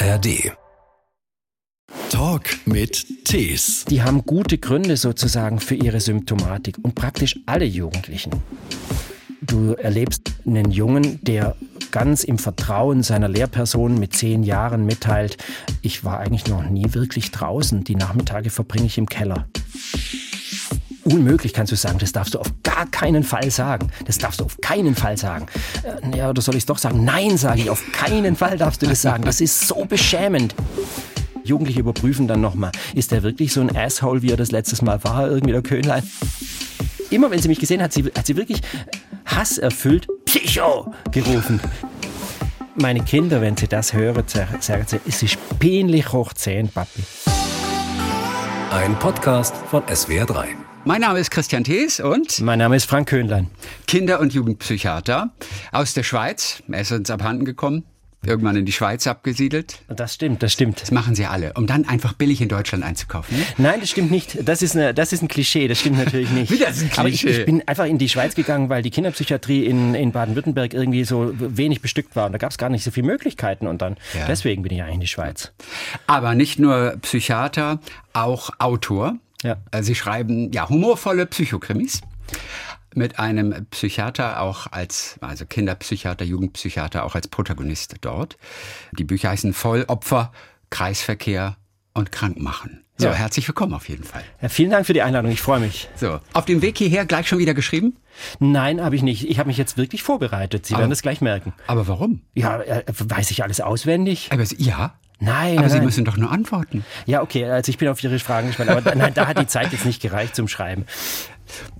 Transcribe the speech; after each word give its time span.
ARD. 0.00 0.52
Talk 2.08 2.44
mit 2.66 3.24
Tees. 3.24 3.84
Die 3.86 4.02
haben 4.02 4.24
gute 4.24 4.56
Gründe 4.56 4.96
sozusagen 4.96 5.58
für 5.58 5.74
ihre 5.74 5.98
Symptomatik 5.98 6.76
und 6.80 6.94
praktisch 6.94 7.36
alle 7.46 7.64
Jugendlichen. 7.64 8.30
Du 9.42 9.72
erlebst 9.72 10.34
einen 10.46 10.70
Jungen, 10.70 11.18
der 11.22 11.56
ganz 11.90 12.22
im 12.22 12.38
Vertrauen 12.38 13.02
seiner 13.02 13.28
Lehrperson 13.28 13.98
mit 13.98 14.14
zehn 14.14 14.44
Jahren 14.44 14.86
mitteilt, 14.86 15.36
ich 15.82 16.04
war 16.04 16.20
eigentlich 16.20 16.46
noch 16.46 16.62
nie 16.68 16.94
wirklich 16.94 17.32
draußen, 17.32 17.82
die 17.82 17.96
Nachmittage 17.96 18.50
verbringe 18.50 18.86
ich 18.86 18.98
im 18.98 19.06
Keller. 19.06 19.48
Unmöglich 21.10 21.54
kannst 21.54 21.72
du 21.72 21.76
sagen, 21.76 21.98
das 21.98 22.12
darfst 22.12 22.34
du 22.34 22.38
auf 22.38 22.52
gar 22.62 22.86
keinen 22.86 23.24
Fall 23.24 23.50
sagen. 23.50 23.90
Das 24.04 24.18
darfst 24.18 24.40
du 24.40 24.44
auf 24.44 24.60
keinen 24.60 24.94
Fall 24.94 25.16
sagen. 25.16 25.46
Äh, 25.82 26.18
ja, 26.18 26.28
oder 26.28 26.42
soll 26.42 26.54
ich 26.54 26.62
es 26.62 26.66
doch 26.66 26.78
sagen? 26.78 27.04
Nein, 27.04 27.38
sage 27.38 27.62
ich, 27.62 27.70
auf 27.70 27.82
keinen 27.92 28.36
Fall 28.36 28.58
darfst 28.58 28.82
du 28.82 28.86
das 28.86 29.00
sagen. 29.00 29.24
Das 29.24 29.40
ist 29.40 29.66
so 29.68 29.84
beschämend. 29.86 30.54
Jugendliche 31.44 31.80
überprüfen 31.80 32.28
dann 32.28 32.42
nochmal, 32.42 32.72
ist 32.94 33.10
der 33.10 33.22
wirklich 33.22 33.54
so 33.54 33.62
ein 33.62 33.74
Asshole, 33.74 34.20
wie 34.20 34.30
er 34.30 34.36
das 34.36 34.50
letztes 34.50 34.82
Mal 34.82 35.02
war, 35.02 35.28
irgendwie 35.28 35.52
der 35.52 35.62
Könlein? 35.62 36.02
Immer 37.08 37.30
wenn 37.30 37.40
sie 37.40 37.48
mich 37.48 37.58
gesehen 37.58 37.82
hat, 37.82 37.94
sie, 37.94 38.04
hat 38.04 38.26
sie 38.26 38.36
wirklich 38.36 38.60
hasserfüllt 39.24 40.06
Psycho 40.26 40.92
gerufen. 41.10 41.58
Meine 42.74 43.02
Kinder, 43.02 43.40
wenn 43.40 43.56
sie 43.56 43.66
das 43.66 43.94
hören, 43.94 44.24
sagen 44.60 44.84
sie, 44.86 45.00
es 45.08 45.22
ist 45.22 45.38
peinlich 45.58 46.12
hoch 46.12 46.34
10, 46.34 46.68
Papi. 46.68 47.02
Ein 48.70 48.98
Podcast 48.98 49.56
von 49.70 49.82
SWR3. 49.84 50.67
Mein 50.88 51.02
Name 51.02 51.18
ist 51.18 51.30
Christian 51.30 51.64
Thees 51.64 52.00
und 52.00 52.40
mein 52.40 52.58
Name 52.58 52.74
ist 52.74 52.86
Frank 52.86 53.10
Köhnlein. 53.10 53.50
Kinder- 53.86 54.20
und 54.20 54.32
Jugendpsychiater 54.32 55.28
aus 55.70 55.92
der 55.92 56.02
Schweiz. 56.02 56.62
Er 56.66 56.80
ist 56.80 56.92
uns 56.92 57.10
abhanden 57.10 57.44
gekommen 57.44 57.84
irgendwann 58.24 58.56
in 58.56 58.64
die 58.64 58.72
Schweiz 58.72 59.06
abgesiedelt. 59.06 59.80
Das 59.86 60.14
stimmt, 60.14 60.42
das 60.42 60.54
stimmt. 60.54 60.80
Das 60.80 60.90
machen 60.90 61.14
sie 61.14 61.26
alle, 61.26 61.52
um 61.52 61.66
dann 61.66 61.86
einfach 61.86 62.14
billig 62.14 62.40
in 62.40 62.48
Deutschland 62.48 62.82
einzukaufen. 62.84 63.36
Ne? 63.36 63.44
Nein, 63.58 63.80
das 63.80 63.90
stimmt 63.90 64.10
nicht. 64.10 64.48
Das 64.48 64.62
ist, 64.62 64.74
eine, 64.74 64.94
das 64.94 65.12
ist 65.12 65.22
ein 65.22 65.28
Klischee, 65.28 65.68
das 65.68 65.78
stimmt 65.78 65.98
natürlich 65.98 66.30
nicht. 66.32 66.50
Wie 66.50 66.58
das 66.58 66.78
ist 66.78 66.84
ein 66.84 66.90
Klischee? 66.90 67.00
Aber 67.00 67.08
ich, 67.08 67.24
ich, 67.26 67.44
bin 67.44 67.68
einfach 67.68 67.84
in 67.84 67.98
die 67.98 68.08
Schweiz 68.08 68.34
gegangen, 68.34 68.70
weil 68.70 68.82
die 68.82 68.90
Kinderpsychiatrie 68.90 69.66
in, 69.66 69.94
in 69.94 70.10
Baden-Württemberg 70.10 70.72
irgendwie 70.72 71.04
so 71.04 71.32
wenig 71.36 71.82
bestückt 71.82 72.16
war 72.16 72.26
und 72.26 72.32
da 72.32 72.38
gab 72.38 72.50
es 72.50 72.56
gar 72.56 72.70
nicht 72.70 72.82
so 72.82 72.90
viele 72.90 73.06
Möglichkeiten 73.06 73.66
und 73.66 73.82
dann 73.82 73.98
ja. 74.14 74.26
deswegen 74.26 74.62
bin 74.62 74.72
ich 74.72 74.82
eigentlich 74.82 74.94
in 74.94 75.00
die 75.00 75.06
Schweiz. 75.06 75.52
Aber 76.06 76.34
nicht 76.34 76.58
nur 76.58 76.96
Psychiater, 77.02 77.78
auch 78.14 78.50
Autor. 78.58 79.16
Ja. 79.42 79.56
Sie 79.80 79.94
schreiben 79.94 80.50
ja 80.52 80.68
humorvolle 80.68 81.26
Psychokrimis 81.26 82.00
mit 82.94 83.18
einem 83.18 83.66
Psychiater 83.70 84.40
auch 84.40 84.66
als, 84.70 85.18
also 85.20 85.46
Kinderpsychiater, 85.46 86.24
Jugendpsychiater 86.24 87.04
auch 87.04 87.14
als 87.14 87.28
Protagonist 87.28 87.96
dort. 88.00 88.36
Die 88.92 89.04
Bücher 89.04 89.30
heißen 89.30 89.52
Vollopfer, 89.52 90.32
Kreisverkehr 90.70 91.56
und 91.94 92.12
Krankmachen. 92.12 92.84
So, 93.00 93.06
ja. 93.06 93.12
herzlich 93.12 93.46
willkommen 93.46 93.74
auf 93.74 93.88
jeden 93.88 94.02
Fall. 94.02 94.24
Ja, 94.42 94.48
vielen 94.48 94.70
Dank 94.70 94.84
für 94.84 94.92
die 94.92 95.02
Einladung, 95.02 95.30
ich 95.30 95.40
freue 95.40 95.60
mich. 95.60 95.88
So, 95.94 96.18
auf 96.32 96.46
dem 96.46 96.62
Weg 96.62 96.78
hierher 96.78 97.06
gleich 97.06 97.28
schon 97.28 97.38
wieder 97.38 97.54
geschrieben? 97.54 97.96
Nein, 98.40 98.82
habe 98.82 98.96
ich 98.96 99.02
nicht. 99.02 99.30
Ich 99.30 99.38
habe 99.38 99.46
mich 99.46 99.56
jetzt 99.56 99.76
wirklich 99.76 100.02
vorbereitet. 100.02 100.66
Sie 100.66 100.74
aber, 100.74 100.82
werden 100.82 100.92
es 100.92 101.02
gleich 101.02 101.20
merken. 101.20 101.52
Aber 101.68 101.86
warum? 101.86 102.22
Ja, 102.34 102.60
äh, 102.60 102.82
weiß 102.88 103.30
ich 103.30 103.44
alles 103.44 103.60
auswendig? 103.60 104.30
Aber 104.32 104.42
ja. 104.56 104.94
Nein, 105.20 105.58
aber 105.58 105.66
nein, 105.66 105.78
Sie 105.78 105.80
müssen 105.80 106.04
doch 106.04 106.16
nur 106.16 106.30
antworten. 106.30 106.84
Ja, 107.06 107.22
okay, 107.22 107.44
also 107.44 107.70
ich 107.70 107.78
bin 107.78 107.88
auf 107.88 108.02
Ihre 108.02 108.18
Fragen 108.18 108.48
gespannt. 108.48 108.70
Aber 108.70 108.94
nein, 108.94 109.12
da 109.14 109.26
hat 109.26 109.38
die 109.38 109.46
Zeit 109.46 109.72
jetzt 109.72 109.84
nicht 109.84 110.00
gereicht 110.00 110.36
zum 110.36 110.48
Schreiben. 110.48 110.86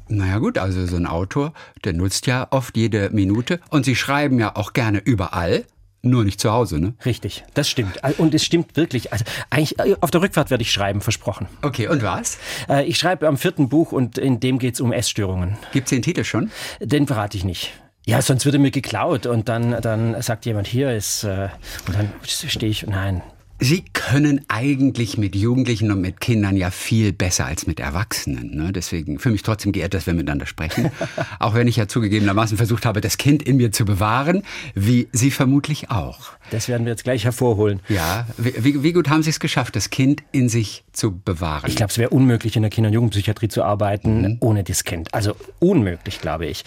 Naja 0.08 0.38
gut, 0.38 0.58
also 0.58 0.86
so 0.86 0.96
ein 0.96 1.06
Autor, 1.06 1.52
der 1.84 1.92
nutzt 1.92 2.26
ja 2.26 2.48
oft 2.50 2.76
jede 2.76 3.10
Minute 3.10 3.60
und 3.70 3.84
Sie 3.84 3.94
schreiben 3.94 4.38
ja 4.38 4.56
auch 4.56 4.72
gerne 4.72 4.98
überall. 4.98 5.64
Nur 6.00 6.24
nicht 6.24 6.40
zu 6.40 6.52
Hause, 6.52 6.78
ne? 6.78 6.94
Richtig, 7.04 7.44
das 7.54 7.68
stimmt. 7.68 8.00
Und 8.18 8.32
es 8.32 8.44
stimmt 8.44 8.76
wirklich. 8.76 9.12
Also 9.12 9.24
eigentlich 9.50 9.80
äh, 9.80 9.96
auf 10.00 10.12
der 10.12 10.22
Rückfahrt 10.22 10.48
werde 10.48 10.62
ich 10.62 10.70
schreiben, 10.70 11.00
versprochen. 11.00 11.48
Okay, 11.60 11.88
und 11.88 12.04
was? 12.04 12.38
Äh, 12.68 12.84
ich 12.86 12.98
schreibe 12.98 13.26
am 13.26 13.36
vierten 13.36 13.68
Buch 13.68 13.90
und 13.90 14.16
in 14.16 14.38
dem 14.38 14.60
geht 14.60 14.74
es 14.74 14.80
um 14.80 14.92
Essstörungen. 14.92 15.58
Gibt 15.72 15.86
es 15.86 15.90
den 15.90 16.02
Titel 16.02 16.22
schon? 16.22 16.52
Den 16.80 17.08
verrate 17.08 17.36
ich 17.36 17.42
nicht. 17.42 17.72
Ja, 18.08 18.22
sonst 18.22 18.46
würde 18.46 18.58
mir 18.58 18.70
geklaut. 18.70 19.26
Und 19.26 19.50
dann, 19.50 19.82
dann 19.82 20.22
sagt 20.22 20.46
jemand, 20.46 20.66
hier 20.66 20.96
ist, 20.96 21.24
äh, 21.24 21.50
und 21.86 21.94
dann 21.94 22.10
stehe 22.24 22.70
ich, 22.70 22.86
nein, 22.86 23.20
Sie 23.60 23.84
können 23.92 24.42
eigentlich 24.46 25.18
mit 25.18 25.34
Jugendlichen 25.34 25.90
und 25.90 26.00
mit 26.00 26.20
Kindern 26.20 26.56
ja 26.56 26.70
viel 26.70 27.12
besser 27.12 27.46
als 27.46 27.66
mit 27.66 27.80
Erwachsenen. 27.80 28.54
Ne? 28.54 28.72
Deswegen 28.72 29.18
für 29.18 29.30
mich 29.30 29.42
trotzdem 29.42 29.72
geehrt, 29.72 29.94
dass 29.94 30.06
wir 30.06 30.14
miteinander 30.14 30.46
sprechen. 30.46 30.92
auch 31.40 31.54
wenn 31.54 31.66
ich 31.66 31.74
ja 31.76 31.88
zugegebenermaßen 31.88 32.56
versucht 32.56 32.86
habe, 32.86 33.00
das 33.00 33.18
Kind 33.18 33.42
in 33.42 33.56
mir 33.56 33.72
zu 33.72 33.84
bewahren, 33.84 34.44
wie 34.74 35.08
Sie 35.12 35.32
vermutlich 35.32 35.90
auch. 35.90 36.30
Das 36.52 36.68
werden 36.68 36.86
wir 36.86 36.92
jetzt 36.92 37.02
gleich 37.02 37.24
hervorholen. 37.24 37.80
Ja, 37.88 38.28
wie, 38.36 38.82
wie 38.82 38.92
gut 38.92 39.08
haben 39.08 39.24
Sie 39.24 39.30
es 39.30 39.40
geschafft, 39.40 39.74
das 39.74 39.90
Kind 39.90 40.22
in 40.30 40.48
sich 40.48 40.84
zu 40.92 41.18
bewahren? 41.18 41.68
Ich 41.68 41.74
glaube, 41.74 41.90
es 41.90 41.98
wäre 41.98 42.10
unmöglich, 42.10 42.54
in 42.54 42.62
der 42.62 42.70
Kinder- 42.70 42.88
und 42.88 42.94
Jugendpsychiatrie 42.94 43.48
zu 43.48 43.64
arbeiten 43.64 44.22
mhm. 44.22 44.36
ohne 44.40 44.62
das 44.62 44.84
Kind. 44.84 45.12
Also 45.12 45.34
unmöglich, 45.58 46.20
glaube 46.20 46.46
ich. 46.46 46.64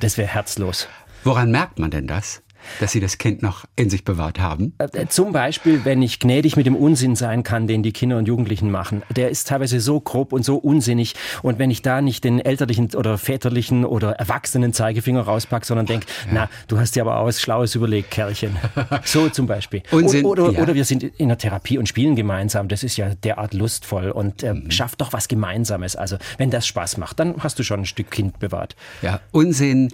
Das 0.00 0.18
wäre 0.18 0.28
herzlos. 0.28 0.88
Woran 1.22 1.50
merkt 1.52 1.78
man 1.78 1.90
denn 1.90 2.06
das? 2.06 2.42
Dass 2.80 2.92
Sie 2.92 3.00
das 3.00 3.18
Kind 3.18 3.42
noch 3.42 3.64
in 3.76 3.90
sich 3.90 4.04
bewahrt 4.04 4.40
haben? 4.40 4.74
Äh, 4.78 4.84
äh, 4.92 5.08
zum 5.08 5.32
Beispiel, 5.32 5.84
wenn 5.84 6.02
ich 6.02 6.20
gnädig 6.20 6.56
mit 6.56 6.66
dem 6.66 6.76
Unsinn 6.76 7.16
sein 7.16 7.42
kann, 7.42 7.66
den 7.66 7.82
die 7.82 7.92
Kinder 7.92 8.18
und 8.18 8.26
Jugendlichen 8.26 8.70
machen. 8.70 9.02
Der 9.14 9.30
ist 9.30 9.48
teilweise 9.48 9.80
so 9.80 10.00
grob 10.00 10.32
und 10.32 10.44
so 10.44 10.56
unsinnig. 10.56 11.14
Und 11.42 11.58
wenn 11.58 11.70
ich 11.70 11.82
da 11.82 12.00
nicht 12.00 12.24
den 12.24 12.40
elterlichen 12.40 12.94
oder 12.94 13.18
väterlichen 13.18 13.84
oder 13.84 14.12
erwachsenen 14.12 14.72
Zeigefinger 14.72 15.22
rauspacke, 15.22 15.66
sondern 15.66 15.86
denke, 15.86 16.06
ja. 16.26 16.32
na, 16.32 16.50
du 16.68 16.78
hast 16.78 16.96
dir 16.96 17.02
aber 17.02 17.18
auch 17.18 17.26
was 17.26 17.40
Schlaues 17.40 17.74
überlegt, 17.74 18.10
Kerlchen. 18.10 18.56
So 19.04 19.28
zum 19.28 19.46
Beispiel. 19.46 19.82
Unsinn, 19.90 20.24
oder, 20.24 20.50
ja. 20.50 20.60
oder 20.60 20.74
wir 20.74 20.84
sind 20.84 21.02
in 21.02 21.28
der 21.28 21.38
Therapie 21.38 21.78
und 21.78 21.88
spielen 21.88 22.16
gemeinsam. 22.16 22.68
Das 22.68 22.82
ist 22.82 22.96
ja 22.96 23.14
derart 23.14 23.54
lustvoll 23.54 24.10
und 24.10 24.42
äh, 24.42 24.54
mhm. 24.54 24.70
schafft 24.70 25.00
doch 25.00 25.12
was 25.12 25.28
Gemeinsames. 25.28 25.96
Also 25.96 26.16
wenn 26.38 26.50
das 26.50 26.66
Spaß 26.66 26.96
macht, 26.96 27.18
dann 27.20 27.34
hast 27.38 27.58
du 27.58 27.62
schon 27.62 27.80
ein 27.80 27.86
Stück 27.86 28.10
Kind 28.10 28.38
bewahrt. 28.38 28.76
Ja, 29.02 29.20
Unsinn 29.32 29.90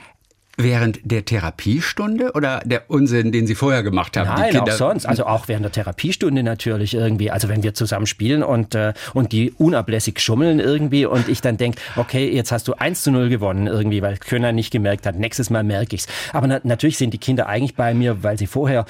Während 0.57 1.01
der 1.05 1.25
Therapiestunde 1.25 2.33
oder 2.33 2.61
der 2.65 2.91
Unsinn, 2.91 3.33
den 3.33 3.47
Sie 3.47 3.55
vorher 3.55 3.83
gemacht 3.83 4.17
haben? 4.17 4.29
Nein, 4.29 4.59
auch 4.59 4.71
sonst. 4.71 5.07
Also 5.07 5.25
auch 5.25 5.49
während 5.49 5.65
der 5.65 5.73
Therapiestunde 5.73 6.43
natürlich 6.43 6.95
irgendwie. 6.95 7.31
Also 7.31 7.49
wenn 7.49 7.63
wir 7.63 7.73
zusammen 7.73 8.07
spielen 8.07 8.43
und, 8.43 8.75
äh, 8.75 8.93
und 9.15 9.33
die 9.33 9.53
unablässig 9.53 10.21
schummeln 10.21 10.61
irgendwie 10.61 11.07
und 11.07 11.29
ich 11.29 11.41
dann 11.41 11.57
denke, 11.57 11.81
okay, 11.97 12.29
jetzt 12.31 12.53
hast 12.53 12.69
du 12.69 12.75
1 12.75 13.03
zu 13.03 13.11
0 13.11 13.29
gewonnen 13.29 13.69
irgendwie, 13.69 14.03
weil 14.03 14.19
Könner 14.19 14.53
nicht 14.53 14.71
gemerkt 14.71 15.07
hat. 15.07 15.17
Nächstes 15.17 15.51
Mal 15.51 15.63
merke 15.63 15.95
ich's. 15.95 16.07
Aber 16.33 16.47
na 16.47 16.61
natürlich 16.63 16.99
sind 16.99 17.15
die 17.15 17.19
Kinder 17.19 17.47
eigentlich 17.47 17.75
bei 17.75 17.95
mir, 17.95 18.23
weil 18.23 18.37
sie 18.37 18.47
vorher 18.47 18.85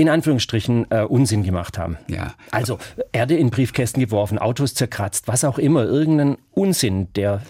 in 0.00 0.08
Anführungsstrichen 0.08 0.86
äh, 0.88 1.02
Unsinn 1.02 1.42
gemacht 1.42 1.76
haben. 1.76 1.98
Ja. 2.08 2.32
Also 2.52 2.78
Erde 3.12 3.36
in 3.36 3.50
Briefkästen 3.50 4.00
geworfen, 4.00 4.38
Autos 4.38 4.72
zerkratzt, 4.72 5.28
was 5.28 5.44
auch 5.44 5.58
immer, 5.58 5.84
irgendeinen 5.84 6.38
Unsinn, 6.52 7.12
der. 7.12 7.42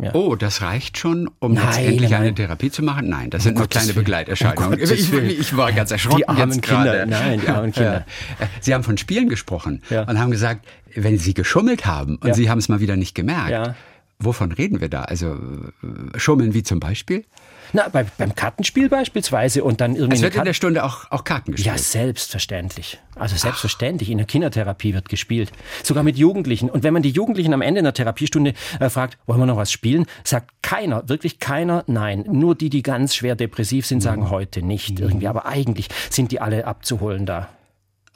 Ja. 0.00 0.14
Oh, 0.14 0.34
das 0.34 0.62
reicht 0.62 0.96
schon, 0.96 1.30
um 1.38 1.52
nein, 1.52 1.66
jetzt 1.66 1.78
endlich 1.78 2.10
nein. 2.10 2.22
eine 2.22 2.34
Therapie 2.34 2.70
zu 2.70 2.82
machen? 2.82 3.10
Nein, 3.10 3.28
das 3.28 3.42
sind 3.42 3.56
um 3.56 3.58
nur 3.58 3.68
kleine 3.68 3.92
Begleiterscheinungen. 3.92 4.80
Um 4.80 4.90
ich, 4.90 5.12
ich, 5.12 5.54
war 5.54 5.70
ganz 5.72 5.90
erschrocken 5.90 6.16
die 6.16 6.28
armen 6.28 6.62
Kinder. 6.62 6.84
Gerade. 6.84 7.10
Nein, 7.10 7.40
die 7.42 7.48
armen 7.48 7.72
Kinder. 7.72 8.06
Äh, 8.38 8.46
Sie 8.60 8.74
haben 8.74 8.84
von 8.84 8.96
Spielen 8.96 9.28
gesprochen 9.28 9.82
und 9.90 10.18
haben 10.18 10.30
gesagt, 10.30 10.66
wenn 10.94 11.18
Sie 11.18 11.34
geschummelt 11.34 11.86
haben 11.86 12.16
und. 12.16 12.34
Sie 12.34 12.48
haben 12.48 12.58
es 12.58 12.68
mal 12.68 12.80
wieder 12.80 12.96
nicht 12.96 13.14
gemerkt. 13.14 13.76
Wovon 14.18 14.50
reden 14.50 14.80
wir 14.80 14.88
da? 14.88 15.02
Also 15.02 15.34
äh, 15.34 16.18
Schummeln 16.18 16.52
wie 16.54 16.62
zum 16.62 16.80
Beispiel? 16.80 17.24
Na, 17.72 17.88
bei, 17.88 18.04
beim 18.16 18.34
Kartenspiel 18.34 18.88
beispielsweise 18.88 19.64
und 19.64 19.80
dann 19.80 19.96
irgendwie. 19.96 20.16
Es 20.16 20.22
wird 20.22 20.36
in 20.36 20.44
der 20.44 20.54
Stunde 20.54 20.84
auch, 20.84 21.10
auch 21.10 21.24
Karten 21.24 21.52
gespielt. 21.52 21.74
Ja, 21.74 21.78
selbstverständlich. 21.78 22.98
Also 23.14 23.36
selbstverständlich. 23.36 24.08
Ach. 24.08 24.12
In 24.12 24.18
der 24.18 24.26
Kindertherapie 24.26 24.94
wird 24.94 25.08
gespielt. 25.08 25.52
Sogar 25.82 26.02
mit 26.02 26.16
Jugendlichen. 26.16 26.70
Und 26.70 26.82
wenn 26.82 26.92
man 26.92 27.02
die 27.02 27.10
Jugendlichen 27.10 27.52
am 27.52 27.62
Ende 27.62 27.80
einer 27.80 27.92
Therapiestunde 27.92 28.54
äh, 28.80 28.88
fragt, 28.88 29.18
wollen 29.26 29.40
wir 29.40 29.46
noch 29.46 29.56
was 29.56 29.72
spielen, 29.72 30.06
sagt 30.24 30.50
keiner, 30.62 31.08
wirklich 31.08 31.38
keiner, 31.38 31.84
nein. 31.86 32.24
Nur 32.30 32.54
die, 32.54 32.70
die 32.70 32.82
ganz 32.82 33.14
schwer 33.14 33.36
depressiv 33.36 33.86
sind, 33.86 34.00
sagen 34.00 34.22
mhm. 34.22 34.30
heute 34.30 34.62
nicht 34.62 35.00
irgendwie. 35.00 35.28
Aber 35.28 35.46
eigentlich 35.46 35.88
sind 36.10 36.32
die 36.32 36.40
alle 36.40 36.66
abzuholen 36.66 37.26
da. 37.26 37.48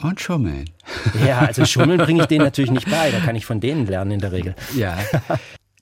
Und 0.01 0.21
schummeln. 0.21 0.71
Ja, 1.25 1.41
also 1.41 1.65
schummeln 1.67 1.99
bringe 1.99 2.23
ich 2.23 2.27
denen 2.27 2.45
natürlich 2.45 2.71
nicht 2.71 2.91
bei. 2.91 3.11
Da 3.11 3.21
kann 3.21 3.37
ich 3.37 3.47
von 3.47 3.61
denen 3.61 3.87
lernen 3.87 4.13
in 4.13 4.21
der 4.21 4.33
Regel. 4.33 4.55
Ja. 4.75 4.99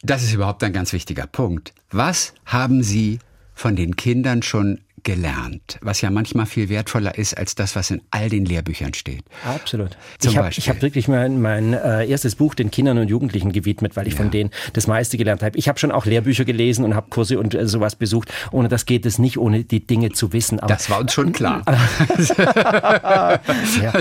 Das 0.02 0.22
ist 0.22 0.32
überhaupt 0.32 0.62
ein 0.64 0.72
ganz 0.72 0.92
wichtiger 0.92 1.26
Punkt. 1.26 1.74
Was 1.90 2.34
haben 2.46 2.82
Sie 2.82 3.18
von 3.60 3.76
den 3.76 3.94
Kindern 3.94 4.42
schon 4.42 4.80
gelernt, 5.02 5.78
was 5.82 6.00
ja 6.00 6.10
manchmal 6.10 6.46
viel 6.46 6.68
wertvoller 6.68 7.16
ist 7.16 7.36
als 7.36 7.54
das, 7.54 7.76
was 7.76 7.90
in 7.90 8.02
all 8.10 8.28
den 8.28 8.44
Lehrbüchern 8.44 8.94
steht. 8.94 9.24
Absolut. 9.44 9.96
Zum 10.18 10.30
ich 10.30 10.38
habe 10.38 10.50
hab 10.50 10.82
wirklich 10.82 11.08
mein, 11.08 11.40
mein 11.40 11.72
äh, 11.72 12.06
erstes 12.06 12.36
Buch 12.36 12.54
den 12.54 12.70
Kindern 12.70 12.98
und 12.98 13.08
Jugendlichen 13.08 13.52
gewidmet, 13.52 13.96
weil 13.96 14.06
ich 14.06 14.14
ja. 14.14 14.18
von 14.18 14.30
denen 14.30 14.50
das 14.72 14.86
meiste 14.86 15.16
gelernt 15.16 15.42
habe. 15.42 15.58
Ich 15.58 15.68
habe 15.68 15.78
schon 15.78 15.92
auch 15.92 16.06
Lehrbücher 16.06 16.44
gelesen 16.44 16.84
und 16.84 16.94
habe 16.94 17.08
Kurse 17.10 17.38
und 17.38 17.54
äh, 17.54 17.66
sowas 17.66 17.96
besucht. 17.96 18.32
Ohne 18.50 18.68
das 18.68 18.86
geht 18.86 19.06
es 19.06 19.18
nicht, 19.18 19.38
ohne 19.38 19.64
die 19.64 19.86
Dinge 19.86 20.10
zu 20.10 20.32
wissen. 20.32 20.60
Aber, 20.60 20.72
das 20.72 20.90
war 20.90 21.00
uns 21.00 21.12
schon 21.12 21.32
klar. 21.32 21.62
ja, 22.38 23.40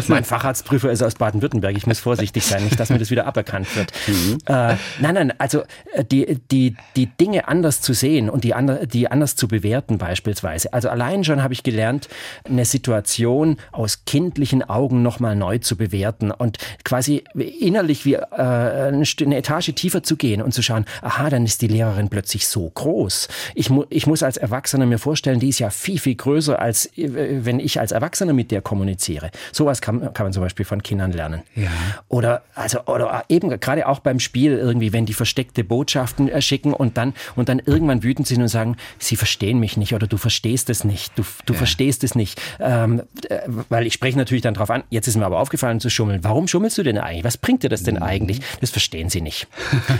mein 0.07 0.23
Facharztprüfer 0.23 0.91
ist 0.91 1.01
aus 1.01 1.15
Baden-Württemberg. 1.15 1.75
Ich 1.77 1.87
muss 1.87 1.99
vorsichtig 1.99 2.45
sein, 2.45 2.63
nicht, 2.63 2.79
dass 2.79 2.89
mir 2.89 2.99
das 2.99 3.11
wieder 3.11 3.25
aberkannt 3.25 3.75
wird. 3.75 3.91
Mhm. 4.09 4.37
Äh, 4.47 4.75
nein, 4.99 5.13
nein, 5.13 5.33
also 5.37 5.63
äh, 5.93 6.03
die, 6.03 6.39
die, 6.51 6.75
die 6.95 7.05
Dinge 7.05 7.47
anders 7.47 7.81
zu 7.81 7.93
sehen 7.93 8.29
und 8.29 8.43
die, 8.43 8.53
ander, 8.53 8.85
die 8.85 9.09
anders 9.09 9.35
zu 9.35 9.47
bewerten 9.47 9.97
beispielsweise. 9.97 10.73
Also 10.73 10.88
Also 10.89 11.03
allein 11.03 11.23
schon 11.23 11.43
habe 11.43 11.53
ich 11.53 11.63
gelernt, 11.63 12.09
eine 12.45 12.65
Situation 12.65 13.57
aus 13.71 14.05
kindlichen 14.05 14.63
Augen 14.63 15.01
nochmal 15.01 15.35
neu 15.35 15.59
zu 15.59 15.77
bewerten 15.77 16.31
und 16.31 16.57
quasi 16.83 17.23
innerlich 17.33 18.05
wie 18.05 18.15
äh, 18.15 18.23
eine 18.31 19.37
Etage 19.37 19.73
tiefer 19.75 20.03
zu 20.03 20.15
gehen 20.15 20.41
und 20.41 20.53
zu 20.53 20.61
schauen, 20.61 20.85
aha, 21.01 21.29
dann 21.29 21.45
ist 21.45 21.61
die 21.61 21.67
Lehrerin 21.67 22.09
plötzlich 22.09 22.47
so 22.47 22.69
groß. 22.69 23.27
Ich, 23.55 23.69
mu 23.69 23.85
ich 23.89 24.07
muss 24.07 24.23
als 24.23 24.37
Erwachsener 24.37 24.85
mir 24.85 24.97
vorstellen, 24.97 25.39
die 25.39 25.49
ist 25.49 25.59
ja 25.59 25.69
viel, 25.69 25.99
viel 25.99 26.15
größer, 26.15 26.59
als 26.59 26.85
äh, 26.97 27.45
wenn 27.45 27.59
ich 27.59 27.79
als 27.79 27.91
Erwachsener 27.91 28.33
mit 28.33 28.51
der 28.51 28.61
kommuniziere. 28.61 29.31
Sowas 29.51 29.81
kann, 29.81 30.13
kann 30.13 30.25
man 30.25 30.33
zum 30.33 30.43
Beispiel 30.43 30.65
von 30.65 30.81
Kindern 30.81 31.11
lernen. 31.11 31.43
Ja. 31.55 31.69
Oder, 32.07 32.43
also, 32.55 32.85
oder 32.85 33.25
eben 33.29 33.49
gerade 33.59 33.87
auch 33.87 33.99
beim 33.99 34.19
Spiel 34.19 34.53
irgendwie, 34.53 34.93
wenn 34.93 35.05
die 35.05 35.13
versteckte 35.13 35.63
Botschaften 35.63 36.29
äh, 36.29 36.41
schicken 36.41 36.73
und 36.73 36.97
dann, 36.97 37.13
und 37.35 37.49
dann 37.49 37.59
irgendwann 37.59 38.03
wütend 38.03 38.27
sind 38.27 38.41
und 38.41 38.47
sagen, 38.47 38.75
sie 38.97 39.15
verstehen 39.15 39.59
mich 39.59 39.77
nicht 39.77 39.93
oder 39.93 40.07
du 40.07 40.17
verstehst 40.17 40.69
es 40.69 40.78
nicht, 40.83 41.17
du, 41.17 41.23
du 41.45 41.53
ja. 41.53 41.57
verstehst 41.57 42.03
es 42.03 42.15
nicht. 42.15 42.41
Ähm, 42.59 43.03
äh, 43.29 43.39
weil 43.69 43.87
ich 43.87 43.93
spreche 43.93 44.17
natürlich 44.17 44.41
dann 44.41 44.53
drauf 44.53 44.69
an, 44.69 44.83
jetzt 44.89 45.07
ist 45.07 45.15
mir 45.15 45.25
aber 45.25 45.39
aufgefallen 45.39 45.79
zu 45.79 45.89
schummeln. 45.89 46.23
Warum 46.23 46.47
schummelst 46.47 46.77
du 46.77 46.83
denn 46.83 46.97
eigentlich? 46.97 47.23
Was 47.23 47.37
bringt 47.37 47.63
dir 47.63 47.69
das 47.69 47.83
denn 47.83 47.95
mhm. 47.95 48.03
eigentlich? 48.03 48.41
Das 48.61 48.69
verstehen 48.69 49.09
sie 49.09 49.21
nicht. 49.21 49.47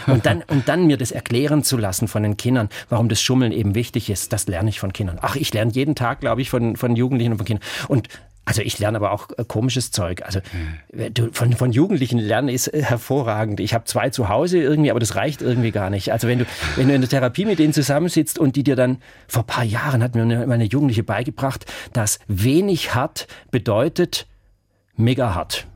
Und 0.08 0.26
dann, 0.26 0.44
und 0.48 0.68
dann 0.68 0.88
mir 0.88 0.98
das 0.98 1.12
erklären 1.12 1.64
zu 1.64 1.78
lassen 1.78 2.08
von 2.08 2.24
den 2.24 2.38
Kindern, 2.38 2.70
warum 2.90 3.10
das 3.10 3.22
Schummeln 3.22 3.52
eben 3.52 3.76
wichtig 3.76 4.10
ist, 4.10 4.34
das 4.34 4.48
lerne 4.48 4.70
ich 4.70 4.80
von 4.80 4.94
Kindern. 4.94 5.18
Ach, 5.22 5.36
ich 5.36 5.54
lerne 5.54 5.72
jeden 5.72 5.96
Tag, 5.96 6.20
glaube 6.22 6.42
ich, 6.42 6.50
von, 6.50 6.76
von 6.76 6.96
Jugendlichen 6.96 7.32
und 7.34 7.38
von 7.38 7.46
Kindern. 7.46 7.68
Und 7.88 8.08
also 8.50 8.63
ich 8.63 8.80
lerne 8.80 8.98
aber 8.98 9.12
auch 9.12 9.28
äh, 9.38 9.46
komisches 9.48 9.92
Zeug. 9.92 10.24
Also 10.25 10.40
mhm. 10.92 11.34
von, 11.34 11.54
von 11.54 11.72
Jugendlichen 11.72 12.18
lernen 12.18 12.50
ist 12.50 12.68
äh, 12.74 12.81
hervorragend. 12.81 13.60
Ich 13.60 13.75
habe 13.75 13.86
zwei 13.86 14.10
zu 14.10 14.28
Hause 14.28 14.57
irgendwie, 14.57 14.90
aber 14.90 15.00
das 15.00 15.16
reicht 15.16 15.44
irgendwie 15.44 15.69
gar 15.69 15.92
nicht. 15.92 16.12
Also 16.12 16.28
wenn 16.28 16.40
du, 16.40 16.46
wenn 16.75 16.88
du 16.88 16.96
in 16.96 17.01
der 17.01 17.10
Therapie 17.12 17.46
mit 17.46 17.60
denen 17.60 17.74
zusammensitzt 17.74 18.40
und 18.40 18.56
die 18.56 18.63
dir 18.63 18.75
dann, 18.75 18.98
vor 19.28 19.44
ein 19.44 19.46
paar 19.46 19.63
Jahren 19.63 20.01
hat 20.01 20.16
mir 20.16 20.24
eine, 20.24 20.51
eine 20.51 20.63
Jugendliche 20.63 21.04
beigebracht, 21.04 21.72
dass 21.94 22.18
wenig 22.28 22.96
hart 22.96 23.28
bedeutet 23.51 24.25
mega 24.96 25.36
hart. 25.36 25.68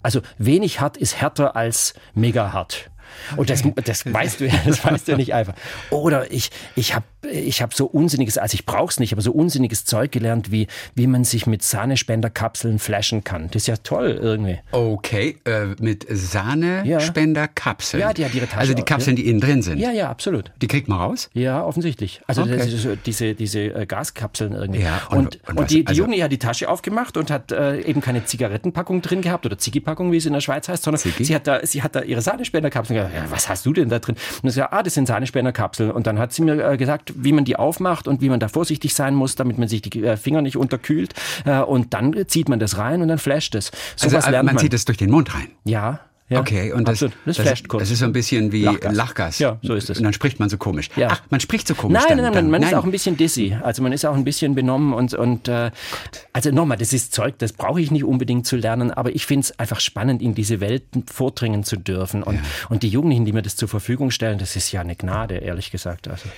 Also 0.00 0.20
wenig 0.38 0.80
hart 0.80 0.96
ist 0.98 1.20
härter 1.20 1.56
als 1.56 1.94
mega 2.14 2.52
hart. 2.52 2.92
Und 3.36 3.50
das, 3.50 3.64
das 3.84 4.06
weißt 4.06 4.38
du 4.38 4.46
ja, 4.46 4.54
das 4.64 4.84
weißt 4.84 5.08
du 5.08 5.12
ja 5.12 5.18
nicht 5.18 5.34
einfach. 5.34 5.54
Oder 5.90 6.30
ich, 6.30 6.50
ich 6.76 6.94
habe 6.94 7.04
ich 7.22 7.62
hab 7.62 7.74
so 7.74 7.86
unsinniges, 7.86 8.38
also 8.38 8.54
ich 8.54 8.66
brauche 8.66 8.90
es 8.90 9.00
nicht, 9.00 9.12
aber 9.12 9.22
so 9.22 9.32
unsinniges 9.32 9.84
Zeug 9.84 10.12
gelernt, 10.12 10.50
wie, 10.50 10.66
wie 10.94 11.06
man 11.06 11.24
sich 11.24 11.46
mit 11.46 11.62
Sahnespenderkapseln 11.62 12.78
flashen 12.78 13.24
kann. 13.24 13.48
Das 13.48 13.62
ist 13.62 13.66
ja 13.66 13.76
toll 13.76 14.18
irgendwie. 14.20 14.58
Okay, 14.72 15.36
äh, 15.44 15.66
mit 15.80 16.06
Sahnespenderkapseln. 16.08 18.00
Ja, 18.00 18.12
die 18.12 18.24
hat 18.24 18.34
ihre 18.34 18.46
Tasche. 18.46 18.60
Also 18.60 18.74
die 18.74 18.82
Kapseln, 18.82 19.16
die 19.16 19.28
innen 19.28 19.40
drin 19.40 19.62
sind. 19.62 19.78
Ja, 19.78 19.90
ja, 19.90 20.08
absolut. 20.10 20.50
Die 20.62 20.66
kriegt 20.66 20.88
man 20.88 20.98
raus? 20.98 21.28
Ja, 21.34 21.64
offensichtlich. 21.64 22.22
Also 22.26 22.42
okay. 22.42 22.66
ist, 22.66 22.86
diese, 23.06 23.34
diese 23.34 23.60
äh, 23.60 23.86
Gaskapseln 23.86 24.52
irgendwie. 24.52 24.80
Ja, 24.80 25.02
und, 25.10 25.18
und, 25.18 25.48
und, 25.48 25.58
und 25.58 25.70
die, 25.70 25.80
die 25.80 25.86
also, 25.88 26.02
Junge 26.02 26.22
hat 26.22 26.32
die 26.32 26.38
Tasche 26.38 26.68
aufgemacht 26.68 27.16
und 27.16 27.30
hat 27.30 27.52
äh, 27.52 27.80
eben 27.82 28.00
keine 28.00 28.24
Zigarettenpackung 28.24 29.02
drin 29.02 29.20
gehabt 29.20 29.46
oder 29.46 29.58
Ziggy-Packung, 29.58 30.12
wie 30.12 30.16
es 30.16 30.26
in 30.26 30.32
der 30.32 30.40
Schweiz 30.40 30.68
heißt, 30.68 30.82
sondern 30.82 31.00
sie 31.00 31.34
hat, 31.34 31.46
da, 31.46 31.64
sie 31.64 31.82
hat 31.82 31.94
da 31.94 32.02
ihre 32.02 32.22
Sahnespenderkapseln 32.22 32.98
gehabt. 32.98 33.14
Ja, 33.14 33.30
was 33.30 33.48
hast 33.48 33.66
du 33.66 33.72
denn 33.72 33.88
da 33.88 33.98
drin? 33.98 34.16
Und 34.42 34.48
ich 34.48 34.54
gesagt, 34.54 34.72
ah, 34.72 34.82
das 34.82 34.94
sind 34.94 35.06
Sahnespenderkapseln. 35.06 35.90
Und 35.90 36.06
dann 36.06 36.18
hat 36.18 36.32
sie 36.32 36.42
mir 36.42 36.64
äh, 36.64 36.76
gesagt, 36.76 37.09
wie 37.16 37.32
man 37.32 37.44
die 37.44 37.56
aufmacht 37.56 38.08
und 38.08 38.20
wie 38.20 38.28
man 38.28 38.40
da 38.40 38.48
vorsichtig 38.48 38.94
sein 38.94 39.14
muss, 39.14 39.36
damit 39.36 39.58
man 39.58 39.68
sich 39.68 39.82
die 39.82 40.04
äh, 40.04 40.16
Finger 40.16 40.42
nicht 40.42 40.56
unterkühlt. 40.56 41.14
Äh, 41.44 41.60
und 41.60 41.94
dann 41.94 42.14
zieht 42.26 42.48
man 42.48 42.58
das 42.58 42.78
rein 42.78 43.02
und 43.02 43.08
dann 43.08 43.18
flasht 43.18 43.54
es. 43.54 43.70
So 43.96 44.14
also, 44.14 44.30
lernt 44.30 44.46
man, 44.46 44.54
man 44.54 44.58
zieht 44.58 44.74
es 44.74 44.84
durch 44.84 44.98
den 44.98 45.10
Mund 45.10 45.34
rein. 45.34 45.48
Ja, 45.64 46.00
ja, 46.30 46.38
okay, 46.38 46.72
und 46.72 46.86
das, 46.86 47.00
das, 47.00 47.10
das, 47.26 47.38
flasht 47.38 47.68
kurz. 47.68 47.82
das 47.82 47.90
ist 47.90 47.98
so 47.98 48.04
ein 48.04 48.12
bisschen 48.12 48.52
wie 48.52 48.62
Lachgas. 48.62 48.94
Lachgas. 48.94 49.38
Ja, 49.40 49.58
so 49.62 49.74
ist 49.74 49.90
es. 49.90 49.98
Und 49.98 50.04
dann 50.04 50.12
spricht 50.12 50.38
man 50.38 50.48
so 50.48 50.58
komisch. 50.58 50.88
Ja. 50.94 51.08
Ach, 51.10 51.22
man 51.28 51.40
spricht 51.40 51.66
so 51.66 51.74
komisch. 51.74 51.98
Nein, 51.98 52.06
dann, 52.08 52.16
nein, 52.18 52.24
nein, 52.24 52.32
dann, 52.34 52.50
man 52.50 52.60
nein. 52.60 52.70
ist 52.70 52.76
auch 52.76 52.84
ein 52.84 52.92
bisschen 52.92 53.16
dizzy. 53.16 53.56
Also 53.60 53.82
man 53.82 53.92
ist 53.92 54.04
auch 54.06 54.14
ein 54.14 54.22
bisschen 54.22 54.54
benommen 54.54 54.92
und, 54.92 55.12
und 55.14 55.48
äh, 55.48 55.72
also 56.32 56.52
nochmal, 56.52 56.78
das 56.78 56.92
ist 56.92 57.12
Zeug, 57.12 57.34
das 57.38 57.52
brauche 57.52 57.80
ich 57.80 57.90
nicht 57.90 58.04
unbedingt 58.04 58.46
zu 58.46 58.56
lernen, 58.56 58.92
aber 58.92 59.12
ich 59.12 59.26
finde 59.26 59.46
es 59.46 59.58
einfach 59.58 59.80
spannend, 59.80 60.22
in 60.22 60.36
diese 60.36 60.60
Welt 60.60 60.84
vordringen 61.12 61.64
zu 61.64 61.76
dürfen. 61.76 62.22
Und, 62.22 62.36
ja. 62.36 62.42
und 62.68 62.84
die 62.84 62.88
Jugendlichen, 62.88 63.24
die 63.24 63.32
mir 63.32 63.42
das 63.42 63.56
zur 63.56 63.68
Verfügung 63.68 64.12
stellen, 64.12 64.38
das 64.38 64.54
ist 64.54 64.70
ja 64.70 64.82
eine 64.82 64.94
Gnade, 64.94 65.38
ehrlich 65.38 65.72
gesagt. 65.72 66.06
Also. 66.06 66.28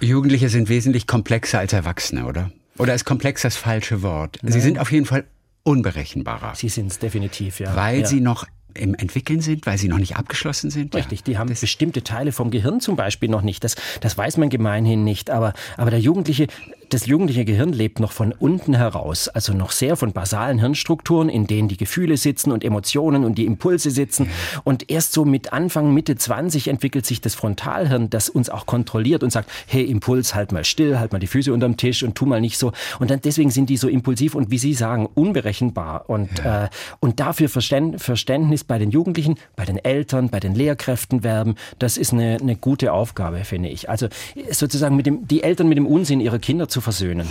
Jugendliche 0.00 0.48
sind 0.48 0.68
wesentlich 0.68 1.06
komplexer 1.06 1.60
als 1.60 1.72
Erwachsene, 1.72 2.26
oder? 2.26 2.50
Oder 2.78 2.94
ist 2.94 3.04
komplex 3.04 3.42
das 3.42 3.56
falsche 3.56 4.02
Wort? 4.02 4.38
Nein. 4.42 4.52
Sie 4.52 4.60
sind 4.60 4.80
auf 4.80 4.90
jeden 4.90 5.06
Fall 5.06 5.24
unberechenbarer. 5.62 6.54
Sie 6.54 6.68
sind 6.68 6.92
es 6.92 6.98
definitiv, 6.98 7.60
ja. 7.60 7.74
Weil 7.74 8.00
ja. 8.00 8.06
sie 8.06 8.20
noch 8.20 8.46
im 8.76 8.94
Entwickeln 8.94 9.40
sind, 9.40 9.66
weil 9.66 9.78
sie 9.78 9.88
noch 9.88 9.98
nicht 9.98 10.16
abgeschlossen 10.16 10.70
sind? 10.70 10.94
Richtig, 10.94 11.24
die 11.24 11.38
haben 11.38 11.48
das 11.48 11.60
bestimmte 11.60 12.02
Teile 12.02 12.32
vom 12.32 12.50
Gehirn 12.50 12.80
zum 12.80 12.96
Beispiel 12.96 13.28
noch 13.28 13.42
nicht. 13.42 13.64
Das, 13.64 13.76
das 14.00 14.16
weiß 14.16 14.36
man 14.36 14.48
gemeinhin 14.48 15.04
nicht. 15.04 15.30
Aber, 15.30 15.52
aber 15.76 15.90
der 15.90 16.00
Jugendliche, 16.00 16.46
das 16.88 17.06
jugendliche 17.06 17.44
Gehirn 17.44 17.72
lebt 17.72 18.00
noch 18.00 18.12
von 18.12 18.32
unten 18.32 18.74
heraus, 18.74 19.28
also 19.28 19.52
noch 19.52 19.70
sehr 19.70 19.96
von 19.96 20.12
basalen 20.12 20.58
Hirnstrukturen, 20.58 21.28
in 21.28 21.46
denen 21.46 21.68
die 21.68 21.76
Gefühle 21.76 22.16
sitzen 22.16 22.52
und 22.52 22.64
Emotionen 22.64 23.24
und 23.24 23.36
die 23.36 23.46
Impulse 23.46 23.90
sitzen. 23.90 24.30
Und 24.64 24.90
erst 24.90 25.12
so 25.12 25.24
mit 25.24 25.52
Anfang, 25.52 25.92
Mitte 25.92 26.16
20 26.16 26.68
entwickelt 26.68 27.06
sich 27.06 27.20
das 27.20 27.34
Frontalhirn, 27.34 28.10
das 28.10 28.28
uns 28.28 28.50
auch 28.50 28.66
kontrolliert 28.66 29.22
und 29.22 29.30
sagt, 29.30 29.50
hey 29.66 29.84
Impuls, 29.84 30.34
halt 30.34 30.52
mal 30.52 30.64
still, 30.64 30.98
halt 30.98 31.12
mal 31.12 31.18
die 31.18 31.26
Füße 31.26 31.52
unterm 31.52 31.76
Tisch 31.76 32.02
und 32.02 32.14
tu 32.14 32.26
mal 32.26 32.40
nicht 32.40 32.58
so. 32.58 32.72
Und 32.98 33.10
dann 33.10 33.20
deswegen 33.20 33.50
sind 33.50 33.68
die 33.70 33.76
so 33.76 33.88
impulsiv 33.88 34.34
und 34.34 34.50
wie 34.50 34.58
Sie 34.58 34.74
sagen, 34.74 35.08
unberechenbar. 35.14 36.08
Und, 36.08 36.30
ja. 36.38 36.64
äh, 36.64 36.68
und 37.00 37.20
dafür 37.20 37.48
Verständnis 37.48 38.64
bei 38.64 38.78
den 38.78 38.90
Jugendlichen, 38.90 39.36
bei 39.56 39.64
den 39.64 39.78
Eltern, 39.78 40.28
bei 40.28 40.40
den 40.40 40.54
Lehrkräften 40.54 41.22
werben, 41.22 41.56
das 41.78 41.96
ist 41.96 42.12
eine, 42.12 42.38
eine 42.40 42.56
gute 42.56 42.92
Aufgabe, 42.92 43.44
finde 43.44 43.68
ich. 43.68 43.90
Also 43.90 44.08
sozusagen 44.50 44.96
mit 44.96 45.06
dem, 45.06 45.26
die 45.26 45.42
Eltern 45.42 45.68
mit 45.68 45.78
dem 45.78 45.86
Unsinn 45.86 46.20
ihrer 46.20 46.38
Kinder 46.38 46.68
zu 46.68 46.75
versöhnen. 46.80 47.28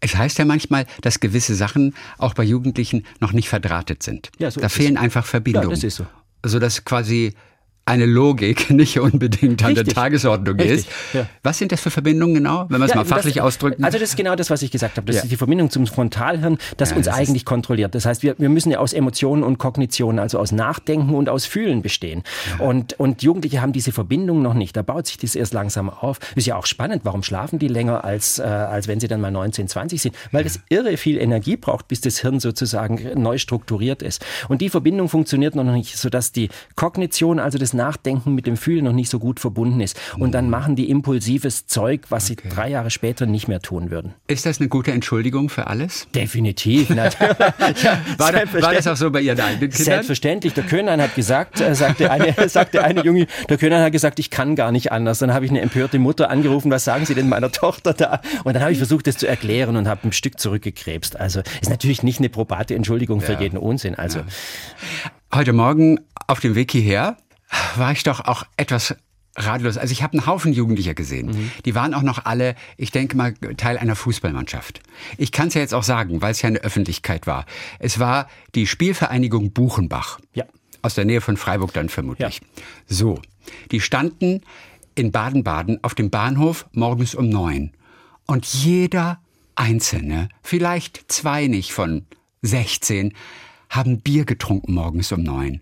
Es 0.00 0.16
heißt 0.16 0.38
ja 0.38 0.44
manchmal, 0.44 0.86
dass 1.02 1.20
gewisse 1.20 1.54
Sachen 1.54 1.94
auch 2.18 2.34
bei 2.34 2.44
Jugendlichen 2.44 3.04
noch 3.20 3.32
nicht 3.32 3.48
verdrahtet 3.48 4.02
sind. 4.02 4.30
Ja, 4.38 4.50
so 4.50 4.60
da 4.60 4.68
fehlen 4.68 4.96
es. 4.96 5.02
einfach 5.02 5.26
Verbindungen. 5.26 5.68
Ja, 5.68 5.74
das 5.74 5.84
ist 5.84 5.96
so. 5.96 6.06
Sodass 6.42 6.84
quasi 6.84 7.34
eine 7.90 8.06
Logik 8.06 8.70
nicht 8.70 8.98
unbedingt 8.98 9.62
an 9.62 9.68
Richtig. 9.68 9.86
der 9.86 9.94
Tagesordnung 9.94 10.56
Richtig. 10.56 10.78
ist. 10.80 10.88
Ja. 11.12 11.26
Was 11.42 11.58
sind 11.58 11.72
das 11.72 11.80
für 11.80 11.90
Verbindungen 11.90 12.34
genau, 12.34 12.66
wenn 12.68 12.78
man 12.78 12.88
es 12.88 12.90
ja, 12.90 12.96
mal 12.96 13.04
fachlich 13.04 13.34
das, 13.34 13.44
ausdrücken? 13.44 13.84
Also 13.84 13.98
das 13.98 14.10
ist 14.10 14.16
genau 14.16 14.36
das, 14.36 14.48
was 14.50 14.62
ich 14.62 14.70
gesagt 14.70 14.96
habe. 14.96 15.06
Das 15.06 15.16
ja. 15.16 15.22
ist 15.22 15.32
die 15.32 15.36
Verbindung 15.36 15.70
zum 15.70 15.86
Frontalhirn, 15.86 16.58
das 16.76 16.92
uns 16.92 17.06
das 17.06 17.16
eigentlich 17.16 17.44
kontrolliert. 17.44 17.94
Das 17.94 18.06
heißt, 18.06 18.22
wir, 18.22 18.36
wir 18.38 18.48
müssen 18.48 18.70
ja 18.70 18.78
aus 18.78 18.92
Emotionen 18.92 19.42
und 19.42 19.58
Kognitionen, 19.58 20.18
also 20.20 20.38
aus 20.38 20.52
Nachdenken 20.52 21.14
und 21.14 21.28
aus 21.28 21.46
Fühlen 21.46 21.82
bestehen. 21.82 22.22
Und, 22.58 22.98
und 22.98 23.22
Jugendliche 23.22 23.60
haben 23.60 23.72
diese 23.72 23.92
Verbindung 23.92 24.42
noch 24.42 24.54
nicht. 24.54 24.76
Da 24.76 24.82
baut 24.82 25.06
sich 25.06 25.18
das 25.18 25.34
erst 25.34 25.52
langsam 25.52 25.90
auf. 25.90 26.18
Ist 26.36 26.46
ja 26.46 26.56
auch 26.56 26.66
spannend, 26.66 27.02
warum 27.04 27.22
schlafen 27.22 27.58
die 27.58 27.68
länger, 27.68 28.04
als, 28.04 28.38
äh, 28.38 28.42
als 28.42 28.86
wenn 28.86 29.00
sie 29.00 29.08
dann 29.08 29.20
mal 29.20 29.30
19, 29.30 29.68
20 29.68 30.00
sind? 30.00 30.14
Weil 30.30 30.44
das 30.44 30.60
irre 30.68 30.96
viel 30.96 31.18
Energie 31.18 31.56
braucht, 31.56 31.88
bis 31.88 32.00
das 32.00 32.20
Hirn 32.20 32.38
sozusagen 32.38 33.20
neu 33.20 33.38
strukturiert 33.38 34.02
ist. 34.02 34.24
Und 34.48 34.60
die 34.60 34.68
Verbindung 34.68 35.08
funktioniert 35.08 35.54
noch 35.54 35.64
nicht, 35.64 35.96
sodass 35.96 36.32
die 36.32 36.48
Kognition, 36.76 37.38
also 37.38 37.58
das 37.58 37.74
Nachdenken 37.80 38.34
mit 38.34 38.46
dem 38.46 38.56
Fühlen 38.56 38.84
noch 38.84 38.92
nicht 38.92 39.10
so 39.10 39.18
gut 39.18 39.40
verbunden 39.40 39.80
ist. 39.80 39.98
Und 40.18 40.32
dann 40.32 40.44
mhm. 40.44 40.50
machen 40.50 40.76
die 40.76 40.90
impulsives 40.90 41.66
Zeug, 41.66 42.02
was 42.10 42.30
okay. 42.30 42.42
sie 42.42 42.54
drei 42.54 42.68
Jahre 42.68 42.90
später 42.90 43.24
nicht 43.24 43.48
mehr 43.48 43.60
tun 43.60 43.90
würden. 43.90 44.14
Ist 44.26 44.44
das 44.44 44.60
eine 44.60 44.68
gute 44.68 44.92
Entschuldigung 44.92 45.48
für 45.48 45.66
alles? 45.66 46.06
Definitiv. 46.14 46.90
ja, 46.90 47.10
war, 48.18 48.32
das, 48.32 48.52
war, 48.52 48.74
das 48.74 48.86
auch 48.86 48.96
so 48.96 49.10
bei 49.10 49.22
Ihren 49.22 49.40
eigenen 49.40 49.70
Kindern? 49.70 49.84
Selbstverständlich. 49.84 50.52
Der 50.52 50.64
Köhnein 50.64 51.00
hat 51.00 51.14
gesagt, 51.14 51.60
äh, 51.60 51.74
sagte, 51.74 52.10
eine, 52.10 52.34
sagte 52.48 52.84
eine 52.84 53.02
Junge, 53.02 53.26
der 53.48 53.56
Köhnein 53.56 53.82
hat 53.82 53.92
gesagt, 53.92 54.18
ich 54.18 54.30
kann 54.30 54.56
gar 54.56 54.72
nicht 54.72 54.92
anders. 54.92 55.20
Dann 55.20 55.32
habe 55.32 55.46
ich 55.46 55.50
eine 55.50 55.62
empörte 55.62 55.98
Mutter 55.98 56.30
angerufen, 56.30 56.70
was 56.70 56.84
sagen 56.84 57.06
Sie 57.06 57.14
denn 57.14 57.28
meiner 57.28 57.50
Tochter 57.50 57.94
da? 57.94 58.20
Und 58.44 58.54
dann 58.54 58.62
habe 58.62 58.72
ich 58.72 58.78
versucht, 58.78 59.06
das 59.06 59.16
zu 59.16 59.26
erklären 59.26 59.76
und 59.76 59.88
habe 59.88 60.06
ein 60.06 60.12
Stück 60.12 60.38
zurückgekrebst. 60.38 61.18
Also 61.18 61.40
ist 61.60 61.70
natürlich 61.70 62.02
nicht 62.02 62.18
eine 62.18 62.28
probate 62.28 62.74
Entschuldigung 62.74 63.20
für 63.20 63.32
ja. 63.32 63.40
jeden 63.40 63.56
Unsinn. 63.56 63.94
Also. 63.94 64.20
Ja. 64.20 64.24
Heute 65.32 65.52
Morgen 65.52 66.00
auf 66.26 66.40
dem 66.40 66.54
Weg 66.56 66.72
hierher 66.72 67.16
war 67.76 67.92
ich 67.92 68.02
doch 68.02 68.20
auch 68.20 68.44
etwas 68.56 68.94
ratlos. 69.36 69.78
Also 69.78 69.92
ich 69.92 70.02
habe 70.02 70.14
einen 70.14 70.26
Haufen 70.26 70.52
Jugendlicher 70.52 70.94
gesehen. 70.94 71.28
Mhm. 71.28 71.50
Die 71.64 71.74
waren 71.74 71.94
auch 71.94 72.02
noch 72.02 72.24
alle, 72.24 72.54
ich 72.76 72.90
denke 72.90 73.16
mal, 73.16 73.34
Teil 73.56 73.78
einer 73.78 73.96
Fußballmannschaft. 73.96 74.80
Ich 75.18 75.32
kann 75.32 75.48
es 75.48 75.54
ja 75.54 75.60
jetzt 75.60 75.74
auch 75.74 75.82
sagen, 75.82 76.22
weil 76.22 76.32
es 76.32 76.42
ja 76.42 76.48
in 76.48 76.54
der 76.54 76.64
Öffentlichkeit 76.64 77.26
war. 77.26 77.46
Es 77.78 77.98
war 77.98 78.28
die 78.54 78.66
Spielvereinigung 78.66 79.52
Buchenbach. 79.52 80.20
Ja. 80.34 80.44
Aus 80.82 80.94
der 80.94 81.04
Nähe 81.04 81.20
von 81.20 81.36
Freiburg 81.36 81.72
dann 81.72 81.88
vermutlich. 81.88 82.40
Ja. 82.40 82.62
So. 82.86 83.20
Die 83.70 83.80
standen 83.80 84.42
in 84.94 85.12
Baden-Baden 85.12 85.82
auf 85.82 85.94
dem 85.94 86.10
Bahnhof 86.10 86.66
morgens 86.72 87.14
um 87.14 87.28
neun. 87.28 87.72
Und 88.26 88.46
jeder 88.46 89.20
Einzelne, 89.54 90.28
vielleicht 90.42 91.10
zwei 91.10 91.46
nicht 91.46 91.72
von 91.72 92.06
16, 92.42 93.14
haben 93.68 94.00
Bier 94.00 94.24
getrunken 94.24 94.74
morgens 94.74 95.12
um 95.12 95.22
neun. 95.22 95.60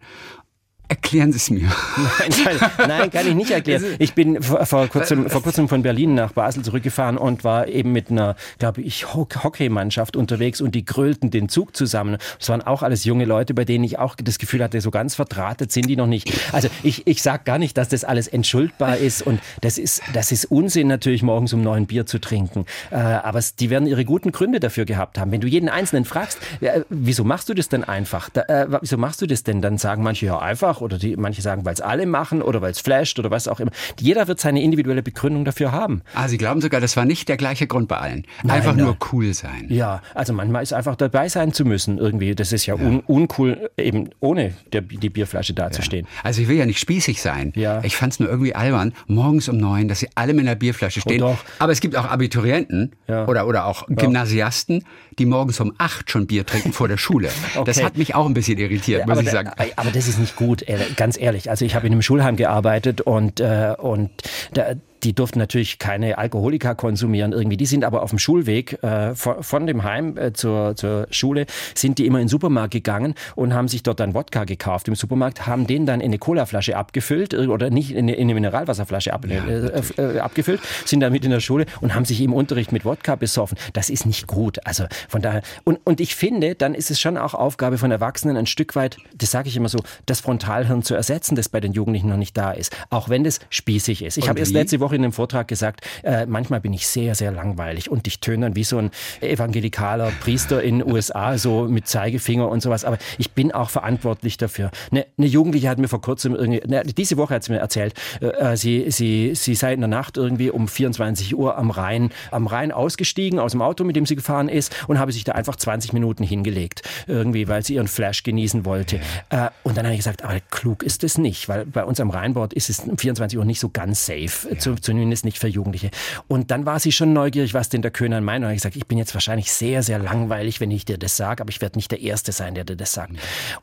Erklären 0.89 1.33
Sie 1.33 1.37
es 1.37 1.51
mir. 1.51 1.69
Nein, 1.99 2.59
kann, 2.59 2.89
nein, 2.89 3.11
kann 3.11 3.27
ich 3.27 3.35
nicht 3.35 3.51
erklären. 3.51 3.85
Ich 3.99 4.15
bin 4.15 4.43
vor, 4.43 4.89
kurzem, 4.89 5.29
vor 5.29 5.43
kurzem 5.43 5.69
von 5.69 5.83
Berlin 5.83 6.15
nach 6.15 6.33
Basel 6.33 6.63
zurückgefahren 6.63 7.19
und 7.19 7.45
war 7.45 7.69
eben 7.69 7.93
mit 7.93 8.11
einer, 8.11 8.37
glaube 8.59 8.81
ich, 8.81 9.15
Hockeymannschaft 9.15 10.17
unterwegs 10.17 10.63
und 10.63 10.75
die 10.75 10.87
grölten 10.87 11.31
den 11.31 11.51
Zug 11.51 11.77
zusammen. 11.77 12.17
Es 12.41 12.49
waren 12.49 12.63
auch 12.63 12.83
alles 12.83 13.05
junge 13.05 13.27
Leute, 13.27 13.53
bei 13.53 13.67
denen 13.67 13.85
ich 13.85 13.99
auch 13.99 14.17
das 14.17 14.39
Gefühl 14.39 14.63
hatte, 14.63 14.81
so 14.81 14.91
ganz 14.91 15.15
verdrahtet 15.15 15.73
sind 15.73 15.89
die 15.89 15.97
noch 15.97 16.07
nicht. 16.07 16.33
Also 16.53 16.69
ich, 16.83 17.07
ich 17.07 17.23
sage 17.23 17.43
gar 17.45 17.59
nicht, 17.59 17.77
dass 17.77 17.91
das 17.91 18.05
alles 18.05 18.27
entschuldbar 18.27 18.97
ist 18.97 19.21
und 19.21 19.41
das 19.61 19.77
ist, 19.77 20.01
das 20.15 20.33
ist 20.33 20.47
Unsinn 20.47 20.89
natürlich 20.89 21.23
morgens 21.23 21.53
um 21.53 21.61
neun 21.61 21.87
Bier 21.87 22.07
zu 22.07 22.19
trinken. 22.19 22.65
Äh, 22.91 22.97
aber 22.97 23.41
die 23.61 23.69
werden 23.69 23.87
ihre 23.87 24.07
guten 24.07 24.33
Gründe 24.33 24.59
dafür 24.59 24.87
gehabt 24.87 25.19
haben. 25.19 25.33
Wenn 25.33 25.43
du 25.43 25.49
jeden 25.49 25.69
Einzelnen 25.69 26.07
fragst, 26.07 26.39
äh, 26.61 26.81
wieso 26.89 27.25
machst 27.25 27.51
du 27.51 27.55
das 27.55 27.69
denn 27.69 27.85
einfach? 27.85 28.31
Äh, 28.35 28.67
wieso 28.81 28.97
machst 28.97 29.21
du 29.21 29.27
das 29.27 29.43
denn? 29.43 29.61
Dann 29.61 29.77
sagen 29.77 30.03
manche 30.03 30.25
ja 30.25 30.39
einfach 30.39 30.78
einfach 30.79 30.81
oder 30.81 30.99
die, 30.99 31.17
manche 31.17 31.43
sagen, 31.43 31.65
weil 31.65 31.75
es 31.75 31.81
alle 31.81 32.07
machen 32.07 32.43
oder 32.43 32.61
weil 32.63 32.71
es 32.71 32.81
flasht 32.81 33.19
oder 33.19 33.31
was 33.31 33.49
auch 33.49 33.61
immer. 33.61 33.71
Jeder 34.01 34.29
wird 34.29 34.41
seine 34.41 34.63
individuelle 34.63 35.03
Begründung 35.03 35.45
dafür 35.45 35.73
haben. 35.73 36.03
Ah, 36.15 36.29
Sie 36.29 36.39
glauben 36.39 36.61
sogar, 36.61 36.81
das 36.81 36.97
war 36.97 37.05
nicht 37.05 37.29
der 37.29 37.37
gleiche 37.37 37.67
Grund 37.67 37.89
bei 37.89 37.99
allen. 37.99 38.25
Nein, 38.43 38.57
einfach 38.57 38.75
nein. 38.75 38.85
nur 38.87 38.97
cool 39.13 39.35
sein. 39.35 39.67
Ja, 39.69 40.03
also 40.15 40.33
manchmal 40.33 40.63
ist 40.63 40.73
einfach 40.73 40.97
dabei 40.97 41.29
sein 41.29 41.53
zu 41.53 41.65
müssen 41.65 41.99
irgendwie. 41.99 42.35
Das 42.35 42.53
ist 42.53 42.67
ja, 42.67 42.77
ja. 42.77 42.85
Un, 42.85 43.01
uncool, 43.01 43.71
eben 43.77 44.11
ohne 44.21 44.55
der, 44.73 44.83
die 44.83 45.11
Bierflasche 45.11 45.55
dazustehen. 45.55 46.07
Ja. 46.07 46.25
Also 46.25 46.43
ich 46.43 46.49
will 46.49 46.57
ja 46.57 46.67
nicht 46.67 46.79
spießig 46.79 47.21
sein. 47.21 47.53
Ja. 47.57 47.83
Ich 47.85 47.97
fand 47.97 48.15
es 48.15 48.21
nur 48.21 48.29
irgendwie 48.29 48.55
albern, 48.55 48.93
morgens 49.07 49.49
um 49.49 49.57
neun, 49.57 49.89
dass 49.89 50.01
sie 50.01 50.09
alle 50.15 50.35
mit 50.35 50.47
einer 50.47 50.57
Bierflasche 50.57 51.01
stehen. 51.01 51.23
Oh, 51.23 51.37
Aber 51.59 51.73
es 51.73 51.81
gibt 51.81 51.97
auch 51.97 52.05
Abiturienten 52.05 52.93
ja. 53.07 53.27
oder, 53.27 53.47
oder 53.47 53.67
auch 53.67 53.87
Gymnasiasten, 53.89 54.85
die 55.19 55.27
morgens 55.27 55.61
um 55.61 55.73
acht 55.79 56.11
schon 56.11 56.27
Bier 56.27 56.47
trinken 56.47 56.73
vor 56.73 56.89
der 56.89 56.97
Schule. 56.97 57.29
Okay. 57.55 57.65
Das 57.65 57.83
hat 57.83 57.97
mich 57.97 58.15
auch 58.15 58.27
ein 58.27 58.35
bisschen 58.35 58.59
irritiert, 58.59 59.07
muss 59.07 59.19
aber 59.19 59.27
ich 59.27 59.31
sagen. 59.31 59.51
aber 59.77 59.91
das 59.91 60.07
ist 60.07 60.19
nicht 60.19 60.37
gut, 60.37 60.63
ganz 60.97 61.19
ehrlich. 61.19 61.51
Also 61.51 61.65
ich 61.65 61.75
habe 61.75 61.87
in 61.87 61.93
einem 61.93 62.03
Schulheim 62.03 62.37
gearbeitet 62.37 63.01
und, 63.01 63.41
äh, 63.41 63.75
und 63.79 64.11
da, 64.53 64.75
die 65.03 65.15
durften 65.15 65.39
natürlich 65.39 65.79
keine 65.79 66.19
Alkoholika 66.19 66.75
konsumieren 66.75 67.33
irgendwie. 67.33 67.57
Die 67.57 67.67
sind 67.67 67.85
aber 67.85 68.03
auf 68.03 68.11
dem 68.11 68.19
Schulweg 68.19 68.83
äh, 68.83 69.15
von, 69.15 69.43
von, 69.43 69.67
dem 69.67 69.85
Heim 69.85 70.17
äh, 70.17 70.33
zur, 70.33 70.77
zur 70.77 71.07
Schule, 71.11 71.47
sind 71.75 71.99
die 71.99 72.07
immer 72.07 72.19
in 72.19 72.25
den 72.25 72.29
Supermarkt 72.29 72.73
gegangen 72.73 73.15
und 73.35 73.55
haben 73.55 73.69
sich 73.69 73.83
dort 73.83 74.01
dann 74.01 74.15
Wodka 74.15 74.45
gekauft 74.45 74.89
im 74.89 74.95
Supermarkt, 74.95 75.47
haben 75.47 75.67
den 75.67 75.87
dann 75.87 76.01
in 76.01 76.07
eine 76.07 76.19
Colaflasche 76.19 76.77
abgefüllt 76.77 77.33
äh, 77.35 77.47
oder 77.47 77.71
nicht 77.71 77.91
in 77.93 77.99
eine, 77.99 78.15
in 78.15 78.23
eine 78.23 78.35
Mineralwasserflasche 78.35 79.13
ab, 79.13 79.27
ja, 79.27 79.45
äh, 79.45 79.83
äh, 79.97 80.19
abgefüllt, 80.19 80.61
sind 80.85 81.01
damit 81.01 81.25
in 81.25 81.31
der 81.31 81.41
Schule 81.41 81.67
und 81.81 81.95
haben 81.95 82.05
sich 82.05 82.21
im 82.21 82.33
Unterricht 82.33 82.73
mit 82.73 82.85
Wodka 82.85 83.17
besoffen. 83.17 83.59
Das 83.73 83.91
ist 83.91 84.07
nicht 84.07 84.27
gut. 84.27 84.65
Also 84.67 84.85
von 85.09 85.23
daher, 85.23 85.43
und, 85.65 85.79
und 85.85 86.01
ich 86.01 86.15
finde, 86.15 86.55
dann 86.55 86.75
ist 86.75 86.91
es 86.91 87.01
schon 87.01 87.17
auch 87.17 87.35
Aufgabe 87.35 87.79
von 87.79 87.91
Erwachsenen 87.91 88.37
ein 88.37 88.47
Stück 88.47 88.77
weit, 88.77 88.99
das 89.17 89.31
sage 89.31 89.49
ich 89.49 89.57
immer 89.57 89.69
so, 89.69 89.79
das 90.07 90.21
Frontalhirn 90.21 90.83
zu 90.83 90.95
ersetzen, 90.95 91.37
das 91.37 91.49
bei 91.49 91.61
den 91.61 91.73
Jugendlichen 91.73 92.09
noch 92.09 92.17
nicht 92.17 92.37
da 92.37 92.53
ist. 92.53 92.77
Auch 92.91 93.09
wenn 93.09 93.25
das 93.25 93.41
spießig 93.51 94.03
ist. 94.03 94.19
Ich 94.19 94.29
habe 94.29 94.39
erst 94.39 94.53
letzte 94.53 94.81
Woche 94.81 94.88
Woche 94.89 94.97
in 94.97 95.05
einem 95.05 95.13
Vortrag 95.13 95.49
gesagt, 95.49 95.87
äh, 96.03 96.25
manchmal 96.25 96.61
bin 96.61 96.73
ich 96.73 96.87
sehr, 96.87 97.15
sehr 97.15 97.31
langweilig 97.31 97.91
und 97.91 98.07
ich 98.07 98.21
töne 98.21 98.47
dann 98.47 98.57
wie 98.57 98.65
so 98.65 98.79
ein 98.79 98.91
evangelikaler 99.21 100.11
Priester 100.21 100.63
in 100.63 100.79
den 100.79 100.91
USA, 100.91 101.37
so 101.37 101.65
mit 101.65 101.87
Zeigefinger 101.87 102.49
und 102.49 102.63
sowas. 102.63 102.87
Aber 102.87 102.97
ich 103.19 103.33
bin 103.33 103.53
auch 103.53 103.69
verantwortlich 103.69 104.39
dafür. 104.39 104.71
Eine, 104.91 105.07
eine 105.19 105.27
Jugendliche 105.27 105.69
hat 105.69 105.79
mir 105.79 105.89
vor 105.89 106.01
kurzem 106.01 106.35
irgendwie, 106.35 106.67
ne, 106.67 106.83
diese 106.85 107.19
Woche 107.19 107.35
hat 107.35 107.45
sie 107.45 107.53
mir 107.53 107.59
erzählt, 107.59 107.93
äh, 108.23 108.27
äh, 108.27 108.57
sie, 108.57 108.91
sie, 108.91 109.35
sie 109.35 109.55
sei 109.55 109.75
in 109.75 109.81
der 109.81 109.89
Nacht 109.89 110.17
irgendwie 110.17 110.51
um 110.51 110.69
24 110.69 111.37
Uhr 111.37 111.59
am 111.59 111.71
Rhein, 111.71 112.11
am 112.31 112.47
Rhein 112.47 112.73
ausgestiegen 112.73 113.39
aus 113.39 113.53
dem 113.53 113.61
Auto, 113.61 113.85
mit 113.85 113.95
dem 113.95 114.07
sie 114.07 114.17
gefahren 114.17 114.49
ist 114.49 114.75
und 114.89 114.99
habe 114.99 115.13
sich 115.13 115.25
da 115.25 115.33
einfach 115.33 115.57
20 115.57 115.93
Minuten 115.93 116.25
hingelegt. 116.25 116.83
Irgendwie, 117.07 117.47
weil 117.47 117.63
sie 117.63 117.75
ihren 117.75 117.89
Flash 117.89 118.23
genießen 118.23 118.65
wollte. 118.65 119.01
Ja. 119.31 119.49
Äh, 119.49 119.51
und 119.65 119.77
dann 119.77 119.85
habe 119.85 119.95
ich 119.95 120.01
gesagt, 120.01 120.25
aber 120.25 120.41
klug 120.51 120.83
ist 120.83 121.05
es 121.05 121.19
nicht, 121.19 121.49
weil 121.49 121.67
bei 121.67 121.85
uns 121.85 122.01
am 122.01 122.09
Rheinbord 122.11 122.55
ist 122.55 122.71
es 122.71 122.81
um 122.81 122.97
24 122.97 123.39
Uhr 123.39 123.45
nicht 123.45 123.61
so 123.61 123.69
ganz 123.69 124.07
safe 124.07 124.49
ja. 124.51 124.59
zu, 124.59 124.75
zumindest 124.81 125.25
nicht 125.25 125.39
für 125.39 125.49
Jugendliche. 125.49 125.91
Und 126.27 126.51
dann 126.51 126.67
war 126.67 126.81
sie 126.81 126.93
schon 126.93 127.13
neugierig, 127.13 127.55
was 127.55 127.69
denn 127.69 127.83
der 127.83 127.91
Köhner 127.91 128.21
meint. 128.21 128.45
Und 128.45 128.51
ich 128.51 128.57
gesagt, 128.57 128.77
ich 128.77 128.87
bin 128.87 128.99
jetzt 128.99 129.15
wahrscheinlich 129.15 129.53
sehr, 129.53 129.83
sehr 129.83 129.99
langweilig, 129.99 130.61
wenn 130.61 130.71
ich 130.71 130.85
dir 130.85 130.99
das 130.99 131.17
sage, 131.17 131.43
aber 131.43 131.51
ich 131.51 131.61
werde 131.61 131.79
nicht 131.79 131.91
der 131.91 132.01
Erste 132.01 132.33
sein, 132.33 132.55
der 132.55 132.65
dir 132.65 132.77
das 132.77 132.93
sagt. 132.93 133.13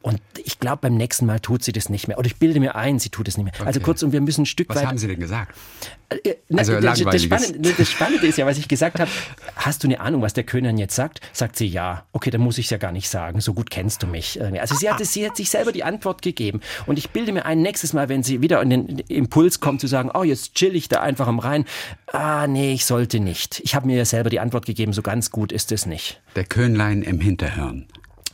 Und 0.02 0.22
ich 0.44 0.60
glaube, 0.60 0.80
beim 0.82 0.96
nächsten 0.96 1.26
Mal 1.26 1.40
tut 1.40 1.64
sie 1.64 1.72
das 1.72 1.90
nicht 1.90 2.08
mehr. 2.08 2.18
Oder 2.18 2.28
ich 2.28 2.38
bilde 2.38 2.60
mir 2.60 2.76
ein, 2.76 3.00
sie 3.00 3.10
tut 3.10 3.28
es 3.28 3.38
nicht 3.38 3.46
mehr. 3.46 3.54
Also 3.54 3.62
okay. 3.62 3.68
Also 3.68 3.80
kurzum, 3.82 4.12
wir 4.12 4.22
müssen 4.22 4.44
ein 4.44 4.46
Stück 4.46 4.70
was 4.70 4.78
weit. 4.78 4.84
Was 4.84 4.90
haben 4.90 4.98
Sie 4.98 5.08
denn 5.08 5.20
gesagt? 5.20 5.56
Äh, 6.10 6.30
äh 6.30 6.36
also 6.56 6.80
das, 6.80 7.00
das, 7.00 7.24
Spannende, 7.24 7.74
das 7.78 7.90
Spannende 7.90 8.28
ist 8.28 8.38
ja, 8.38 8.46
was 8.46 8.58
ich 8.58 8.68
gesagt 8.68 9.00
habe, 9.00 9.10
hast 9.56 9.84
du 9.84 9.88
eine 9.88 10.00
Ahnung, 10.00 10.22
was 10.22 10.34
der 10.34 10.44
Köhner 10.44 10.72
jetzt 10.72 10.96
sagt? 10.96 11.22
Sagt 11.34 11.56
sie 11.56 11.68
ja. 11.68 12.06
Okay, 12.14 12.30
dann 12.30 12.42
muss 12.42 12.58
ich 12.58 12.66
es 12.66 12.70
ja 12.70 12.78
gar 12.78 12.92
nicht 12.92 13.10
sagen. 13.10 13.42
So 13.42 13.54
gut 13.54 13.70
kennst 13.70 14.04
du 14.04 14.08
mich. 14.08 14.42
Also 14.42 14.76
sie 14.76 14.90
hat, 14.90 15.04
sie 15.06 15.26
hat 15.26 15.36
sich 15.38 15.50
selber 15.50 15.72
die 15.72 15.84
Antwort 15.84 16.22
gegeben. 16.22 16.62
Und 16.86 16.98
ich 16.98 17.10
bilde 17.10 17.32
mir 17.32 17.46
ein, 17.46 17.62
nächstes 17.62 17.94
Mal, 17.94 18.10
wenn 18.10 18.24
sie 18.24 18.42
wieder 18.42 18.62
in 18.62 18.70
den 18.70 19.00
Impuls 19.00 19.60
kommt 19.60 19.82
zu 19.82 19.88
sagen, 19.88 20.12
oh, 20.14 20.24
jetzt 20.24 20.56
chill 20.56 20.76
ich 20.76 20.88
da 20.90 21.00
einfach 21.06 21.28
am 21.28 21.40
Rhein. 21.40 21.66
Ah, 22.12 22.48
nee, 22.48 22.74
ich 22.74 22.86
sollte 22.86 23.20
nicht. 23.20 23.62
Ich 23.64 23.76
habe 23.76 23.88
mir 23.88 23.98
ja 23.98 24.06
selber 24.06 24.30
die 24.30 24.40
Antwort 24.40 24.66
gegeben, 24.66 24.92
so 24.92 25.02
ganz 25.02 25.32
gut 25.32 25.52
ist 25.52 25.72
es 25.72 25.86
nicht. 25.86 26.22
Der 26.36 26.44
Köhnlein 26.44 27.02
im 27.02 27.22
Hinterhirn. 27.22 27.86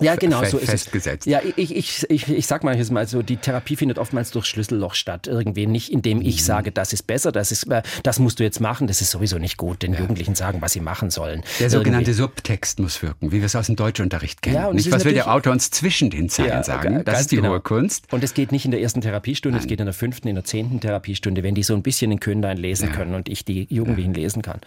Ja, 0.02 0.16
genau, 0.16 0.44
so 0.44 0.58
ist 0.58 0.70
festgesetzt. 0.70 1.28
es. 1.28 1.32
Ja, 1.32 1.42
ich, 1.56 1.76
ich, 1.76 2.10
ich, 2.10 2.30
ich 2.30 2.48
sag 2.48 2.64
mal 2.64 2.76
jetzt 2.76 2.92
mal 2.92 3.08
so, 3.08 3.22
die 3.22 3.38
Therapie 3.38 3.76
findet 3.76 3.98
oftmals 3.98 4.32
durch 4.32 4.46
Schlüsselloch 4.46 4.96
statt. 4.96 5.28
Irgendwie 5.28 5.68
nicht, 5.68 5.92
indem 5.92 6.22
ich 6.22 6.38
mhm. 6.38 6.46
sage, 6.46 6.72
das 6.72 6.94
ist 6.94 7.04
besser, 7.04 7.32
das 7.32 7.52
ist, 7.52 7.70
äh, 7.72 7.82
das 8.04 8.20
musst 8.20 8.40
du 8.40 8.44
jetzt 8.44 8.60
machen, 8.60 8.88
das 8.88 9.02
ist 9.02 9.12
sowieso 9.12 9.38
nicht 9.38 9.58
gut, 9.58 9.84
den 9.84 9.94
ja. 9.94 10.00
Jugendlichen 10.00 10.36
sagen, 10.36 10.62
was 10.62 10.74
sie 10.74 10.80
machen 10.80 11.10
sollen. 11.10 11.44
Der 11.60 11.70
sogenannte 11.70 12.12
Irgendwie. 12.12 12.22
Subtext 12.22 12.80
muss 12.80 13.02
wirken, 13.02 13.32
wie 13.32 13.38
wir 13.38 13.46
es 13.46 13.56
aus 13.56 13.68
dem 13.68 13.76
Deutschunterricht 13.76 14.42
kennen. 14.42 14.56
Ja, 14.56 14.74
nicht, 14.74 14.92
was 14.92 15.06
will 15.06 15.14
der 15.14 15.32
Autor 15.32 15.54
uns 15.54 15.72
zwischen 15.72 16.10
den 16.10 16.30
Zeilen 16.30 16.50
ja, 16.50 16.64
sagen? 16.64 17.04
Das 17.06 17.22
ist 17.22 17.32
die 17.32 17.38
genau. 17.38 17.50
hohe 17.50 17.62
Kunst. 17.62 18.12
Und 18.12 18.24
es 18.24 18.34
geht 18.34 18.52
nicht 18.52 18.66
in 18.66 18.72
der 18.72 18.82
ersten 18.82 19.02
Therapiestunde, 19.02 19.58
Nein. 19.58 19.66
es 19.66 19.70
geht 19.70 19.80
in 19.80 19.86
der 19.86 19.94
fünften, 19.94 20.28
in 20.28 20.36
der 20.36 20.44
zehnten 20.44 20.80
Therapiestunde, 20.80 21.44
wenn 21.44 21.56
die 21.56 21.64
so 21.64 21.74
ein 21.74 21.84
bisschen 21.84 22.10
den 22.10 22.20
Könlein 22.20 22.58
lesen 22.58 22.92
können 22.92 23.16
und 23.16 23.30
ich 23.30 23.46
die 23.46 23.68
Jugendlichen 23.70 24.14
lesen 24.14 24.42
kann. 24.42 24.62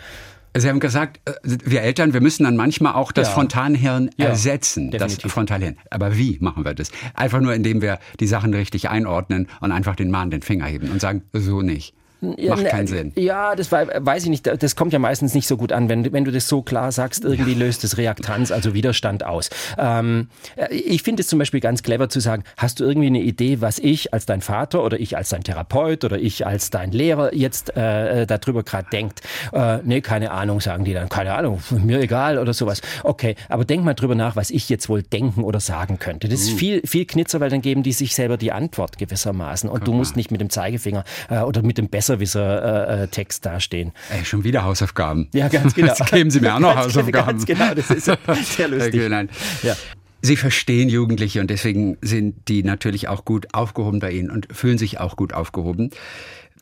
Sie 0.57 0.69
haben 0.69 0.81
gesagt, 0.81 1.21
äh, 1.25 1.33
wir 1.65 1.83
Eltern, 1.83 2.13
wir 2.13 2.21
müssen 2.21 2.45
dann 2.45 2.57
manchmal 2.57 2.95
auch 2.95 3.13
das 3.13 3.29
ja. 3.29 3.35
Frontalhirn 3.35 4.11
ja, 4.17 4.27
ersetzen. 4.27 4.91
Definitiv. 4.91 5.23
Das 5.23 5.33
Frontalhirn. 5.33 5.77
Aber 5.91 6.17
wie 6.17 6.39
machen 6.41 6.65
wir 6.65 6.75
das? 6.75 6.93
Einfach 7.15 7.41
nur, 7.41 7.55
indem 7.55 7.83
wir 7.83 7.99
die 8.21 8.27
Sachen 8.27 8.55
richtig 8.55 8.89
einordnen 8.89 9.49
und 9.61 9.73
einfach 9.73 9.97
den 9.97 10.11
mahnenden 10.11 10.43
Finger 10.43 10.67
heben 10.67 10.91
und 10.91 11.01
sagen, 11.01 11.23
so 11.33 11.61
nicht. 11.63 11.95
Macht 12.31 12.63
ne, 12.63 12.69
keinen 12.69 12.87
Sinn. 12.87 13.13
Ja, 13.17 13.55
das 13.55 13.71
weiß 13.73 14.25
ich 14.25 14.31
nicht. 14.31 14.47
Das 14.47 14.77
kommt 14.77 14.93
ja 14.93 14.99
meistens 14.99 15.35
nicht 15.35 15.47
so 15.47 15.57
gut 15.57 15.73
an, 15.73 15.89
wenn, 15.89 16.13
wenn 16.13 16.25
du 16.25 16.31
das 16.31 16.49
so 16.49 16.63
klar 16.63 16.93
sagst. 16.93 17.25
Irgendwie 17.25 17.53
ja. 17.53 17.59
löst 17.59 17.85
es 17.85 17.97
Reaktanz, 17.97 18.51
also 18.51 18.75
Widerstand 18.75 19.25
aus. 19.25 19.51
Ähm, 19.79 20.29
ich 20.71 21.03
finde 21.03 21.23
es 21.23 21.29
zum 21.29 21.39
Beispiel 21.39 21.61
ganz 21.61 21.83
clever 21.83 22.09
zu 22.09 22.21
sagen, 22.21 22.45
hast 22.57 22.81
du 22.81 22.85
irgendwie 22.85 23.09
eine 23.09 23.21
Idee, 23.21 23.61
was 23.61 23.79
ich 23.79 24.13
als 24.13 24.27
dein 24.27 24.41
Vater 24.41 24.85
oder 24.85 24.99
ich 24.99 25.17
als 25.17 25.29
dein 25.29 25.43
Therapeut 25.43 26.05
oder 26.05 26.19
ich 26.19 26.47
als 26.47 26.71
dein 26.71 26.93
Lehrer 26.93 27.35
jetzt 27.35 27.77
äh, 27.77 28.27
darüber 28.27 28.63
gerade 28.63 28.89
denkt? 28.91 29.21
Äh, 29.53 29.79
nee, 29.85 30.01
keine 30.01 30.31
Ahnung, 30.31 30.61
sagen 30.61 30.85
die 30.85 30.95
dann. 30.95 31.09
Keine 31.09 31.35
Ahnung, 31.35 31.61
mir 31.71 32.01
egal 32.01 32.39
oder 32.39 32.53
sowas. 32.53 32.81
Okay, 33.03 33.37
aber 33.49 33.65
denk 33.65 33.85
mal 33.85 33.95
drüber 33.95 34.15
nach, 34.15 34.37
was 34.37 34.51
ich 34.51 34.69
jetzt 34.69 34.89
wohl 34.89 35.03
denken 35.03 35.43
oder 35.43 35.61
sagen 35.61 35.99
könnte. 35.99 36.29
Das 36.29 36.41
ist 36.41 36.55
uh. 36.55 36.57
viel, 36.57 36.83
viel 36.87 37.05
Knitzer, 37.05 37.41
weil 37.41 37.51
dann 37.51 37.63
geben 37.63 37.83
die 37.83 37.93
sich 37.93 38.15
selber 38.15 38.37
die 38.37 38.53
Antwort 38.53 38.99
gewissermaßen. 38.99 39.69
Und 39.69 39.81
Guck 39.81 39.87
du 39.87 39.93
musst 39.93 40.13
mal. 40.13 40.21
nicht 40.21 40.31
mit 40.31 40.41
dem 40.41 40.51
Zeigefinger 40.51 41.05
äh, 41.29 41.41
oder 41.41 41.63
mit 41.63 41.79
dem 41.79 41.89
besser 41.89 42.14
Besserwisser-Text 42.17 43.47
äh, 43.47 43.49
äh 43.49 43.53
dastehen. 43.53 43.93
Ey, 44.11 44.25
schon 44.25 44.45
wieder 44.45 44.65
Hausaufgaben. 44.65 45.29
Ja, 45.35 45.49
ganz 45.49 45.75
genau. 45.75 45.89
Jetzt 45.99 46.11
geben 46.13 46.31
Sie 46.31 46.41
mir 46.41 46.55
auch 46.55 46.61
noch 46.61 46.77
Hausaufgaben. 46.77 47.27
Ganz 47.27 47.47
genau, 47.47 47.75
das 47.75 47.91
ist 47.91 48.05
sehr 48.05 48.69
lustig. 48.69 49.05
Okay. 49.05 49.29
Ja. 49.63 49.77
Sie 50.23 50.37
verstehen 50.37 50.89
Jugendliche 50.89 51.41
und 51.41 51.51
deswegen 51.51 51.99
sind 52.01 52.49
die 52.49 52.63
natürlich 52.63 53.09
auch 53.09 53.25
gut 53.25 53.53
aufgehoben 53.53 53.99
bei 53.99 54.13
Ihnen 54.13 54.31
und 54.31 54.49
fühlen 54.53 54.79
sich 54.79 55.01
auch 55.01 55.17
gut 55.17 55.35
aufgehoben. 55.35 55.91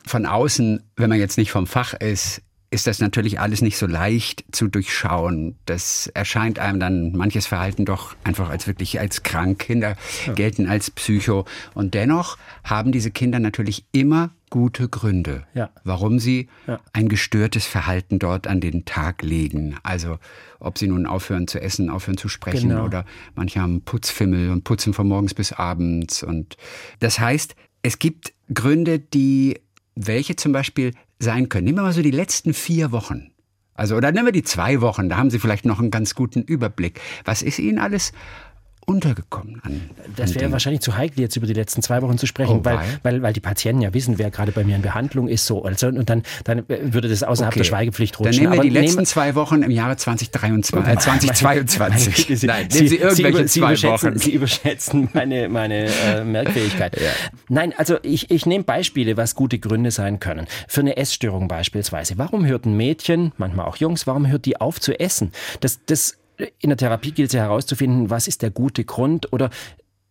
Von 0.05 0.25
außen, 0.25 0.83
wenn 0.97 1.09
man 1.09 1.19
jetzt 1.19 1.37
nicht 1.37 1.51
vom 1.51 1.65
Fach 1.65 1.93
ist, 1.93 2.41
ist 2.73 2.87
das 2.87 2.99
natürlich 2.99 3.39
alles 3.39 3.61
nicht 3.61 3.77
so 3.77 3.85
leicht 3.85 4.43
zu 4.51 4.67
durchschauen. 4.67 5.55
Das 5.65 6.07
erscheint 6.07 6.57
einem 6.57 6.79
dann 6.79 7.11
manches 7.15 7.45
Verhalten 7.45 7.85
doch 7.85 8.15
einfach 8.23 8.49
als 8.49 8.65
wirklich 8.65 8.99
als 8.99 9.21
krank. 9.21 9.59
Kinder 9.59 9.95
gelten 10.33 10.67
als 10.67 10.89
Psycho. 10.89 11.45
Und 11.75 11.93
dennoch 11.93 12.37
haben 12.63 12.91
diese 12.91 13.11
Kinder 13.11 13.37
natürlich 13.37 13.85
immer 13.91 14.31
gute 14.53 14.87
Gründe, 14.87 15.47
ja. 15.55 15.71
warum 15.83 16.19
sie 16.19 16.47
ja. 16.67 16.79
ein 16.93 17.09
gestörtes 17.09 17.65
Verhalten 17.65 18.19
dort 18.19 18.45
an 18.45 18.61
den 18.61 18.85
Tag 18.85 19.23
legen. 19.23 19.77
Also 19.81 20.19
ob 20.59 20.77
sie 20.77 20.87
nun 20.87 21.07
aufhören 21.07 21.47
zu 21.47 21.59
essen, 21.59 21.89
aufhören 21.89 22.17
zu 22.17 22.29
sprechen 22.29 22.69
genau. 22.69 22.85
oder 22.85 23.03
manche 23.33 23.59
haben 23.59 23.81
Putzfimmel 23.81 24.51
und 24.51 24.63
putzen 24.63 24.93
von 24.93 25.07
morgens 25.07 25.33
bis 25.33 25.53
abends. 25.53 26.21
Und 26.21 26.55
das 26.99 27.17
heißt, 27.17 27.55
es 27.81 27.97
gibt 27.97 28.33
Gründe, 28.53 28.99
die 28.99 29.59
welche 29.95 30.35
zum 30.35 30.51
Beispiel 30.51 30.93
sein 31.17 31.49
können. 31.49 31.65
Nehmen 31.65 31.79
wir 31.79 31.83
mal 31.83 31.93
so 31.93 32.03
die 32.03 32.11
letzten 32.11 32.53
vier 32.53 32.91
Wochen. 32.91 33.31
Also, 33.73 33.95
oder 33.95 34.11
nehmen 34.11 34.27
wir 34.27 34.33
die 34.33 34.43
zwei 34.43 34.81
Wochen, 34.81 35.09
da 35.09 35.17
haben 35.17 35.31
Sie 35.31 35.39
vielleicht 35.39 35.65
noch 35.65 35.79
einen 35.79 35.89
ganz 35.89 36.13
guten 36.13 36.43
Überblick. 36.43 37.01
Was 37.25 37.41
ist 37.41 37.57
Ihnen 37.57 37.79
alles 37.79 38.13
untergekommen 38.85 39.61
an. 39.63 39.81
Das 40.15 40.35
wäre 40.35 40.51
wahrscheinlich 40.51 40.81
zu 40.81 40.95
heikel, 40.97 41.21
jetzt 41.21 41.35
über 41.35 41.47
die 41.47 41.53
letzten 41.53 41.81
zwei 41.81 42.01
Wochen 42.01 42.17
zu 42.17 42.25
sprechen, 42.25 42.59
oh, 42.59 42.65
weil, 42.65 42.79
weil, 43.03 43.21
weil 43.21 43.33
die 43.33 43.39
Patienten 43.39 43.81
ja 43.81 43.93
wissen, 43.93 44.17
wer 44.17 44.31
gerade 44.31 44.51
bei 44.51 44.63
mir 44.63 44.75
in 44.75 44.81
Behandlung 44.81 45.27
ist. 45.27 45.45
So. 45.45 45.63
Also, 45.63 45.87
und 45.87 46.09
dann, 46.09 46.23
dann 46.43 46.63
würde 46.67 47.09
das 47.09 47.23
außerhalb 47.23 47.53
okay. 47.53 47.59
der 47.59 47.63
Schweigepflicht 47.65 48.19
rutschen. 48.19 48.31
Dann 48.31 48.41
nehmen 48.41 48.53
wir 48.53 48.59
Aber 48.59 48.67
die 48.67 48.73
letzten 48.73 48.97
nehmen, 48.97 49.05
zwei 49.05 49.35
Wochen 49.35 49.63
im 49.63 49.71
Jahre 49.71 49.95
2023, 49.95 50.93
äh, 50.93 50.97
2022. 50.97 52.39
Sie, 52.39 52.47
Nein, 52.47 52.67
Sie, 52.69 52.87
Sie, 52.87 52.97
irgendwelche 52.97 53.47
Sie, 53.47 53.59
zwei 53.59 53.81
Wochen. 53.83 54.17
Sie 54.17 54.31
überschätzen 54.31 55.09
meine, 55.13 55.49
meine 55.49 55.85
äh, 55.85 56.23
Merkfähigkeit. 56.23 56.99
ja. 56.99 57.09
Nein, 57.49 57.73
also 57.77 57.97
ich, 58.03 58.31
ich 58.31 58.45
nehme 58.45 58.63
Beispiele, 58.63 59.17
was 59.17 59.35
gute 59.35 59.59
Gründe 59.59 59.91
sein 59.91 60.19
können. 60.19 60.47
Für 60.67 60.81
eine 60.81 60.97
Essstörung 60.97 61.47
beispielsweise. 61.47 62.17
Warum 62.17 62.45
hört 62.45 62.65
ein 62.65 62.75
Mädchen, 62.75 63.31
manchmal 63.37 63.65
auch 63.65 63.77
Jungs, 63.77 64.07
warum 64.07 64.27
hört 64.27 64.45
die 64.45 64.59
auf 64.59 64.79
zu 64.79 64.99
essen? 64.99 65.31
Das, 65.61 65.79
das 65.85 66.17
in 66.59 66.69
der 66.69 66.77
Therapie 66.77 67.11
gilt 67.11 67.29
es 67.29 67.33
ja 67.33 67.41
herauszufinden, 67.41 68.09
was 68.09 68.27
ist 68.27 68.41
der 68.41 68.51
gute 68.51 68.83
Grund 68.83 69.31
oder 69.33 69.49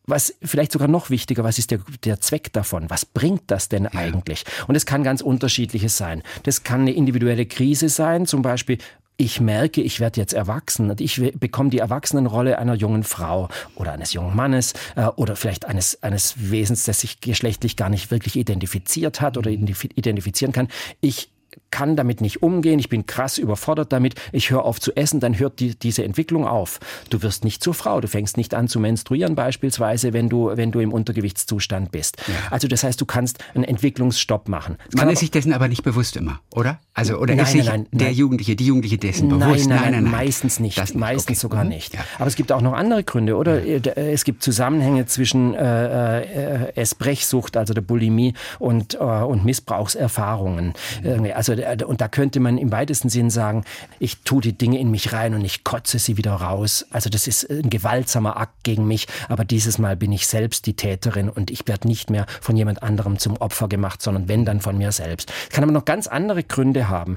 was 0.04 0.34
vielleicht 0.42 0.72
sogar 0.72 0.88
noch 0.88 1.10
wichtiger, 1.10 1.44
was 1.44 1.58
ist 1.58 1.70
der, 1.70 1.80
der 2.04 2.20
Zweck 2.20 2.52
davon? 2.52 2.90
Was 2.90 3.06
bringt 3.06 3.42
das 3.46 3.68
denn 3.68 3.84
ja. 3.84 3.94
eigentlich? 3.94 4.44
Und 4.66 4.74
es 4.74 4.84
kann 4.86 5.04
ganz 5.04 5.20
unterschiedliches 5.20 5.96
sein. 5.96 6.22
Das 6.42 6.64
kann 6.64 6.82
eine 6.82 6.92
individuelle 6.92 7.46
Krise 7.46 7.88
sein, 7.88 8.26
zum 8.26 8.42
Beispiel, 8.42 8.78
ich 9.18 9.40
merke, 9.40 9.82
ich 9.82 10.00
werde 10.00 10.20
jetzt 10.20 10.32
erwachsen 10.32 10.90
und 10.90 11.00
ich 11.00 11.20
bekomme 11.38 11.70
die 11.70 11.78
Erwachsenenrolle 11.78 12.58
einer 12.58 12.74
jungen 12.74 13.04
Frau 13.04 13.48
oder 13.76 13.92
eines 13.92 14.14
jungen 14.14 14.34
Mannes 14.34 14.72
äh, 14.96 15.04
oder 15.04 15.36
vielleicht 15.36 15.66
eines, 15.66 16.02
eines 16.02 16.50
Wesens, 16.50 16.84
das 16.84 17.00
sich 17.00 17.20
geschlechtlich 17.20 17.76
gar 17.76 17.88
nicht 17.88 18.10
wirklich 18.10 18.36
identifiziert 18.36 19.20
hat 19.20 19.36
oder 19.36 19.50
identifizieren 19.50 20.52
kann. 20.52 20.68
Ich 21.00 21.30
kann 21.72 21.96
damit 21.96 22.20
nicht 22.20 22.42
umgehen, 22.42 22.78
ich 22.78 22.88
bin 22.88 23.06
krass 23.06 23.38
überfordert 23.38 23.92
damit, 23.92 24.14
ich 24.30 24.50
höre 24.50 24.64
auf 24.64 24.80
zu 24.80 24.94
essen, 24.94 25.18
dann 25.18 25.36
hört 25.38 25.58
die, 25.58 25.74
diese 25.76 26.04
Entwicklung 26.04 26.46
auf. 26.46 26.78
Du 27.10 27.22
wirst 27.22 27.42
nicht 27.42 27.64
zur 27.64 27.74
Frau, 27.74 28.00
du 28.00 28.06
fängst 28.06 28.36
nicht 28.36 28.54
an 28.54 28.68
zu 28.68 28.78
menstruieren 28.78 29.34
beispielsweise, 29.34 30.12
wenn 30.12 30.28
du, 30.28 30.52
wenn 30.54 30.70
du 30.70 30.78
im 30.78 30.92
Untergewichtszustand 30.92 31.90
bist. 31.90 32.18
Ja. 32.28 32.34
Also 32.50 32.68
das 32.68 32.84
heißt, 32.84 33.00
du 33.00 33.06
kannst 33.06 33.38
einen 33.54 33.64
Entwicklungsstopp 33.64 34.48
machen. 34.48 34.76
Das 34.90 35.00
Man 35.00 35.10
ist 35.10 35.18
sich 35.18 35.32
dessen 35.32 35.52
aber 35.52 35.66
nicht 35.66 35.82
bewusst 35.82 36.16
immer, 36.16 36.40
oder? 36.54 36.78
Also 36.94 37.16
oder 37.16 37.34
nein, 37.34 37.44
ist 37.44 37.52
sich 37.52 37.66
nein, 37.66 37.86
der 37.90 38.08
nein. 38.08 38.16
Jugendliche, 38.16 38.54
die 38.54 38.66
Jugendliche 38.66 38.98
dessen 38.98 39.30
bewusst? 39.30 39.66
Nein, 39.66 39.80
nein, 39.80 40.04
nein, 40.04 40.10
meistens 40.10 40.60
nicht, 40.60 40.76
das, 40.76 40.94
meistens 40.94 41.38
okay. 41.38 41.40
sogar 41.40 41.64
mhm. 41.64 41.70
nicht. 41.70 41.94
Ja. 41.94 42.00
Aber 42.18 42.26
es 42.26 42.36
gibt 42.36 42.52
auch 42.52 42.60
noch 42.60 42.74
andere 42.74 43.02
Gründe, 43.02 43.36
oder? 43.36 43.64
Ja. 43.64 43.78
Äh, 43.78 44.12
es 44.12 44.24
gibt 44.24 44.42
Zusammenhänge 44.42 45.06
zwischen 45.06 45.54
äh, 45.54 46.20
äh, 46.20 46.76
Essbrechsucht, 46.76 47.56
also 47.56 47.72
der 47.72 47.80
Bulimie 47.80 48.34
und, 48.58 48.94
äh, 48.94 48.98
und 48.98 49.46
Missbrauchserfahrungen. 49.46 50.74
Mhm. 51.02 51.32
Also 51.34 51.54
äh, 51.54 51.61
und 51.86 52.00
da 52.00 52.08
könnte 52.08 52.40
man 52.40 52.58
im 52.58 52.72
weitesten 52.72 53.08
Sinn 53.08 53.30
sagen, 53.30 53.64
ich 53.98 54.18
tue 54.22 54.40
die 54.40 54.52
Dinge 54.52 54.78
in 54.78 54.90
mich 54.90 55.12
rein 55.12 55.34
und 55.34 55.44
ich 55.44 55.64
kotze 55.64 55.98
sie 55.98 56.16
wieder 56.16 56.32
raus. 56.32 56.86
Also 56.90 57.10
das 57.10 57.26
ist 57.26 57.48
ein 57.50 57.70
gewaltsamer 57.70 58.36
Akt 58.36 58.64
gegen 58.64 58.86
mich, 58.86 59.06
aber 59.28 59.44
dieses 59.44 59.78
Mal 59.78 59.96
bin 59.96 60.12
ich 60.12 60.26
selbst 60.26 60.66
die 60.66 60.74
Täterin 60.74 61.28
und 61.28 61.50
ich 61.50 61.66
werde 61.66 61.88
nicht 61.88 62.10
mehr 62.10 62.26
von 62.40 62.56
jemand 62.56 62.82
anderem 62.82 63.18
zum 63.18 63.36
Opfer 63.36 63.68
gemacht, 63.68 64.02
sondern 64.02 64.28
wenn 64.28 64.44
dann 64.44 64.60
von 64.60 64.78
mir 64.78 64.92
selbst. 64.92 65.32
Kann 65.50 65.64
aber 65.64 65.72
noch 65.72 65.84
ganz 65.84 66.06
andere 66.06 66.42
Gründe 66.42 66.88
haben. 66.88 67.16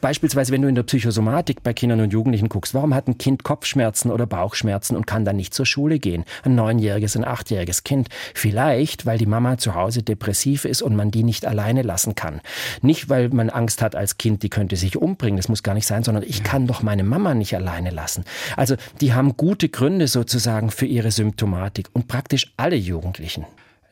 Beispielsweise, 0.00 0.52
wenn 0.52 0.62
du 0.62 0.68
in 0.68 0.74
der 0.74 0.82
Psychosomatik 0.82 1.62
bei 1.62 1.72
Kindern 1.72 2.00
und 2.00 2.12
Jugendlichen 2.12 2.48
guckst, 2.48 2.74
warum 2.74 2.94
hat 2.94 3.08
ein 3.08 3.18
Kind 3.18 3.44
Kopfschmerzen 3.44 4.10
oder 4.10 4.26
Bauchschmerzen 4.26 4.96
und 4.96 5.06
kann 5.06 5.24
dann 5.24 5.36
nicht 5.36 5.54
zur 5.54 5.66
Schule 5.66 5.98
gehen? 5.98 6.24
Ein 6.42 6.54
neunjähriges, 6.54 7.16
ein 7.16 7.24
achtjähriges 7.24 7.84
Kind. 7.84 8.08
Vielleicht, 8.34 9.06
weil 9.06 9.18
die 9.18 9.26
Mama 9.26 9.58
zu 9.58 9.74
Hause 9.74 10.02
depressiv 10.02 10.64
ist 10.64 10.82
und 10.82 10.96
man 10.96 11.10
die 11.10 11.22
nicht 11.22 11.46
alleine 11.46 11.82
lassen 11.82 12.14
kann. 12.14 12.40
Nicht, 12.82 13.08
weil 13.08 13.28
man 13.28 13.50
Angst 13.50 13.82
hat, 13.82 13.85
hat 13.86 13.96
als 13.96 14.18
Kind, 14.18 14.42
die 14.42 14.50
könnte 14.50 14.76
sich 14.76 14.96
umbringen. 14.96 15.38
Das 15.38 15.48
muss 15.48 15.62
gar 15.62 15.74
nicht 15.74 15.86
sein, 15.86 16.04
sondern 16.04 16.24
ich 16.24 16.42
kann 16.42 16.66
doch 16.66 16.82
meine 16.82 17.04
Mama 17.04 17.34
nicht 17.34 17.54
alleine 17.54 17.90
lassen. 17.90 18.24
Also 18.56 18.76
die 19.00 19.14
haben 19.14 19.36
gute 19.36 19.68
Gründe 19.70 20.08
sozusagen 20.08 20.70
für 20.70 20.86
ihre 20.86 21.10
Symptomatik 21.10 21.88
und 21.94 22.08
praktisch 22.08 22.52
alle 22.56 22.76
Jugendlichen. 22.76 23.46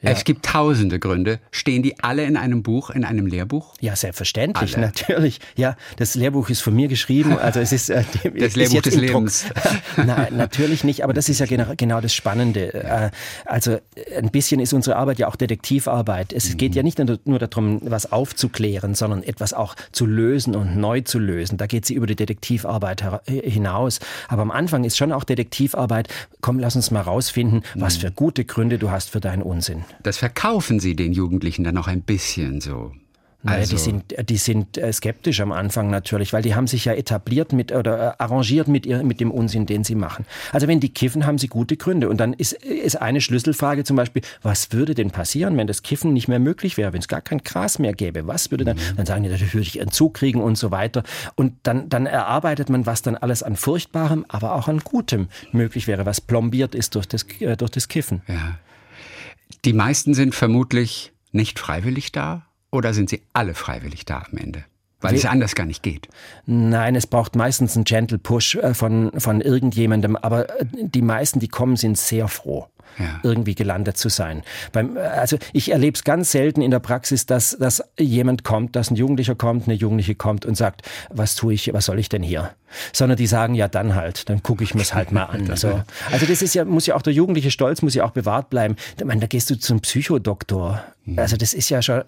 Ja. 0.05 0.11
Es 0.11 0.25
gibt 0.25 0.45
tausende 0.45 0.99
Gründe. 0.99 1.41
Stehen 1.51 1.83
die 1.83 1.99
alle 2.01 2.25
in 2.25 2.37
einem 2.37 2.63
Buch, 2.63 2.91
in 2.91 3.05
einem 3.05 3.27
Lehrbuch? 3.27 3.75
Ja, 3.81 3.97
selbstverständlich, 3.97 4.77
alle. 4.77 4.87
natürlich. 4.87 5.41
Ja, 5.57 5.77
das 5.97 6.15
Lehrbuch 6.15 6.51
ist 6.51 6.61
von 6.61 6.75
mir 6.75 6.89
geschrieben. 6.89 7.39
Also 7.45 7.61
es 7.61 7.73
ist 7.73 7.91
äh, 7.91 8.05
das 8.23 8.49
ist 8.49 8.57
Lehrbuch 8.57 8.81
des 8.81 8.97
Lebens. 8.97 9.45
Nein, 9.97 10.37
natürlich 10.37 10.83
nicht. 10.83 11.05
Aber 11.05 11.13
das 11.13 11.29
ist 11.29 11.41
ja 11.41 11.47
genau, 11.47 11.67
genau 11.77 12.01
das 12.01 12.15
Spannende. 12.15 12.73
Äh, 12.73 13.11
also 13.45 13.79
ein 14.17 14.31
bisschen 14.31 14.61
ist 14.61 14.73
unsere 14.73 14.97
Arbeit 14.97 15.19
ja 15.19 15.29
auch 15.29 15.37
Detektivarbeit. 15.37 16.33
Es 16.33 16.51
mhm. 16.51 16.57
geht 16.57 16.75
ja 16.75 16.83
nicht 16.83 16.99
nur 16.99 17.39
darum, 17.39 17.81
was 17.83 18.11
aufzuklären, 18.13 18.95
sondern 18.95 19.23
etwas 19.23 19.53
auch 19.53 19.75
zu 19.93 20.07
lösen 20.07 20.57
und 20.57 20.77
neu 20.77 21.03
zu 21.03 21.19
lösen. 21.19 21.59
Da 21.59 21.67
geht 21.67 21.85
sie 21.85 21.95
über 21.95 22.07
die 22.07 22.17
Detektivarbeit 22.17 23.05
hinaus. 23.27 24.01
Aber 24.29 24.43
am 24.43 24.51
Anfang 24.51 24.85
ist 24.85 24.97
schon 24.97 25.13
auch 25.13 25.25
Detektivarbeit. 25.25 26.09
Komm, 26.41 26.59
lass 26.59 26.77
uns 26.77 26.91
mal 26.91 27.03
rausfinden, 27.03 27.63
was 27.75 27.97
mhm. 27.97 28.01
für 28.01 28.11
gute 28.11 28.45
Gründe 28.45 28.79
du 28.79 28.91
hast 28.91 29.11
für 29.11 29.21
deinen 29.21 29.43
Unsinn. 29.43 29.85
Das 30.03 30.19
verkaufen 30.19 30.81
Sie 30.81 30.97
den 30.97 31.13
Jugendlichen 31.13 31.65
dann 31.65 31.75
noch 31.75 31.89
ein 31.89 32.03
bisschen 32.03 32.61
so. 32.61 32.93
Naja, 33.45 33.59
also. 33.59 33.77
die 33.77 33.83
sind, 33.83 34.31
die 34.31 34.37
sind 34.39 34.79
äh, 34.79 34.91
skeptisch 34.91 35.41
am 35.41 35.53
Anfang 35.53 35.91
natürlich, 35.91 36.33
weil 36.33 36.41
die 36.41 36.55
haben 36.55 36.67
sich 36.67 36.87
ja 36.87 36.95
etabliert 36.95 37.53
mit 37.53 37.73
oder 37.73 38.13
äh, 38.13 38.13
arrangiert 38.17 38.69
mit, 38.69 38.87
ihr, 38.87 39.03
mit 39.05 39.21
dem 39.21 39.31
Unsinn, 39.31 39.67
den 39.67 39.85
sie 39.85 39.95
machen. 39.95 40.25
Also 40.53 40.67
wenn 40.67 40.81
die 40.81 40.89
kiffen, 40.89 41.27
haben 41.27 41.37
sie 41.37 41.49
gute 41.49 41.77
Gründe. 41.77 42.09
Und 42.09 42.19
dann 42.19 42.33
ist, 42.33 42.55
ist 42.55 42.97
eine 42.97 43.21
Schlüsselfrage 43.21 43.85
zum 43.85 43.97
Beispiel, 43.97 44.23
was 44.41 44.73
würde 44.73 44.95
denn 44.95 45.11
passieren, 45.11 45.59
wenn 45.59 45.67
das 45.67 45.83
Kiffen 45.83 46.15
nicht 46.15 46.27
mehr 46.27 46.39
möglich 46.39 46.79
wäre, 46.79 46.95
wenn 46.95 47.01
es 47.01 47.09
gar 47.09 47.21
kein 47.21 47.39
Gras 47.39 47.79
mehr 47.79 47.93
gäbe? 47.93 48.27
Was 48.27 48.51
würde 48.51 48.65
dann, 48.65 48.79
mhm. 48.79 48.97
dann 48.97 49.07
sagen 49.07 49.23
die, 49.25 49.29
natürlich 49.29 49.53
würde 49.53 49.67
ich 49.67 49.79
Entzug 49.79 50.15
kriegen 50.15 50.41
und 50.41 50.57
so 50.57 50.71
weiter. 50.71 51.03
Und 51.35 51.53
dann, 51.65 51.91
dann 51.91 52.07
erarbeitet 52.07 52.71
man, 52.71 52.87
was 52.87 53.03
dann 53.03 53.15
alles 53.15 53.43
an 53.43 53.57
Furchtbarem, 53.57 54.25
aber 54.29 54.55
auch 54.55 54.69
an 54.69 54.81
Gutem 54.81 55.29
möglich 55.53 55.87
wäre, 55.87 56.07
was 56.07 56.23
plombiert 56.23 56.75
ist 56.75 56.95
durch 56.95 57.07
das, 57.07 57.27
äh, 57.41 57.59
durch 57.59 57.73
das 57.73 57.89
Kiffen. 57.89 58.23
Ja. 58.27 58.59
Die 59.65 59.73
meisten 59.73 60.13
sind 60.15 60.35
vermutlich 60.35 61.13
nicht 61.33 61.59
freiwillig 61.59 62.13
da 62.13 62.47
oder 62.71 62.93
sind 62.93 63.09
sie 63.09 63.23
alle 63.33 63.55
freiwillig 63.55 64.05
da 64.05 64.25
am 64.31 64.37
Ende? 64.37 64.65
Weil 65.01 65.15
es 65.15 65.27
anders 65.27 65.55
gar 65.55 65.67
nicht 65.67 65.83
geht. 65.83 66.09
Nein, 66.47 66.95
es 66.95 67.07
braucht 67.07 67.37
meistens 67.37 67.77
einen 67.77 67.85
Gentle 67.85 68.19
Push 68.19 68.55
äh, 68.57 68.73
von, 68.73 69.13
von 69.19 69.43
irgendjemandem, 69.43 70.17
aber 70.17 70.49
äh, 70.61 70.67
die 70.71 71.03
meisten, 71.03 71.41
die 71.41 71.49
kommen, 71.49 71.77
sind 71.77 71.99
sehr 71.99 72.27
froh. 72.29 72.69
Ja. 72.99 73.21
irgendwie 73.23 73.55
gelandet 73.55 73.97
zu 73.97 74.09
sein. 74.09 74.43
Beim, 74.73 74.97
äh, 74.97 75.01
also 75.01 75.37
ich 75.53 75.73
erlebe 75.73 75.97
es 75.97 76.05
ganz 76.05 76.31
selten 76.31 76.63
in 76.63 76.71
der 76.71 76.79
Praxis, 76.79 77.27
dass, 77.27 77.57
dass 77.59 77.83
jemand 77.99 78.45
kommt, 78.45 78.77
dass 78.77 78.91
ein 78.91 78.97
Jugendlicher 78.97 79.35
kommt, 79.35 79.67
eine 79.67 79.75
Jugendliche 79.75 80.15
kommt 80.15 80.47
und 80.47 80.57
sagt, 80.57 80.83
was 81.11 81.35
tue 81.35 81.55
ich, 81.55 81.73
was 81.73 81.87
soll 81.87 81.99
ich 81.99 82.09
denn 82.09 82.23
hier? 82.23 82.51
sondern 82.93 83.17
die 83.17 83.27
sagen, 83.27 83.55
ja 83.55 83.69
dann 83.69 83.95
halt, 83.95 84.29
dann 84.29 84.43
gucke 84.43 84.65
ich 84.65 84.75
mir's 84.75 84.95
halt 84.95 85.13
mal 85.13 85.25
an. 85.25 85.45
So. 85.55 85.83
Also 86.11 86.27
das 86.27 86.43
ist 86.43 86.55
ja, 86.55 86.65
muss 86.65 86.87
ja 86.87 86.97
auch 86.97 87.03
der 87.03 87.13
jugendliche 87.13 87.51
Stolz 87.51 87.81
muss 87.81 87.95
ja 87.95 88.05
auch 88.05 88.11
bewahrt 88.11 88.51
bleiben. 88.51 88.75
Ich 88.99 89.05
meine, 89.05 89.21
da 89.21 89.27
gehst 89.29 89.49
du 89.51 89.59
zum 89.59 89.81
Psychodoktor. 89.81 90.83
Mhm. 91.05 91.19
Also 91.19 91.37
das 91.37 91.55
ist 91.55 91.69
ja 91.69 91.81
schon, 91.81 92.03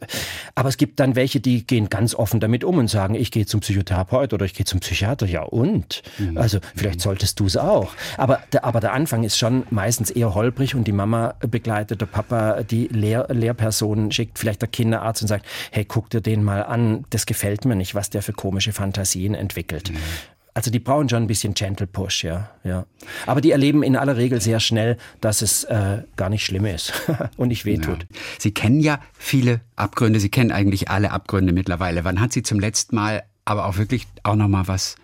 aber 0.55 0.69
es 0.69 0.77
gibt 0.77 0.99
dann 0.99 1.15
welche, 1.15 1.41
die 1.41 1.67
gehen 1.67 1.89
ganz 1.89 2.15
offen 2.15 2.41
damit 2.41 2.65
um 2.65 2.79
und 2.79 2.89
sagen, 2.89 3.15
ich 3.15 3.31
gehe 3.31 3.47
zum 3.47 3.61
Psychotherapeut 3.61 4.33
oder 4.33 4.45
ich 4.45 4.55
gehe 4.55 4.67
zum 4.67 4.81
Psychiater. 4.81 5.27
Ja 5.27 5.43
und? 5.43 6.03
Mhm. 6.19 6.37
Also 6.37 6.59
vielleicht 6.75 7.01
solltest 7.01 7.39
du 7.39 7.47
es 7.47 7.57
auch. 7.57 7.95
Aber 8.17 8.41
der, 8.53 8.65
aber 8.65 8.81
der 8.81 8.93
Anfang 8.93 9.23
ist 9.23 9.39
schon 9.39 9.65
meistens 9.71 10.11
eher 10.11 10.35
holprig 10.35 10.75
und 10.77 10.85
die 10.87 10.93
Mama 10.93 11.35
begleitet, 11.41 12.01
der 12.01 12.07
Papa 12.07 12.63
die 12.63 12.89
Lehr 12.89 13.27
Lehrperson 13.31 14.13
schickt, 14.13 14.39
vielleicht 14.39 14.63
der 14.63 14.69
Kinderarzt 14.69 15.23
und 15.23 15.29
sagt, 15.29 15.47
hey, 15.73 15.85
guck 15.85 16.11
dir 16.11 16.21
den 16.21 16.45
mal 16.45 16.65
an, 16.65 17.05
das 17.11 17.27
gefällt 17.27 17.65
mir 17.65 17.77
nicht, 17.77 17.95
was 17.95 18.11
der 18.11 18.23
für 18.23 18.33
komische 18.33 18.73
Fantasien 18.73 19.35
entwickelt. 19.35 19.91
Mhm. 19.91 19.97
Also 20.57 20.71
die 20.71 20.79
brauchen 20.79 21.07
schon 21.07 21.25
ein 21.25 21.27
bisschen 21.27 21.53
Gentle 21.53 21.87
Push, 21.87 22.25
ja, 22.25 22.49
ja. 22.65 22.87
Aber 23.27 23.43
die 23.43 23.51
erleben 23.51 23.83
in 23.83 23.95
aller 23.95 24.17
Regel 24.17 24.41
sehr 24.41 24.59
schnell, 24.59 24.97
dass 25.21 25.43
es 25.43 25.65
äh, 25.65 26.03
gar 26.17 26.31
nicht 26.31 26.47
schlimm 26.47 26.65
ist 26.65 26.95
und 27.37 27.49
nicht 27.49 27.67
wehtut. 27.67 28.07
Ja. 28.09 28.19
Sie 28.39 28.53
kennen 28.53 28.81
ja 28.81 29.01
viele 29.13 29.61
Abgründe, 29.77 30.19
Sie 30.19 30.31
kennen 30.31 30.53
eigentlich 30.53 30.89
alle 30.89 31.11
Abgründe 31.11 31.53
mittlerweile. 31.53 32.05
Wann 32.05 32.23
hat 32.23 32.33
Sie 32.33 32.43
zum 32.43 32.59
letzten 32.59 32.97
Mal 32.97 33.25
aber 33.45 33.67
auch 33.67 33.77
wirklich 33.77 34.07
auch 34.23 34.35
noch 34.35 34.49
mal 34.49 34.67
was 34.67 34.97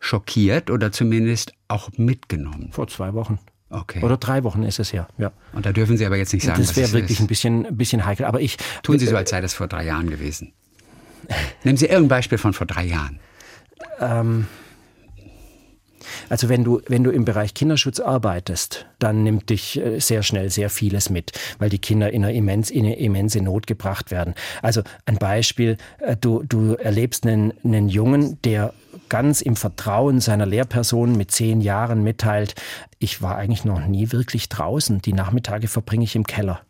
schockiert 0.00 0.68
oder 0.68 0.90
zumindest 0.90 1.52
auch 1.68 1.90
mitgenommen? 1.96 2.70
Vor 2.72 2.88
zwei 2.88 3.14
Wochen. 3.14 3.38
Okay. 3.70 4.02
Oder 4.02 4.16
drei 4.16 4.44
Wochen 4.44 4.62
ist 4.62 4.78
es 4.78 4.92
ja. 4.92 5.08
ja. 5.18 5.30
Und 5.52 5.66
da 5.66 5.72
dürfen 5.72 5.96
Sie 5.96 6.06
aber 6.06 6.16
jetzt 6.16 6.32
nicht 6.32 6.44
sagen, 6.44 6.60
das 6.60 6.76
wäre 6.76 6.92
wirklich 6.92 7.18
ist. 7.18 7.20
ein 7.20 7.26
bisschen, 7.26 7.66
ein 7.66 7.76
bisschen 7.76 8.06
heikel. 8.06 8.24
Aber 8.24 8.40
ich 8.40 8.56
tun 8.82 8.98
Sie 8.98 9.06
so, 9.06 9.16
als 9.16 9.30
sei 9.30 9.40
das 9.40 9.54
vor 9.54 9.68
drei 9.68 9.84
Jahren 9.84 10.08
gewesen. 10.08 10.52
Nehmen 11.64 11.76
Sie 11.76 11.86
irgendein 11.86 12.08
Beispiel 12.08 12.38
von 12.38 12.54
vor 12.54 12.66
drei 12.66 12.84
Jahren. 12.84 13.20
Ähm, 14.00 14.46
also 16.28 16.48
wenn 16.48 16.64
du, 16.64 16.80
wenn 16.88 17.04
du 17.04 17.10
im 17.10 17.24
Bereich 17.24 17.54
Kinderschutz 17.54 18.00
arbeitest, 18.00 18.86
dann 18.98 19.22
nimmt 19.22 19.50
dich 19.50 19.78
äh, 19.78 19.98
sehr 20.00 20.22
schnell 20.22 20.50
sehr 20.50 20.70
vieles 20.70 21.10
mit, 21.10 21.32
weil 21.58 21.68
die 21.68 21.78
Kinder 21.78 22.10
in 22.10 22.24
eine, 22.24 22.34
immens, 22.34 22.70
in 22.70 22.84
eine 22.84 22.98
immense 22.98 23.40
Not 23.40 23.66
gebracht 23.66 24.10
werden. 24.10 24.34
Also 24.62 24.82
ein 25.06 25.16
Beispiel, 25.16 25.76
äh, 25.98 26.16
du, 26.16 26.42
du 26.42 26.74
erlebst 26.74 27.26
einen, 27.26 27.52
einen 27.64 27.88
Jungen, 27.88 28.40
der 28.42 28.72
ganz 29.08 29.40
im 29.40 29.56
Vertrauen 29.56 30.20
seiner 30.20 30.46
Lehrperson 30.46 31.16
mit 31.16 31.30
zehn 31.30 31.60
Jahren 31.60 32.02
mitteilt, 32.02 32.54
ich 33.00 33.22
war 33.22 33.36
eigentlich 33.36 33.64
noch 33.64 33.86
nie 33.86 34.10
wirklich 34.10 34.48
draußen. 34.48 35.00
Die 35.02 35.12
Nachmittage 35.12 35.68
verbringe 35.68 36.04
ich 36.04 36.16
im 36.16 36.24
Keller. 36.24 36.60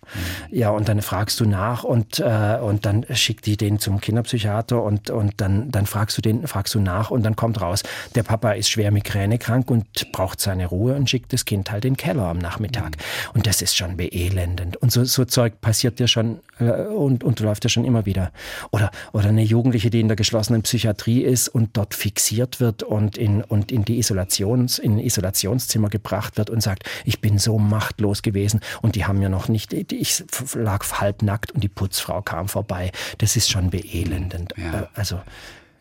Ja, 0.51 0.71
und 0.71 0.89
dann 0.89 1.01
fragst 1.03 1.41
du 1.41 1.47
nach 1.47 1.85
und, 1.85 2.19
äh, 2.19 2.59
und 2.61 2.87
dann 2.87 3.05
schickt 3.15 3.47
die 3.47 3.57
den 3.57 3.79
zum 3.79 4.01
Kinderpsychiater 4.01 4.83
und, 4.83 5.11
und 5.11 5.41
dann, 5.41 5.71
dann 5.71 5.87
fragst 5.87 6.17
du 6.19 6.23
den, 6.23 6.47
fragst 6.47 6.75
du 6.75 6.81
nach 6.81 7.11
und 7.11 7.23
dann 7.23 7.37
kommt 7.37 7.61
raus, 7.61 7.83
der 8.15 8.23
Papa 8.23 8.53
ist 8.53 8.71
schwer 8.71 8.91
migränekrank 8.91 9.71
und 9.71 10.13
braucht 10.13 10.41
seine 10.41 10.67
Ruhe 10.67 10.95
und 10.95 11.09
schickt 11.09 11.33
das 11.33 11.45
Kind 11.45 11.71
halt 11.71 11.85
in 11.85 11.95
den 11.95 11.97
Keller 11.97 12.25
am 12.25 12.39
Nachmittag. 12.39 12.97
Mhm. 12.97 13.31
Und 13.35 13.47
das 13.47 13.63
ist 13.63 13.77
schon 13.77 13.97
beelendend. 13.97 14.77
Und 14.77 14.93
so, 14.93 15.05
so 15.05 15.25
Zeug 15.25 15.61
passiert 15.61 15.99
dir 15.99 16.09
schon 16.09 16.41
äh, 16.59 16.65
und, 16.65 17.25
und 17.25 17.41
läuft 17.41 17.65
ja 17.65 17.71
schon 17.71 17.85
immer 17.85 18.07
wieder. 18.07 18.33
Oder, 18.71 18.91
oder 19.13 19.29
eine 19.29 19.43
Jugendliche, 19.43 19.91
die 19.91 20.01
in 20.01 20.09
der 20.09 20.17
geschlossenen 20.17 20.63
Psychiatrie 20.63 21.23
ist 21.23 21.49
und 21.49 21.77
dort 21.77 21.95
fixiert 21.95 22.61
wird 22.61 22.83
und 22.83 23.17
in, 23.17 23.43
und 23.43 23.73
in 23.73 23.85
die 23.85 23.99
Isolations, 23.99 24.79
in 24.79 24.99
Isolationszimmer 24.99 25.89
gebracht 25.89 26.18
wird 26.37 26.51
und 26.51 26.63
sagt, 26.63 26.85
ich 27.05 27.21
bin 27.21 27.39
so 27.39 27.59
machtlos 27.59 28.23
gewesen 28.23 28.61
und 28.83 28.95
die 28.95 29.07
haben 29.07 29.19
mir 29.19 29.29
noch 29.29 29.49
nicht, 29.49 29.73
ich 29.73 30.25
lag 30.55 30.85
halbnackt 31.01 31.53
und 31.53 31.63
die 31.63 31.69
Putzfrau 31.69 32.23
kam 32.23 32.49
vorbei. 32.49 32.93
Das 33.19 33.37
ist 33.37 33.51
schon 33.51 33.71
beelendend. 33.71 34.55
Ja. 34.57 34.83
Äh, 34.83 34.87
also, 34.95 35.21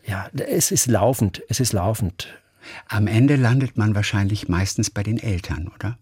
ja, 0.06 0.30
es 0.34 0.72
ist 0.72 0.88
laufend, 0.88 1.42
es 1.50 1.60
ist 1.60 1.74
laufend. 1.74 2.28
Am 2.88 3.08
Ende 3.08 3.36
landet 3.36 3.78
man 3.78 3.96
wahrscheinlich 3.96 4.48
meistens 4.50 4.90
bei 4.90 5.04
den 5.04 5.18
Eltern, 5.18 5.72
oder? 5.74 5.98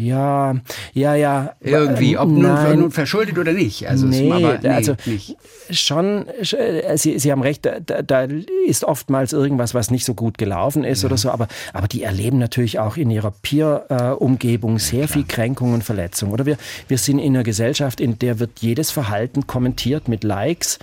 Ja, 0.00 0.54
ja, 0.94 1.14
ja. 1.14 1.52
Irgendwie, 1.60 2.16
ob 2.16 2.30
nun, 2.30 2.78
nun, 2.78 2.90
verschuldet 2.90 3.36
oder 3.36 3.52
nicht. 3.52 3.86
Also, 3.86 4.06
nee, 4.06 4.32
aber, 4.32 4.58
nee, 4.62 4.68
also 4.68 4.94
nicht. 5.04 5.36
schon, 5.70 6.26
äh, 6.26 6.96
Sie, 6.96 7.18
Sie 7.18 7.30
haben 7.30 7.42
recht, 7.42 7.66
da, 7.66 8.00
da, 8.00 8.26
ist 8.66 8.84
oftmals 8.84 9.34
irgendwas, 9.34 9.74
was 9.74 9.90
nicht 9.90 10.06
so 10.06 10.14
gut 10.14 10.38
gelaufen 10.38 10.84
ist 10.84 11.02
ja. 11.02 11.08
oder 11.08 11.18
so, 11.18 11.30
aber, 11.30 11.48
aber 11.74 11.86
die 11.86 12.02
erleben 12.02 12.38
natürlich 12.38 12.78
auch 12.78 12.96
in 12.96 13.10
ihrer 13.10 13.30
Peer-Umgebung 13.30 14.78
sehr 14.78 15.02
ja, 15.02 15.06
viel 15.06 15.24
Kränkung 15.24 15.74
und 15.74 15.84
Verletzung. 15.84 16.30
Oder 16.30 16.46
wir, 16.46 16.56
wir 16.88 16.96
sind 16.96 17.18
in 17.18 17.34
einer 17.34 17.44
Gesellschaft, 17.44 18.00
in 18.00 18.18
der 18.18 18.38
wird 18.38 18.60
jedes 18.60 18.90
Verhalten 18.90 19.46
kommentiert 19.46 20.08
mit 20.08 20.24
Likes 20.24 20.78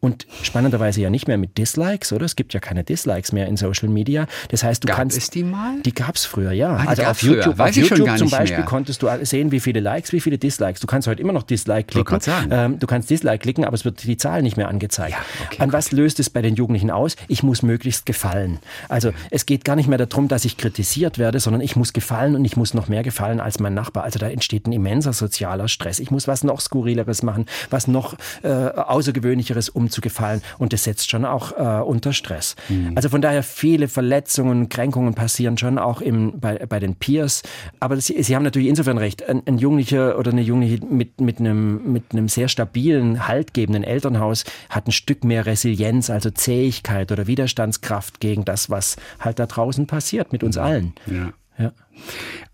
und 0.00 0.26
spannenderweise 0.42 1.00
ja 1.00 1.10
nicht 1.10 1.26
mehr 1.26 1.38
mit 1.38 1.58
Dislikes, 1.58 2.12
oder? 2.12 2.24
Es 2.24 2.36
gibt 2.36 2.54
ja 2.54 2.60
keine 2.60 2.84
Dislikes 2.84 3.32
mehr 3.32 3.46
in 3.46 3.56
Social 3.56 3.88
Media. 3.88 4.26
Das 4.50 4.62
heißt, 4.62 4.84
du 4.84 4.88
Gab 4.88 4.96
kannst. 4.96 5.16
Es 5.16 5.30
die 5.30 5.42
mal? 5.42 5.80
Die 5.82 5.92
gab 5.94 6.14
es 6.14 6.24
früher, 6.24 6.52
ja. 6.52 6.76
Ah, 6.76 6.84
also 6.86 7.02
auf 7.04 7.22
YouTube, 7.22 7.58
auf 7.58 7.74
YouTube 7.74 8.18
zum 8.18 8.30
Beispiel 8.30 8.58
mehr. 8.58 8.66
konntest 8.66 9.02
du 9.02 9.08
sehen, 9.22 9.50
wie 9.50 9.60
viele 9.60 9.80
Likes, 9.80 10.12
wie 10.12 10.20
viele 10.20 10.38
Dislikes. 10.38 10.80
Du 10.80 10.86
kannst 10.86 11.08
heute 11.08 11.20
immer 11.20 11.32
noch 11.32 11.42
Dislike 11.42 11.86
klicken. 11.88 12.20
Ähm, 12.50 12.78
du 12.78 12.86
kannst 12.86 13.10
Dislike 13.10 13.38
klicken, 13.38 13.64
aber 13.64 13.74
es 13.74 13.84
wird 13.84 14.04
die 14.04 14.16
Zahl 14.16 14.42
nicht 14.42 14.56
mehr 14.56 14.68
angezeigt. 14.68 15.12
Ja, 15.12 15.46
okay, 15.46 15.62
An 15.62 15.72
was 15.72 15.90
löst 15.90 16.20
es 16.20 16.30
bei 16.30 16.42
den 16.42 16.54
Jugendlichen 16.54 16.90
aus? 16.90 17.16
Ich 17.26 17.42
muss 17.42 17.62
möglichst 17.62 18.06
gefallen. 18.06 18.58
Also 18.88 19.12
es 19.30 19.46
geht 19.46 19.64
gar 19.64 19.76
nicht 19.76 19.88
mehr 19.88 19.98
darum, 19.98 20.28
dass 20.28 20.44
ich 20.44 20.56
kritisiert 20.56 21.18
werde, 21.18 21.40
sondern 21.40 21.60
ich 21.60 21.74
muss 21.74 21.92
gefallen 21.92 22.36
und 22.36 22.44
ich 22.44 22.56
muss 22.56 22.74
noch 22.74 22.88
mehr 22.88 23.02
gefallen 23.02 23.40
als 23.40 23.58
mein 23.58 23.74
Nachbar. 23.74 24.04
Also 24.04 24.18
da 24.18 24.28
entsteht 24.28 24.66
ein 24.66 24.72
immenser 24.72 25.12
sozialer 25.12 25.68
Stress. 25.68 25.98
Ich 25.98 26.10
muss 26.10 26.28
was 26.28 26.44
noch 26.44 26.60
skurrileres 26.60 27.22
machen, 27.22 27.46
was 27.70 27.88
noch 27.88 28.14
äh, 28.42 28.48
außergewöhnlicheres, 28.48 29.68
um 29.68 29.87
zu 29.90 30.00
gefallen. 30.00 30.42
Und 30.58 30.72
das 30.72 30.84
setzt 30.84 31.10
schon 31.10 31.24
auch 31.24 31.52
äh, 31.52 31.82
unter 31.82 32.12
Stress. 32.12 32.56
Mhm. 32.68 32.92
Also 32.94 33.08
von 33.08 33.20
daher 33.20 33.42
viele 33.42 33.88
Verletzungen, 33.88 34.68
Kränkungen 34.68 35.14
passieren 35.14 35.58
schon 35.58 35.78
auch 35.78 36.00
im, 36.00 36.38
bei, 36.40 36.58
bei 36.66 36.80
den 36.80 36.94
Peers. 36.94 37.42
Aber 37.80 37.96
Sie, 38.00 38.22
Sie 38.22 38.34
haben 38.34 38.42
natürlich 38.42 38.68
insofern 38.68 38.98
recht. 38.98 39.28
Ein, 39.28 39.42
ein 39.46 39.58
Jugendlicher 39.58 40.18
oder 40.18 40.32
eine 40.32 40.42
Jugendliche 40.42 40.84
mit, 40.84 41.20
mit, 41.20 41.40
einem, 41.40 41.92
mit 41.92 42.04
einem 42.12 42.28
sehr 42.28 42.48
stabilen, 42.48 43.26
haltgebenden 43.28 43.84
Elternhaus 43.84 44.44
hat 44.68 44.86
ein 44.86 44.92
Stück 44.92 45.24
mehr 45.24 45.46
Resilienz, 45.46 46.10
also 46.10 46.30
Zähigkeit 46.30 47.12
oder 47.12 47.26
Widerstandskraft 47.26 48.20
gegen 48.20 48.44
das, 48.44 48.70
was 48.70 48.96
halt 49.20 49.38
da 49.38 49.46
draußen 49.46 49.86
passiert 49.86 50.32
mit 50.32 50.42
uns 50.42 50.56
allen. 50.56 50.92
Ja. 51.06 51.32
Ja. 51.58 51.72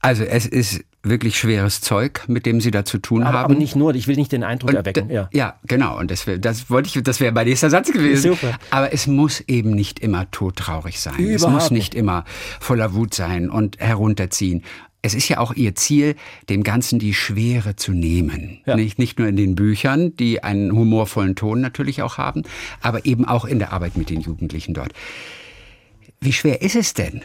Also 0.00 0.24
es 0.24 0.46
ist 0.46 0.84
wirklich 1.02 1.38
schweres 1.38 1.80
Zeug, 1.80 2.24
mit 2.28 2.46
dem 2.46 2.60
Sie 2.60 2.70
da 2.70 2.84
zu 2.84 2.98
tun 2.98 3.22
aber, 3.22 3.38
haben. 3.38 3.44
Aber 3.52 3.54
nicht 3.54 3.76
nur, 3.76 3.94
ich 3.94 4.08
will 4.08 4.16
nicht 4.16 4.32
den 4.32 4.42
Eindruck 4.42 4.70
und, 4.70 4.76
erwecken. 4.76 5.10
Ja. 5.10 5.28
ja, 5.32 5.58
genau. 5.66 5.98
Und 5.98 6.10
das, 6.10 6.26
wär, 6.26 6.38
das 6.38 6.70
wollte 6.70 6.88
ich, 6.88 7.02
das 7.02 7.20
wäre 7.20 7.32
mein 7.32 7.46
nächster 7.46 7.70
Satz 7.70 7.92
gewesen. 7.92 8.32
Super. 8.32 8.58
Aber 8.70 8.92
es 8.92 9.06
muss 9.06 9.40
eben 9.46 9.70
nicht 9.70 10.00
immer 10.00 10.30
todtraurig 10.30 11.00
sein. 11.00 11.14
Überhaupt 11.16 11.36
es 11.36 11.48
muss 11.48 11.70
nicht 11.70 11.94
immer 11.94 12.24
voller 12.60 12.94
Wut 12.94 13.14
sein 13.14 13.50
und 13.50 13.78
herunterziehen. 13.78 14.62
Es 15.02 15.14
ist 15.14 15.28
ja 15.28 15.38
auch 15.38 15.52
Ihr 15.52 15.74
Ziel, 15.74 16.16
dem 16.48 16.62
Ganzen 16.62 16.98
die 16.98 17.12
Schwere 17.12 17.76
zu 17.76 17.92
nehmen. 17.92 18.60
Ja. 18.64 18.74
Nicht, 18.74 18.98
nicht 18.98 19.18
nur 19.18 19.28
in 19.28 19.36
den 19.36 19.54
Büchern, 19.54 20.16
die 20.16 20.42
einen 20.42 20.72
humorvollen 20.72 21.36
Ton 21.36 21.60
natürlich 21.60 22.00
auch 22.00 22.16
haben, 22.16 22.42
aber 22.80 23.04
eben 23.04 23.26
auch 23.26 23.44
in 23.44 23.58
der 23.58 23.74
Arbeit 23.74 23.98
mit 23.98 24.08
den 24.08 24.22
Jugendlichen 24.22 24.72
dort. 24.72 24.92
Wie 26.20 26.32
schwer 26.32 26.62
ist 26.62 26.74
es 26.74 26.94
denn, 26.94 27.20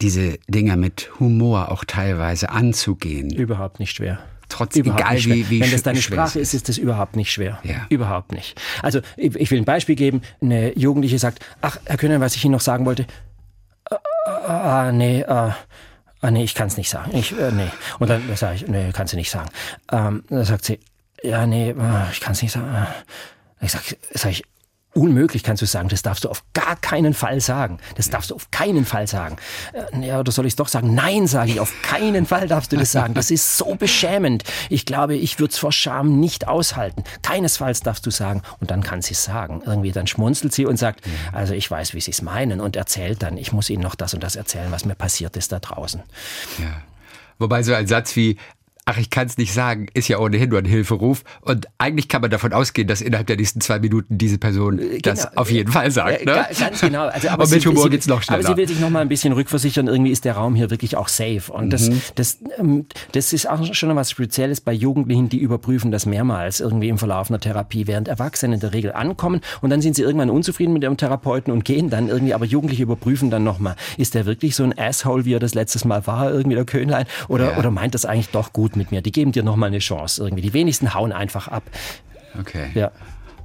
diese 0.00 0.38
Dinger 0.48 0.76
mit 0.76 1.10
Humor 1.18 1.70
auch 1.70 1.84
teilweise 1.84 2.50
anzugehen. 2.50 3.30
Überhaupt 3.30 3.80
nicht 3.80 3.92
schwer. 3.92 4.20
Trotz 4.48 4.76
überhaupt 4.76 5.00
egal 5.00 5.24
wie, 5.24 5.50
wie 5.50 5.60
Wenn 5.60 5.70
das 5.70 5.82
deine 5.82 6.00
Sprache 6.00 6.40
ist, 6.40 6.54
ist 6.54 6.68
das 6.68 6.78
überhaupt 6.78 7.16
nicht 7.16 7.30
schwer. 7.30 7.58
Ja. 7.64 7.86
Überhaupt 7.90 8.32
nicht. 8.32 8.58
Also 8.82 9.00
ich, 9.16 9.34
ich, 9.36 9.50
will 9.50 9.58
ein 9.58 9.64
Beispiel 9.64 9.94
geben. 9.94 10.22
Eine 10.40 10.76
Jugendliche 10.78 11.18
sagt, 11.18 11.44
ach, 11.60 11.78
Herr 11.84 11.98
Köhner, 11.98 12.20
was 12.20 12.34
ich 12.34 12.44
Ihnen 12.44 12.52
noch 12.52 12.60
sagen 12.60 12.86
wollte. 12.86 13.06
Ah, 13.90 14.86
ah 14.86 14.92
nee, 14.92 15.24
ah, 15.24 15.54
nee, 16.30 16.44
ich 16.44 16.54
kann 16.54 16.68
es 16.68 16.76
nicht 16.76 16.88
sagen. 16.88 17.14
Ich, 17.14 17.38
äh, 17.38 17.52
nee. 17.52 17.68
Und 17.98 18.08
dann 18.08 18.22
sage 18.36 18.56
ich, 18.56 18.68
nee, 18.68 18.90
kannst 18.92 19.12
du 19.12 19.18
nicht 19.18 19.30
sagen. 19.30 19.50
Ähm, 19.92 20.24
dann 20.30 20.44
sagt 20.44 20.64
sie, 20.64 20.78
ja, 21.22 21.46
nee, 21.46 21.74
ich 22.10 22.20
kann 22.20 22.32
es 22.32 22.42
nicht 22.42 22.52
sagen. 22.52 22.86
Ich 23.60 23.72
sag, 23.72 23.82
sag 24.14 24.30
ich, 24.30 24.44
Unmöglich 24.98 25.44
kannst 25.44 25.62
du 25.62 25.66
sagen, 25.66 25.88
das 25.88 26.02
darfst 26.02 26.24
du 26.24 26.28
auf 26.28 26.42
gar 26.54 26.74
keinen 26.74 27.14
Fall 27.14 27.40
sagen. 27.40 27.78
Das 27.94 28.10
darfst 28.10 28.32
du 28.32 28.34
auf 28.34 28.50
keinen 28.50 28.84
Fall 28.84 29.06
sagen. 29.06 29.36
Äh, 29.72 30.08
ja, 30.08 30.18
oder 30.18 30.32
soll 30.32 30.44
ich 30.44 30.54
es 30.54 30.56
doch 30.56 30.66
sagen? 30.66 30.92
Nein, 30.92 31.28
sage 31.28 31.52
ich, 31.52 31.60
auf 31.60 31.72
keinen 31.82 32.26
Fall 32.26 32.48
darfst 32.48 32.72
du 32.72 32.76
das 32.76 32.90
sagen. 32.90 33.14
Das 33.14 33.30
ist 33.30 33.56
so 33.56 33.76
beschämend. 33.76 34.42
Ich 34.70 34.86
glaube, 34.86 35.14
ich 35.14 35.38
würde 35.38 35.52
es 35.52 35.58
vor 35.58 35.70
Scham 35.70 36.18
nicht 36.18 36.48
aushalten. 36.48 37.04
Keinesfalls 37.22 37.78
darfst 37.80 38.06
du 38.06 38.10
sagen. 38.10 38.42
Und 38.58 38.72
dann 38.72 38.82
kann 38.82 39.00
sie 39.00 39.12
es 39.12 39.22
sagen. 39.22 39.62
Irgendwie 39.64 39.92
dann 39.92 40.08
schmunzelt 40.08 40.52
sie 40.52 40.66
und 40.66 40.78
sagt, 40.78 41.04
also 41.32 41.54
ich 41.54 41.70
weiß, 41.70 41.94
wie 41.94 42.00
sie 42.00 42.10
es 42.10 42.20
meinen 42.20 42.60
und 42.60 42.74
erzählt 42.74 43.22
dann, 43.22 43.36
ich 43.36 43.52
muss 43.52 43.70
ihnen 43.70 43.84
noch 43.84 43.94
das 43.94 44.14
und 44.14 44.24
das 44.24 44.34
erzählen, 44.34 44.72
was 44.72 44.84
mir 44.84 44.96
passiert 44.96 45.36
ist 45.36 45.52
da 45.52 45.60
draußen. 45.60 46.02
Ja. 46.58 46.82
Wobei 47.38 47.62
so 47.62 47.72
ein 47.72 47.86
Satz 47.86 48.16
wie, 48.16 48.36
ach, 48.88 48.96
ich 48.96 49.10
kann 49.10 49.26
es 49.26 49.36
nicht 49.36 49.52
sagen, 49.52 49.86
ist 49.92 50.08
ja 50.08 50.18
ohnehin 50.18 50.48
nur 50.48 50.58
ein 50.58 50.64
Hilferuf. 50.64 51.22
Und 51.42 51.68
eigentlich 51.76 52.08
kann 52.08 52.22
man 52.22 52.30
davon 52.30 52.54
ausgehen, 52.54 52.88
dass 52.88 53.02
innerhalb 53.02 53.26
der 53.26 53.36
nächsten 53.36 53.60
zwei 53.60 53.78
Minuten 53.78 54.16
diese 54.16 54.38
Person 54.38 54.78
äh, 54.78 54.82
genau. 54.82 54.98
das 55.02 55.36
auf 55.36 55.50
jeden 55.50 55.70
Fall 55.70 55.90
sagt. 55.90 56.24
Ne? 56.24 56.46
Ganz 56.58 56.80
genau. 56.80 57.06
Also, 57.08 57.28
aber 57.28 57.44
und 57.44 57.50
mit 57.50 57.60
sie, 57.60 57.68
Humor 57.68 57.90
geht's 57.90 58.06
noch 58.06 58.22
schneller. 58.22 58.46
Aber 58.46 58.48
sie 58.48 58.56
will 58.56 58.66
sich 58.66 58.80
noch 58.80 58.88
mal 58.88 59.00
ein 59.00 59.08
bisschen 59.08 59.34
rückversichern, 59.34 59.88
irgendwie 59.88 60.10
ist 60.10 60.24
der 60.24 60.36
Raum 60.36 60.54
hier 60.54 60.70
wirklich 60.70 60.96
auch 60.96 61.08
safe. 61.08 61.52
Und 61.52 61.70
das, 61.70 61.90
mhm. 61.90 62.00
das, 62.14 62.38
ähm, 62.58 62.86
das 63.12 63.34
ist 63.34 63.46
auch 63.46 63.74
schon 63.74 63.94
was 63.94 64.10
Spezielles 64.10 64.62
bei 64.62 64.72
Jugendlichen, 64.72 65.28
die 65.28 65.38
überprüfen 65.38 65.90
das 65.90 66.06
mehrmals 66.06 66.60
irgendwie 66.60 66.88
im 66.88 66.96
Verlauf 66.96 67.28
einer 67.28 67.40
Therapie, 67.40 67.86
während 67.86 68.08
Erwachsene 68.08 68.54
in 68.54 68.60
der 68.60 68.72
Regel 68.72 68.92
ankommen 68.92 69.42
und 69.60 69.68
dann 69.68 69.82
sind 69.82 69.96
sie 69.96 70.02
irgendwann 70.02 70.30
unzufrieden 70.30 70.72
mit 70.72 70.82
ihrem 70.82 70.96
Therapeuten 70.96 71.52
und 71.52 71.66
gehen 71.66 71.90
dann 71.90 72.08
irgendwie, 72.08 72.32
aber 72.32 72.46
Jugendliche 72.46 72.84
überprüfen 72.84 73.30
dann 73.30 73.44
nochmal, 73.44 73.76
ist 73.98 74.14
der 74.14 74.24
wirklich 74.24 74.56
so 74.56 74.64
ein 74.64 74.78
Asshole, 74.78 75.26
wie 75.26 75.34
er 75.34 75.40
das 75.40 75.54
letztes 75.54 75.84
Mal 75.84 76.06
war, 76.06 76.32
irgendwie 76.32 76.54
der 76.54 76.64
Könlein, 76.64 77.04
oder, 77.28 77.52
ja. 77.52 77.58
oder 77.58 77.70
meint 77.70 77.94
das 77.94 78.06
eigentlich 78.06 78.30
doch 78.30 78.54
gut 78.54 78.77
mit 78.78 78.90
mir? 78.90 79.02
Die 79.02 79.12
geben 79.12 79.32
dir 79.32 79.42
nochmal 79.42 79.68
eine 79.68 79.78
Chance 79.78 80.22
irgendwie. 80.22 80.42
Die 80.42 80.52
wenigsten 80.52 80.94
hauen 80.94 81.12
einfach 81.12 81.48
ab. 81.48 81.64
Okay. 82.38 82.70
Ja. 82.74 82.90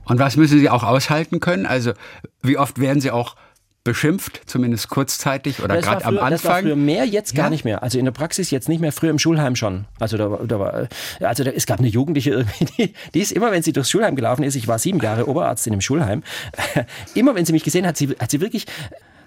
Und 0.06 0.19
was 0.19 0.36
müssen 0.36 0.60
Sie 0.60 0.69
auch 0.69 0.84
aushalten 0.84 1.39
können? 1.39 1.65
Also 1.65 1.93
wie 2.41 2.58
oft 2.58 2.80
werden 2.80 3.02
Sie 3.02 3.12
auch 3.12 3.36
beschimpft, 3.84 4.41
zumindest 4.46 4.89
kurzzeitig 4.89 5.62
oder 5.62 5.78
gerade 5.82 6.06
am 6.06 6.17
Anfang? 6.17 6.32
Das 6.32 6.46
war 6.46 6.60
früher 6.62 6.76
mehr, 6.76 7.06
jetzt 7.06 7.36
gar 7.36 7.50
nicht 7.50 7.65
mehr. 7.65 7.84
Also 7.84 8.00
in 8.00 8.06
der 8.06 8.13
Praxis 8.13 8.50
jetzt 8.50 8.69
nicht 8.69 8.80
mehr, 8.80 8.93
früher 8.93 9.10
im 9.10 9.19
Schulheim 9.19 9.56
schon. 9.56 9.86
Also 10.00 10.17
da, 10.17 10.30
da 10.46 10.60
war, 10.60 10.88
also 11.19 11.43
da, 11.43 11.52
es 11.52 11.65
gab 11.65 11.80
eine 11.80 11.89
Jugendliche 11.89 12.32
irgendwie, 12.32 12.65
die, 12.65 12.93
die 13.13 13.19
ist 13.19 13.34
immer, 13.34 13.52
wenn 13.52 13.62
sie 13.62 13.74
durchs 13.74 13.89
Schulheim 13.89 14.15
gelaufen 14.15 14.43
ist, 14.43 14.56
ich 14.56 14.67
war 14.67 14.80
sieben 14.80 15.00
Jahre 15.00 15.28
Oberarzt 15.28 15.67
in 15.67 15.74
einem 15.74 15.82
Schulheim, 15.82 16.24
immer 17.13 17.36
wenn 17.36 17.46
sie 17.46 17.52
mich 17.52 17.63
gesehen 17.63 17.86
hat, 17.86 17.98
sie, 17.98 18.15
hat 18.19 18.32
sie 18.32 18.39
wirklich 18.39 18.67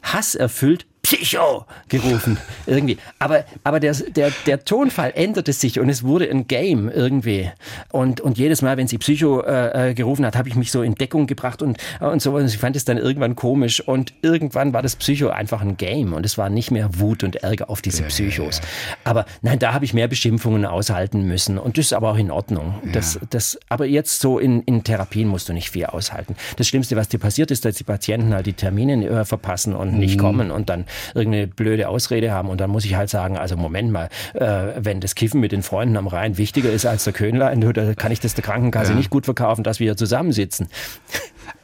hasserfüllt 0.03 0.87
Psycho 1.07 1.67
gerufen 1.89 2.37
irgendwie. 2.67 2.99
Aber, 3.21 3.45
aber 3.63 3.79
der, 3.79 3.95
der, 3.95 4.33
der 4.45 4.65
Tonfall 4.65 5.13
änderte 5.15 5.53
sich 5.53 5.79
und 5.79 5.89
es 5.89 6.03
wurde 6.03 6.29
ein 6.29 6.49
Game 6.49 6.91
irgendwie. 6.91 7.49
Und, 7.93 8.21
und 8.21 8.39
jedes 8.39 8.61
Mal, 8.61 8.77
wenn 8.77 8.89
sie 8.89 8.99
Psycho 8.99 9.41
äh, 9.43 9.91
äh 9.91 9.95
gerufen 9.95 10.27
hat, 10.27 10.35
habe 10.35 10.49
ich 10.49 10.57
mich 10.57 10.73
so 10.73 10.83
in 10.83 10.97
Deckung 10.97 11.29
gebracht 11.29 11.63
und, 11.63 11.79
und 12.01 12.21
so. 12.21 12.35
Und 12.35 12.47
ich 12.47 12.59
fand 12.59 12.75
es 12.75 12.85
dann 12.85 12.99
irgendwann 12.99 13.37
komisch. 13.37 13.81
Und 13.81 14.15
irgendwann 14.23 14.73
war 14.73 14.83
das 14.83 14.97
Psycho 14.97 15.29
einfach 15.29 15.61
ein 15.61 15.77
Game 15.77 16.13
und 16.13 16.27
es 16.27 16.39
war 16.39 16.51
nicht 16.51 16.73
mehr 16.73 16.99
Wut 16.99 17.23
und 17.23 17.37
Ärger 17.37 17.71
auf 17.71 17.83
diese 17.83 18.03
Psychos. 18.03 18.61
Aber 19.05 19.27
nein, 19.43 19.61
da 19.61 19.75
habe 19.75 19.85
ich 19.85 19.95
mehr 19.95 20.09
Beschimpfungen 20.09 20.67
aushalten 20.67 21.23
müssen. 21.23 21.57
Und 21.57 21.79
das 21.79 21.87
ist 21.87 21.93
aber 21.93 22.11
auch 22.11 22.19
in 22.19 22.33
Ordnung. 22.33 22.81
Das, 22.93 23.21
das, 23.31 23.61
aber 23.69 23.87
jetzt 23.87 24.21
so 24.21 24.41
in, 24.41 24.63
in 24.63 24.83
Therapien 24.83 25.29
musst 25.29 25.49
du 25.49 25.53
nicht 25.53 25.71
viel 25.71 25.87
aushalten. 25.87 26.35
Das 26.57 26.67
Schlimmste, 26.67 26.97
was 26.97 27.09
dir 27.09 27.19
passiert, 27.19 27.53
ist, 27.53 27.65
dass 27.65 27.77
die 27.77 27.85
Patienten 27.85 28.35
halt 28.35 28.47
die 28.47 28.55
Termine 28.55 29.07
äh, 29.07 29.25
verpassen 29.25 29.73
und 29.73 29.93
nicht 29.93 30.17
mhm. 30.17 30.21
kommen 30.21 30.51
und 30.51 30.69
dann 30.69 30.85
irgendeine 31.15 31.47
blöde 31.47 31.89
Ausrede 31.89 32.33
haben. 32.33 32.49
Und 32.49 32.61
dann 32.61 32.71
muss 32.71 32.85
ich 32.85 32.95
halt 32.95 33.11
sagen, 33.11 33.37
also 33.37 33.57
Moment 33.57 33.91
mal, 33.91 34.09
äh, 34.35 34.73
wenn 34.77 35.01
das 35.01 35.15
Kiffen 35.15 35.41
mit 35.41 35.53
den 35.53 35.63
Freunden 35.63 35.97
am 35.97 36.07
Rhein 36.07 36.39
wichtiger 36.39 36.71
ist 36.71 36.87
als 36.87 37.05
der 37.05 37.13
Könlein, 37.13 37.61
da 37.61 37.95
kann 37.95 38.13
ich 38.13 38.21
das 38.21 38.35
der 38.35 38.45
Krankenkasse 38.45 38.93
ja. 38.93 38.97
nicht 38.97 39.11
gut 39.11 39.25
verkaufen, 39.25 39.65
dass 39.65 39.81
wir 39.81 39.87
hier 39.87 39.97
zusammensitzen. 39.97 40.69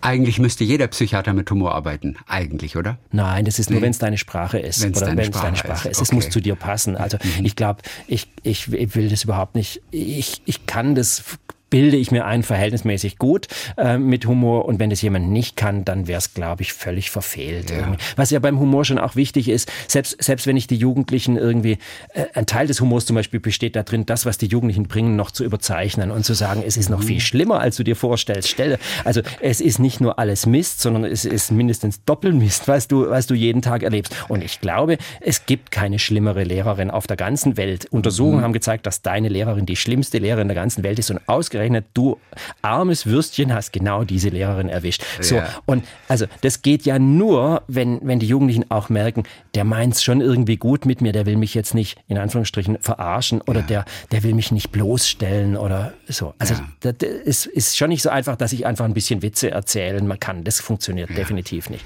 Eigentlich 0.00 0.38
müsste 0.38 0.64
jeder 0.64 0.86
Psychiater 0.88 1.32
mit 1.32 1.50
Humor 1.50 1.74
arbeiten, 1.74 2.16
eigentlich, 2.26 2.76
oder? 2.76 2.98
Nein, 3.10 3.44
das 3.44 3.58
ist 3.58 3.70
nur, 3.70 3.80
nee. 3.80 3.84
wenn 3.84 3.90
es 3.90 3.98
deine 3.98 4.18
Sprache 4.18 4.58
ist. 4.58 4.82
Wenn's 4.82 5.00
oder 5.00 5.16
wenn 5.16 5.18
es 5.18 5.30
deine 5.30 5.56
Sprache 5.56 5.88
ist. 5.88 5.98
ist. 5.98 6.02
Es 6.02 6.08
okay. 6.08 6.14
muss 6.16 6.30
zu 6.30 6.40
dir 6.40 6.54
passen. 6.54 6.96
Also 6.96 7.18
mhm. 7.22 7.44
ich 7.44 7.56
glaube, 7.56 7.82
ich, 8.06 8.28
ich, 8.42 8.72
ich 8.72 8.94
will 8.94 9.08
das 9.08 9.24
überhaupt 9.24 9.54
nicht. 9.54 9.80
Ich, 9.90 10.42
ich 10.44 10.66
kann 10.66 10.94
das 10.94 11.24
bilde 11.72 11.96
ich 11.96 12.10
mir 12.10 12.26
ein 12.26 12.42
verhältnismäßig 12.42 13.16
gut 13.16 13.48
äh, 13.78 13.96
mit 13.96 14.26
Humor. 14.26 14.66
Und 14.66 14.78
wenn 14.78 14.90
das 14.90 15.00
jemand 15.00 15.30
nicht 15.30 15.56
kann, 15.56 15.86
dann 15.86 16.06
wäre 16.06 16.18
es, 16.18 16.34
glaube 16.34 16.60
ich, 16.60 16.74
völlig 16.74 17.10
verfehlt. 17.10 17.70
Ja. 17.70 17.96
Was 18.16 18.30
ja 18.30 18.40
beim 18.40 18.60
Humor 18.60 18.84
schon 18.84 18.98
auch 18.98 19.16
wichtig 19.16 19.48
ist, 19.48 19.72
selbst, 19.88 20.22
selbst 20.22 20.46
wenn 20.46 20.58
ich 20.58 20.66
die 20.66 20.76
Jugendlichen 20.76 21.38
irgendwie, 21.38 21.78
äh, 22.12 22.26
ein 22.34 22.44
Teil 22.44 22.66
des 22.66 22.82
Humors 22.82 23.06
zum 23.06 23.16
Beispiel 23.16 23.40
besteht 23.40 23.74
da 23.74 23.84
drin, 23.84 24.04
das, 24.04 24.26
was 24.26 24.36
die 24.36 24.48
Jugendlichen 24.48 24.86
bringen, 24.86 25.16
noch 25.16 25.30
zu 25.30 25.44
überzeichnen 25.44 26.10
und 26.10 26.26
zu 26.26 26.34
sagen, 26.34 26.62
es 26.66 26.76
ist 26.76 26.90
noch 26.90 27.00
mhm. 27.00 27.04
viel 27.04 27.20
schlimmer, 27.20 27.60
als 27.60 27.76
du 27.76 27.84
dir 27.84 27.96
vorstellst. 27.96 28.50
Stelle. 28.50 28.78
Also 29.04 29.22
es 29.40 29.62
ist 29.62 29.78
nicht 29.78 30.02
nur 30.02 30.18
alles 30.18 30.44
Mist, 30.44 30.82
sondern 30.82 31.06
es 31.06 31.24
ist 31.24 31.52
mindestens 31.52 32.04
Doppelmist, 32.04 32.68
was 32.68 32.86
du, 32.86 33.08
was 33.08 33.26
du 33.26 33.34
jeden 33.34 33.62
Tag 33.62 33.82
erlebst. 33.82 34.14
Und 34.28 34.44
ich 34.44 34.60
glaube, 34.60 34.98
es 35.20 35.46
gibt 35.46 35.70
keine 35.70 35.98
schlimmere 35.98 36.44
Lehrerin 36.44 36.90
auf 36.90 37.06
der 37.06 37.16
ganzen 37.16 37.56
Welt. 37.56 37.86
Untersuchungen 37.86 38.40
mhm. 38.40 38.42
haben 38.42 38.52
gezeigt, 38.52 38.86
dass 38.86 39.00
deine 39.00 39.30
Lehrerin 39.30 39.64
die 39.64 39.76
schlimmste 39.76 40.18
Lehrerin 40.18 40.48
der 40.48 40.54
ganzen 40.54 40.82
Welt 40.82 40.98
ist 40.98 41.10
und 41.10 41.20
ausgerechnet 41.26 41.61
ausgerechnet 41.62 41.86
du 41.94 42.18
armes 42.60 43.06
Würstchen 43.06 43.52
hast 43.52 43.72
genau 43.72 44.04
diese 44.04 44.28
Lehrerin 44.28 44.68
erwischt. 44.68 45.04
So 45.20 45.36
ja. 45.36 45.48
und 45.66 45.84
also 46.08 46.26
das 46.40 46.62
geht 46.62 46.84
ja 46.84 46.98
nur, 46.98 47.62
wenn 47.68 48.00
wenn 48.02 48.18
die 48.18 48.26
Jugendlichen 48.26 48.70
auch 48.70 48.88
merken, 48.88 49.24
der 49.54 49.64
meint's 49.64 50.02
schon 50.02 50.20
irgendwie 50.20 50.56
gut 50.56 50.86
mit 50.86 51.00
mir, 51.00 51.12
der 51.12 51.26
will 51.26 51.36
mich 51.36 51.54
jetzt 51.54 51.74
nicht 51.74 51.98
in 52.08 52.18
Anführungsstrichen 52.18 52.78
verarschen 52.80 53.40
oder 53.42 53.60
ja. 53.60 53.66
der 53.66 53.84
der 54.10 54.22
will 54.22 54.34
mich 54.34 54.52
nicht 54.52 54.72
bloßstellen 54.72 55.56
oder 55.56 55.92
so. 56.08 56.34
Also 56.38 56.54
ja. 56.54 56.92
das 56.92 57.08
ist, 57.08 57.46
ist 57.46 57.76
schon 57.76 57.90
nicht 57.90 58.02
so 58.02 58.10
einfach, 58.10 58.36
dass 58.36 58.52
ich 58.52 58.66
einfach 58.66 58.84
ein 58.84 58.94
bisschen 58.94 59.22
Witze 59.22 59.50
erzählen 59.50 60.06
man 60.06 60.18
kann. 60.18 60.44
Das 60.44 60.60
funktioniert 60.60 61.10
definitiv 61.16 61.70
nicht. 61.70 61.84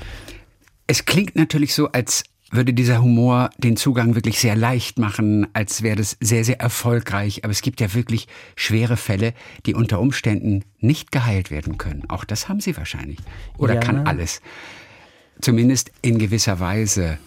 Es 0.87 1.05
klingt 1.05 1.35
natürlich 1.35 1.75
so, 1.75 1.89
als 1.89 2.25
würde 2.51 2.73
dieser 2.73 3.03
Humor 3.03 3.51
den 3.59 3.77
Zugang 3.77 4.15
wirklich 4.15 4.39
sehr 4.39 4.57
leicht 4.57 4.99
machen, 4.99 5.47
als 5.53 5.83
wäre 5.83 5.97
das 5.97 6.17
sehr, 6.21 6.45
sehr 6.45 6.61
erfolgreich. 6.61 7.45
Aber 7.45 7.51
es 7.51 7.63
gibt 7.63 7.81
ja 7.81 7.93
wirklich 7.95 8.29
schwere 8.55 8.97
Fälle, 8.97 9.35
die 9.67 9.75
unter 9.75 10.01
Umständen 10.01 10.65
nicht 10.79 11.11
geheilt 11.13 11.51
werden 11.51 11.79
können. 11.79 12.05
Auch 12.09 12.25
das 12.25 12.49
haben 12.49 12.61
Sie 12.61 12.77
wahrscheinlich. 12.77 13.19
Oder 13.59 13.75
ja. 13.75 13.81
kann 13.81 14.07
alles 14.07 14.41
zumindest 15.41 15.93
in 16.03 16.19
gewisser 16.19 16.61
Weise 16.61 17.19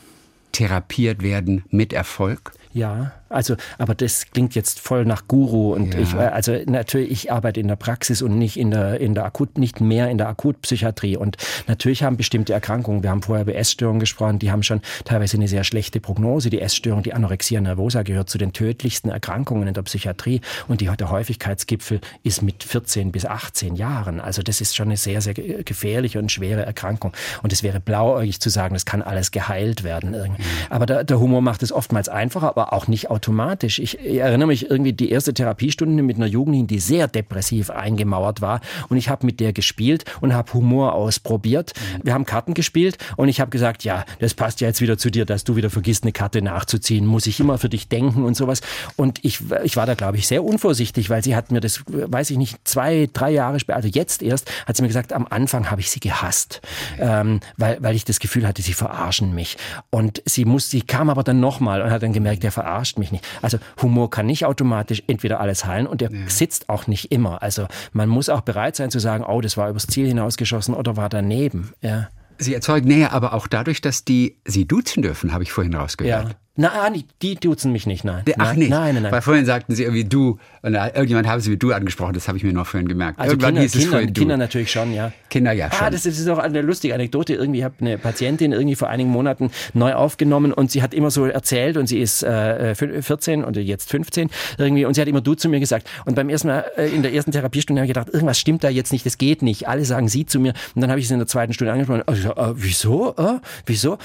therapiert 0.51 1.21
werden 1.21 1.63
mit 1.69 1.93
Erfolg? 1.93 2.53
Ja, 2.73 3.11
also, 3.29 3.55
aber 3.77 3.95
das 3.95 4.25
klingt 4.31 4.55
jetzt 4.55 4.79
voll 4.79 5.05
nach 5.05 5.27
Guru 5.27 5.73
und 5.73 5.93
ja. 5.93 5.99
ich, 5.99 6.13
äh, 6.13 6.17
also 6.17 6.57
natürlich, 6.65 7.11
ich 7.11 7.31
arbeite 7.31 7.59
in 7.59 7.67
der 7.67 7.75
Praxis 7.75 8.21
und 8.21 8.37
nicht 8.37 8.57
in 8.57 8.71
der, 8.71 8.99
in 8.99 9.13
der 9.13 9.25
Akut, 9.25 9.57
nicht 9.57 9.81
mehr 9.81 10.09
in 10.09 10.17
der 10.17 10.27
Akutpsychiatrie 10.27 11.17
und 11.17 11.37
natürlich 11.67 12.03
haben 12.03 12.17
bestimmte 12.17 12.53
Erkrankungen, 12.53 13.03
wir 13.03 13.09
haben 13.09 13.21
vorher 13.21 13.43
über 13.43 13.55
Essstörungen 13.55 13.99
gesprochen, 13.99 14.39
die 14.39 14.51
haben 14.51 14.63
schon 14.63 14.81
teilweise 15.05 15.37
eine 15.37 15.47
sehr 15.47 15.63
schlechte 15.63 15.99
Prognose. 15.99 16.49
Die 16.49 16.61
Essstörung, 16.61 17.03
die 17.03 17.13
Anorexia 17.13 17.61
nervosa 17.61 18.03
gehört 18.03 18.29
zu 18.29 18.37
den 18.37 18.53
tödlichsten 18.53 19.09
Erkrankungen 19.09 19.67
in 19.67 19.73
der 19.73 19.83
Psychiatrie 19.83 20.41
und 20.67 20.81
die, 20.81 20.85
der 20.87 21.11
Häufigkeitsgipfel 21.11 22.01
ist 22.23 22.41
mit 22.41 22.63
14 22.63 23.11
bis 23.11 23.25
18 23.25 23.75
Jahren. 23.75 24.19
Also 24.19 24.41
das 24.41 24.61
ist 24.61 24.75
schon 24.75 24.87
eine 24.87 24.97
sehr, 24.97 25.21
sehr 25.21 25.33
gefährliche 25.33 26.19
und 26.19 26.31
schwere 26.31 26.65
Erkrankung 26.65 27.13
und 27.43 27.53
es 27.53 27.63
wäre 27.63 27.79
blauäugig 27.79 28.39
zu 28.39 28.49
sagen, 28.49 28.73
das 28.73 28.85
kann 28.85 29.01
alles 29.01 29.31
geheilt 29.31 29.83
werden. 29.83 30.11
Mhm. 30.11 30.35
Aber 30.69 30.85
der, 30.85 31.03
der 31.03 31.19
Humor 31.19 31.41
macht 31.41 31.63
es 31.63 31.71
oftmals 31.71 32.09
einfacher, 32.09 32.47
aber 32.47 32.73
auch 32.73 32.87
nicht 32.87 33.09
automatisch. 33.19 33.79
Ich, 33.79 33.99
erinnere 33.99 34.47
mich 34.47 34.69
irgendwie 34.69 34.93
die 34.93 35.11
erste 35.11 35.33
Therapiestunde 35.33 36.01
mit 36.03 36.15
einer 36.15 36.25
Jugendlichen, 36.25 36.67
die 36.67 36.79
sehr 36.79 37.09
depressiv 37.09 37.69
eingemauert 37.69 38.39
war 38.39 38.61
und 38.87 38.95
ich 38.95 39.09
habe 39.09 39.25
mit 39.25 39.41
der 39.41 39.51
gespielt 39.51 40.05
und 40.21 40.33
habe 40.33 40.53
Humor 40.53 40.93
ausprobiert. 40.93 41.73
Mhm. 41.75 41.99
Wir 42.03 42.13
haben 42.13 42.25
Karten 42.25 42.53
gespielt 42.53 42.97
und 43.17 43.27
ich 43.27 43.41
habe 43.41 43.51
gesagt, 43.51 43.83
ja, 43.83 44.05
das 44.19 44.33
passt 44.33 44.61
ja 44.61 44.69
jetzt 44.69 44.79
wieder 44.79 44.97
zu 44.97 45.09
dir, 45.09 45.25
dass 45.25 45.43
du 45.43 45.57
wieder 45.57 45.69
vergisst, 45.69 46.03
eine 46.03 46.13
Karte 46.13 46.41
nachzuziehen. 46.41 47.05
Muss 47.05 47.27
ich 47.27 47.41
immer 47.41 47.57
für 47.57 47.67
dich 47.67 47.89
denken 47.89 48.23
und 48.23 48.35
sowas. 48.35 48.61
Und 48.95 49.19
ich, 49.25 49.39
ich 49.63 49.75
war 49.75 49.85
da, 49.85 49.95
glaube 49.95 50.17
ich, 50.17 50.25
sehr 50.25 50.45
unvorsichtig, 50.45 51.09
weil 51.09 51.21
sie 51.21 51.35
hat 51.35 51.51
mir 51.51 51.59
das, 51.59 51.83
weiß 51.87 52.29
ich 52.29 52.37
nicht, 52.37 52.57
zwei, 52.63 53.09
drei 53.11 53.31
Jahre 53.31 53.59
später, 53.59 53.75
also 53.75 53.89
jetzt 53.89 54.23
erst, 54.23 54.49
hat 54.65 54.77
sie 54.77 54.81
mir 54.81 54.87
gesagt, 54.87 55.11
am 55.11 55.27
Anfang 55.29 55.69
habe 55.69 55.81
ich 55.81 55.89
sie 55.89 55.99
gehasst, 55.99 56.61
ähm, 56.99 57.41
weil, 57.57 57.77
weil 57.81 57.95
ich 57.95 58.05
das 58.05 58.19
Gefühl 58.19 58.47
hatte, 58.47 58.61
sie 58.61 58.73
verarschen 58.73 59.35
mich. 59.35 59.57
Und 59.89 60.21
sie 60.25 60.45
muss, 60.45 60.69
sie 60.69 60.83
kam 60.83 61.09
aber 61.09 61.23
dann 61.23 61.41
nochmal 61.41 61.81
und 61.81 61.91
hat 61.91 62.01
dann 62.01 62.13
gemerkt, 62.13 62.43
der 62.43 62.53
verarscht 62.53 62.97
mich 62.97 63.08
nicht. 63.11 63.25
Also 63.41 63.57
Humor 63.81 64.09
kann 64.09 64.25
nicht 64.25 64.45
automatisch 64.45 65.03
entweder 65.07 65.39
alles 65.39 65.65
heilen 65.65 65.87
und 65.87 66.01
der 66.01 66.11
ja. 66.11 66.27
sitzt 66.27 66.69
auch 66.69 66.87
nicht 66.87 67.11
immer. 67.11 67.41
Also 67.41 67.67
man 67.93 68.09
muss 68.09 68.29
auch 68.29 68.41
bereit 68.41 68.75
sein 68.75 68.91
zu 68.91 68.99
sagen, 68.99 69.23
oh, 69.23 69.41
das 69.41 69.57
war 69.57 69.69
übers 69.69 69.87
Ziel 69.87 70.07
hinausgeschossen 70.07 70.73
oder 70.73 70.97
war 70.97 71.09
daneben. 71.09 71.73
Ja. 71.81 72.09
Sie 72.37 72.53
erzeugen 72.53 72.87
Nähe 72.87 73.11
aber 73.11 73.33
auch 73.33 73.47
dadurch, 73.47 73.81
dass 73.81 74.05
die 74.05 74.39
Sie 74.45 74.65
duzen 74.65 75.03
dürfen, 75.03 75.33
habe 75.33 75.43
ich 75.43 75.51
vorhin 75.51 75.75
rausgehört. 75.75 76.29
Ja. 76.29 76.35
Nein, 76.59 77.05
die 77.21 77.35
duzen 77.35 77.71
mich 77.71 77.87
nicht, 77.87 78.03
nein. 78.03 78.23
Ach 78.37 78.47
nein, 78.47 78.59
nicht? 78.59 78.69
Nein, 78.69 78.93
nein, 78.95 79.03
nein. 79.03 79.11
Weil 79.13 79.21
vorhin 79.21 79.45
sagten 79.45 79.75
sie 79.75 79.83
irgendwie 79.83 80.03
du 80.03 80.39
und 80.61 80.73
irgendjemand 80.73 81.25
haben 81.25 81.39
sie 81.39 81.51
wie 81.51 81.57
du 81.57 81.71
angesprochen, 81.71 82.13
das 82.13 82.27
habe 82.27 82.37
ich 82.37 82.43
mir 82.43 82.51
noch 82.51 82.67
vorhin 82.67 82.89
gemerkt. 82.89 83.17
Also 83.17 83.31
Irgendwann 83.31 83.51
Kinder, 83.51 83.61
hieß 83.61 83.75
es 83.75 83.79
Kinder, 83.79 83.91
vorhin 83.91 84.13
du. 84.13 84.21
Kinder 84.21 84.37
natürlich 84.37 84.71
schon, 84.71 84.93
ja. 84.93 85.13
Kinder 85.29 85.53
ja 85.53 85.71
schon. 85.71 85.87
Ah, 85.87 85.89
das 85.89 86.05
ist 86.05 86.27
auch 86.27 86.37
eine 86.37 86.61
lustige 86.61 86.93
Anekdote. 86.93 87.33
Irgendwie 87.33 87.63
habe 87.63 87.75
eine 87.79 87.97
Patientin 87.97 88.51
irgendwie 88.51 88.75
vor 88.75 88.89
einigen 88.89 89.09
Monaten 89.09 89.51
neu 89.73 89.93
aufgenommen 89.93 90.51
und 90.51 90.69
sie 90.69 90.83
hat 90.83 90.93
immer 90.93 91.11
so 91.11 91.25
erzählt 91.25 91.77
und 91.77 91.87
sie 91.87 91.99
ist 91.99 92.23
äh, 92.23 92.75
14 92.75 93.45
und 93.45 93.55
jetzt 93.55 93.89
15 93.89 94.29
irgendwie 94.57 94.83
und 94.83 94.95
sie 94.95 95.01
hat 95.01 95.07
immer 95.07 95.21
du 95.21 95.35
zu 95.35 95.47
mir 95.47 95.61
gesagt. 95.61 95.89
Und 96.03 96.15
beim 96.15 96.27
ersten 96.27 96.49
Mal 96.49 96.65
äh, 96.75 96.89
in 96.89 97.03
der 97.03 97.13
ersten 97.13 97.31
Therapiestunde 97.31 97.79
habe 97.79 97.85
ich 97.85 97.93
gedacht, 97.93 98.09
irgendwas 98.13 98.37
stimmt 98.37 98.65
da 98.65 98.69
jetzt 98.69 98.91
nicht, 98.91 99.05
das 99.05 99.17
geht 99.17 99.43
nicht. 99.43 99.69
Alle 99.69 99.85
sagen 99.85 100.09
sie 100.09 100.25
zu 100.25 100.41
mir 100.41 100.53
und 100.75 100.81
dann 100.81 100.89
habe 100.89 100.99
ich 100.99 101.07
sie 101.07 101.13
in 101.13 101.19
der 101.19 101.27
zweiten 101.27 101.53
Stunde 101.53 101.71
angesprochen. 101.71 102.01
Äh, 102.05 102.53
wieso? 102.55 103.15
Äh, 103.15 103.39
wieso? 103.65 103.97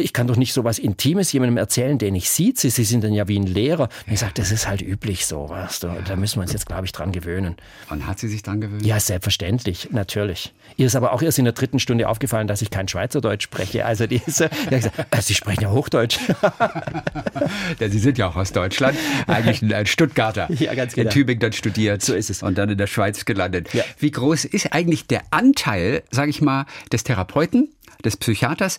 Ich 0.00 0.12
kann 0.12 0.26
doch 0.26 0.36
nicht 0.36 0.52
so 0.52 0.64
was 0.64 0.78
Intimes 0.78 1.32
jemandem 1.32 1.56
erzählen, 1.56 1.98
den 1.98 2.14
ich 2.14 2.30
sieht. 2.30 2.58
Sie, 2.58 2.70
Sie 2.70 2.84
sind 2.84 3.04
dann 3.04 3.12
ja 3.12 3.28
wie 3.28 3.38
ein 3.38 3.46
Lehrer. 3.46 3.88
Und 4.06 4.12
ich 4.12 4.20
sage, 4.20 4.32
das 4.34 4.52
ist 4.52 4.68
halt 4.68 4.82
üblich 4.82 5.26
so. 5.26 5.48
Weißt 5.48 5.82
du? 5.82 5.88
Da 6.06 6.16
müssen 6.16 6.36
wir 6.36 6.42
uns 6.42 6.52
jetzt, 6.52 6.66
glaube 6.66 6.86
ich, 6.86 6.92
dran 6.92 7.12
gewöhnen. 7.12 7.56
Und 7.90 8.06
hat 8.06 8.18
sie 8.18 8.28
sich 8.28 8.42
dran 8.42 8.60
gewöhnt? 8.60 8.84
Ja, 8.84 9.00
selbstverständlich, 9.00 9.88
natürlich. 9.90 10.52
Ihr 10.76 10.86
ist 10.86 10.96
aber 10.96 11.12
auch 11.12 11.22
erst 11.22 11.38
in 11.38 11.44
der 11.44 11.54
dritten 11.54 11.78
Stunde 11.78 12.08
aufgefallen, 12.08 12.46
dass 12.46 12.62
ich 12.62 12.70
kein 12.70 12.88
Schweizerdeutsch 12.88 13.44
spreche. 13.44 13.84
Also 13.84 14.06
die 14.06 14.20
ist, 14.24 14.40
ja, 14.40 14.48
gesagt, 14.70 14.98
äh, 15.10 15.22
Sie 15.22 15.34
sprechen 15.34 15.62
ja 15.62 15.70
Hochdeutsch. 15.70 16.18
ja, 17.80 17.88
Sie 17.88 17.98
sind 17.98 18.18
ja 18.18 18.28
auch 18.28 18.36
aus 18.36 18.52
Deutschland. 18.52 18.96
Eigentlich 19.26 19.62
ein 19.62 19.86
Stuttgarter. 19.86 20.48
Ja, 20.58 20.74
ganz 20.74 20.94
genau. 20.94 21.08
In 21.08 21.14
Tübingen 21.14 21.40
dann 21.40 21.52
studiert. 21.52 22.02
So 22.02 22.14
ist 22.14 22.30
es. 22.30 22.42
Und 22.42 22.58
dann 22.58 22.68
in 22.68 22.78
der 22.78 22.88
Schweiz 22.88 23.24
gelandet. 23.24 23.72
Ja. 23.74 23.84
Wie 23.98 24.10
groß 24.10 24.44
ist 24.44 24.72
eigentlich 24.72 25.06
der 25.06 25.22
Anteil, 25.30 26.02
sage 26.10 26.30
ich 26.30 26.40
mal, 26.40 26.66
des 26.92 27.04
Therapeuten, 27.04 27.68
des 28.04 28.16
Psychiaters 28.16 28.78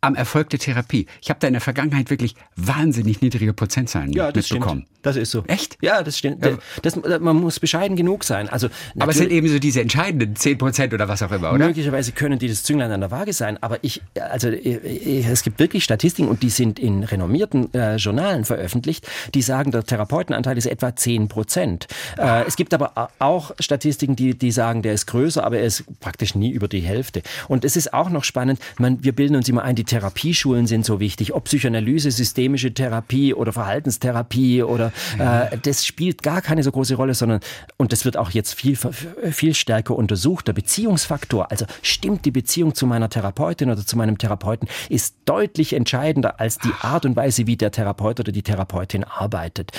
am 0.00 0.14
Erfolg 0.14 0.50
der 0.50 0.58
Therapie. 0.58 1.06
Ich 1.20 1.30
habe 1.30 1.40
da 1.40 1.48
in 1.48 1.54
der 1.54 1.60
Vergangenheit 1.60 2.10
wirklich 2.10 2.34
wahnsinnig 2.56 3.20
niedrige 3.20 3.52
Prozentzahlen 3.52 4.12
ja, 4.12 4.30
das 4.30 4.50
mitbekommen. 4.50 4.82
Stimmt. 4.82 4.98
Das 5.02 5.16
ist 5.16 5.30
so. 5.30 5.44
Echt? 5.46 5.78
Ja, 5.80 6.02
das 6.02 6.18
stimmt. 6.18 6.44
Ja. 6.44 6.58
Das, 6.82 6.96
man 6.96 7.36
muss 7.36 7.60
bescheiden 7.60 7.96
genug 7.96 8.24
sein. 8.24 8.48
Also 8.48 8.68
aber 8.98 9.12
es 9.12 9.18
sind 9.18 9.30
eben 9.30 9.48
so 9.48 9.58
diese 9.58 9.80
entscheidenden 9.80 10.34
10 10.36 10.58
Prozent 10.58 10.92
oder 10.92 11.08
was 11.08 11.22
auch 11.22 11.30
immer, 11.30 11.52
oder? 11.52 11.66
Möglicherweise 11.66 12.12
können 12.12 12.38
die 12.38 12.48
das 12.48 12.64
Zünglein 12.64 12.90
an 12.90 13.00
der 13.00 13.10
Waage 13.10 13.32
sein. 13.32 13.62
Aber 13.62 13.78
ich, 13.82 14.02
also 14.20 14.48
es 14.48 15.42
gibt 15.42 15.60
wirklich 15.60 15.84
Statistiken 15.84 16.28
und 16.28 16.42
die 16.42 16.50
sind 16.50 16.78
in 16.78 17.04
renommierten 17.04 17.72
äh, 17.74 17.96
Journalen 17.96 18.44
veröffentlicht, 18.44 19.08
die 19.34 19.42
sagen, 19.42 19.70
der 19.70 19.84
Therapeutenanteil 19.84 20.58
ist 20.58 20.66
etwa 20.66 20.94
10 20.94 21.28
Prozent. 21.28 21.86
Äh, 22.18 22.44
es 22.46 22.56
gibt 22.56 22.74
aber 22.74 23.10
auch 23.18 23.52
Statistiken, 23.60 24.16
die, 24.16 24.36
die 24.36 24.50
sagen, 24.50 24.82
der 24.82 24.94
ist 24.94 25.06
größer, 25.06 25.44
aber 25.44 25.58
er 25.58 25.66
ist 25.66 25.84
praktisch 26.00 26.34
nie 26.34 26.50
über 26.50 26.66
die 26.66 26.80
Hälfte. 26.80 27.22
Und 27.46 27.64
es 27.64 27.76
ist 27.76 27.94
auch 27.94 28.10
noch 28.10 28.24
spannend, 28.24 28.60
man, 28.78 29.02
wir 29.02 29.12
bilden 29.12 29.36
uns 29.36 29.48
immer 29.48 29.62
ein, 29.62 29.76
die 29.76 29.84
Therapieschulen 29.88 30.66
sind 30.66 30.84
so 30.84 31.00
wichtig, 31.00 31.34
ob 31.34 31.44
Psychoanalyse, 31.44 32.10
systemische 32.10 32.72
Therapie 32.72 33.34
oder 33.34 33.52
Verhaltenstherapie 33.52 34.62
oder 34.62 34.92
äh, 35.18 35.58
das 35.58 35.84
spielt 35.84 36.22
gar 36.22 36.42
keine 36.42 36.62
so 36.62 36.70
große 36.70 36.94
Rolle, 36.94 37.14
sondern 37.14 37.40
und 37.76 37.92
das 37.92 38.04
wird 38.04 38.16
auch 38.16 38.30
jetzt 38.30 38.54
viel 38.54 38.78
viel 39.32 39.54
stärker 39.54 39.96
untersucht. 39.96 40.46
Der 40.48 40.52
Beziehungsfaktor, 40.52 41.50
also 41.50 41.66
stimmt 41.82 42.24
die 42.24 42.30
Beziehung 42.30 42.74
zu 42.74 42.86
meiner 42.86 43.08
Therapeutin 43.08 43.70
oder 43.70 43.84
zu 43.84 43.96
meinem 43.96 44.18
Therapeuten, 44.18 44.68
ist 44.88 45.16
deutlich 45.24 45.72
entscheidender 45.72 46.38
als 46.40 46.58
die 46.58 46.72
Art 46.80 47.04
und 47.04 47.16
Weise, 47.16 47.46
wie 47.46 47.56
der 47.56 47.72
Therapeut 47.72 48.20
oder 48.20 48.32
die 48.32 48.42
Therapeutin 48.42 49.04
arbeitet. 49.04 49.72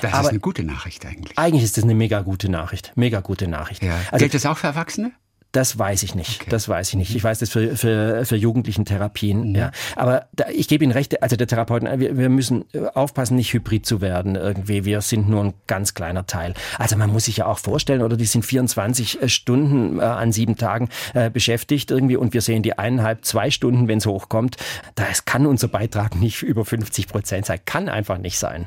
Das 0.00 0.12
Aber 0.12 0.22
ist 0.22 0.28
eine 0.30 0.40
gute 0.40 0.64
Nachricht 0.64 1.04
eigentlich. 1.04 1.36
Eigentlich 1.36 1.64
ist 1.64 1.76
das 1.76 1.84
eine 1.84 1.94
mega 1.94 2.22
gute 2.22 2.48
Nachricht, 2.48 2.92
mega 2.94 3.20
gute 3.20 3.48
Nachricht. 3.48 3.82
Ja. 3.82 3.98
Also, 4.10 4.22
Gilt 4.22 4.34
das 4.34 4.46
auch 4.46 4.56
für 4.56 4.68
Erwachsene? 4.68 5.12
Das 5.52 5.78
weiß 5.78 6.02
ich 6.02 6.14
nicht. 6.14 6.42
Okay. 6.42 6.50
Das 6.50 6.68
weiß 6.68 6.90
ich 6.90 6.94
nicht. 6.96 7.14
Ich 7.14 7.24
weiß 7.24 7.38
das 7.38 7.48
für, 7.48 7.74
für, 7.74 8.26
für 8.26 8.36
Jugendlichen 8.36 8.84
Therapien. 8.84 9.50
Mhm. 9.50 9.54
Ja. 9.54 9.70
Aber 9.96 10.26
da, 10.34 10.46
ich 10.50 10.68
gebe 10.68 10.84
Ihnen 10.84 10.92
recht, 10.92 11.22
also 11.22 11.36
der 11.36 11.46
Therapeuten, 11.46 12.00
wir, 12.00 12.18
wir 12.18 12.28
müssen 12.28 12.66
aufpassen, 12.94 13.36
nicht 13.36 13.54
hybrid 13.54 13.86
zu 13.86 14.02
werden 14.02 14.34
irgendwie. 14.34 14.84
Wir 14.84 15.00
sind 15.00 15.28
nur 15.28 15.44
ein 15.44 15.54
ganz 15.66 15.94
kleiner 15.94 16.26
Teil. 16.26 16.52
Also 16.78 16.96
man 16.96 17.10
muss 17.10 17.24
sich 17.24 17.38
ja 17.38 17.46
auch 17.46 17.58
vorstellen, 17.58 18.02
oder 18.02 18.18
die 18.18 18.26
sind 18.26 18.44
24 18.44 19.22
äh, 19.22 19.28
Stunden 19.28 19.98
äh, 19.98 20.02
an 20.02 20.32
sieben 20.32 20.56
Tagen 20.56 20.90
äh, 21.14 21.30
beschäftigt 21.30 21.90
irgendwie 21.90 22.16
und 22.16 22.34
wir 22.34 22.42
sehen 22.42 22.62
die 22.62 22.78
eineinhalb, 22.78 23.24
zwei 23.24 23.50
Stunden, 23.50 23.88
wenn 23.88 23.98
es 23.98 24.06
hochkommt. 24.06 24.56
Das 24.96 25.24
kann 25.24 25.46
unser 25.46 25.68
Beitrag 25.68 26.16
nicht 26.16 26.42
über 26.42 26.66
50 26.66 27.08
Prozent 27.08 27.46
sein. 27.46 27.58
Kann 27.64 27.88
einfach 27.88 28.18
nicht 28.18 28.38
sein. 28.38 28.66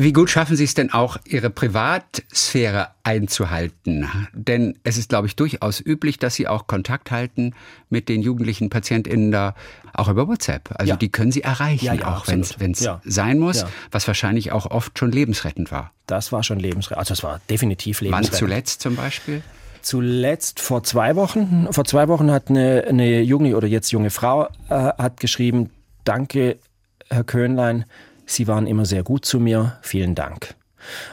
Wie 0.00 0.12
gut 0.12 0.30
schaffen 0.30 0.54
Sie 0.54 0.62
es 0.62 0.74
denn 0.74 0.92
auch, 0.92 1.16
Ihre 1.24 1.50
Privatsphäre 1.50 2.90
einzuhalten. 3.02 4.08
Denn 4.32 4.78
es 4.84 4.96
ist, 4.96 5.08
glaube 5.08 5.26
ich, 5.26 5.34
durchaus 5.34 5.84
üblich, 5.84 6.20
dass 6.20 6.36
Sie 6.36 6.46
auch 6.46 6.68
Kontakt 6.68 7.10
halten 7.10 7.52
mit 7.90 8.08
den 8.08 8.22
jugendlichen 8.22 8.70
PatientInnen 8.70 9.32
da, 9.32 9.56
auch 9.92 10.06
über 10.06 10.28
WhatsApp. 10.28 10.70
Also 10.76 10.90
ja. 10.90 10.96
die 10.96 11.08
können 11.08 11.32
Sie 11.32 11.42
erreichen, 11.42 11.84
ja, 11.84 11.94
ja, 11.94 12.14
auch 12.14 12.28
wenn 12.28 12.42
es 12.42 12.80
ja. 12.80 13.00
sein 13.04 13.40
muss, 13.40 13.66
was 13.90 14.06
wahrscheinlich 14.06 14.52
auch 14.52 14.66
oft 14.66 14.96
schon 14.96 15.10
lebensrettend 15.10 15.72
war. 15.72 15.90
Das 16.06 16.30
war 16.30 16.44
schon 16.44 16.60
lebensrettend. 16.60 17.00
Also 17.00 17.14
es 17.14 17.24
war 17.24 17.40
definitiv 17.50 18.00
lebensrettend. 18.00 18.32
Wann 18.32 18.38
zuletzt 18.38 18.80
zum 18.80 18.94
Beispiel? 18.94 19.42
Zuletzt 19.82 20.60
vor 20.60 20.84
zwei 20.84 21.16
Wochen. 21.16 21.66
Vor 21.72 21.84
zwei 21.84 22.06
Wochen 22.06 22.30
hat 22.30 22.50
eine, 22.50 22.84
eine 22.88 23.20
junge 23.22 23.56
oder 23.56 23.66
jetzt 23.66 23.90
junge 23.90 24.10
Frau 24.10 24.46
äh, 24.68 24.74
hat 24.74 25.18
geschrieben, 25.18 25.70
danke, 26.04 26.58
Herr 27.10 27.24
Köhnlein, 27.24 27.84
Sie 28.28 28.46
waren 28.46 28.66
immer 28.66 28.84
sehr 28.84 29.02
gut 29.02 29.24
zu 29.24 29.40
mir. 29.40 29.78
Vielen 29.80 30.14
Dank. 30.14 30.54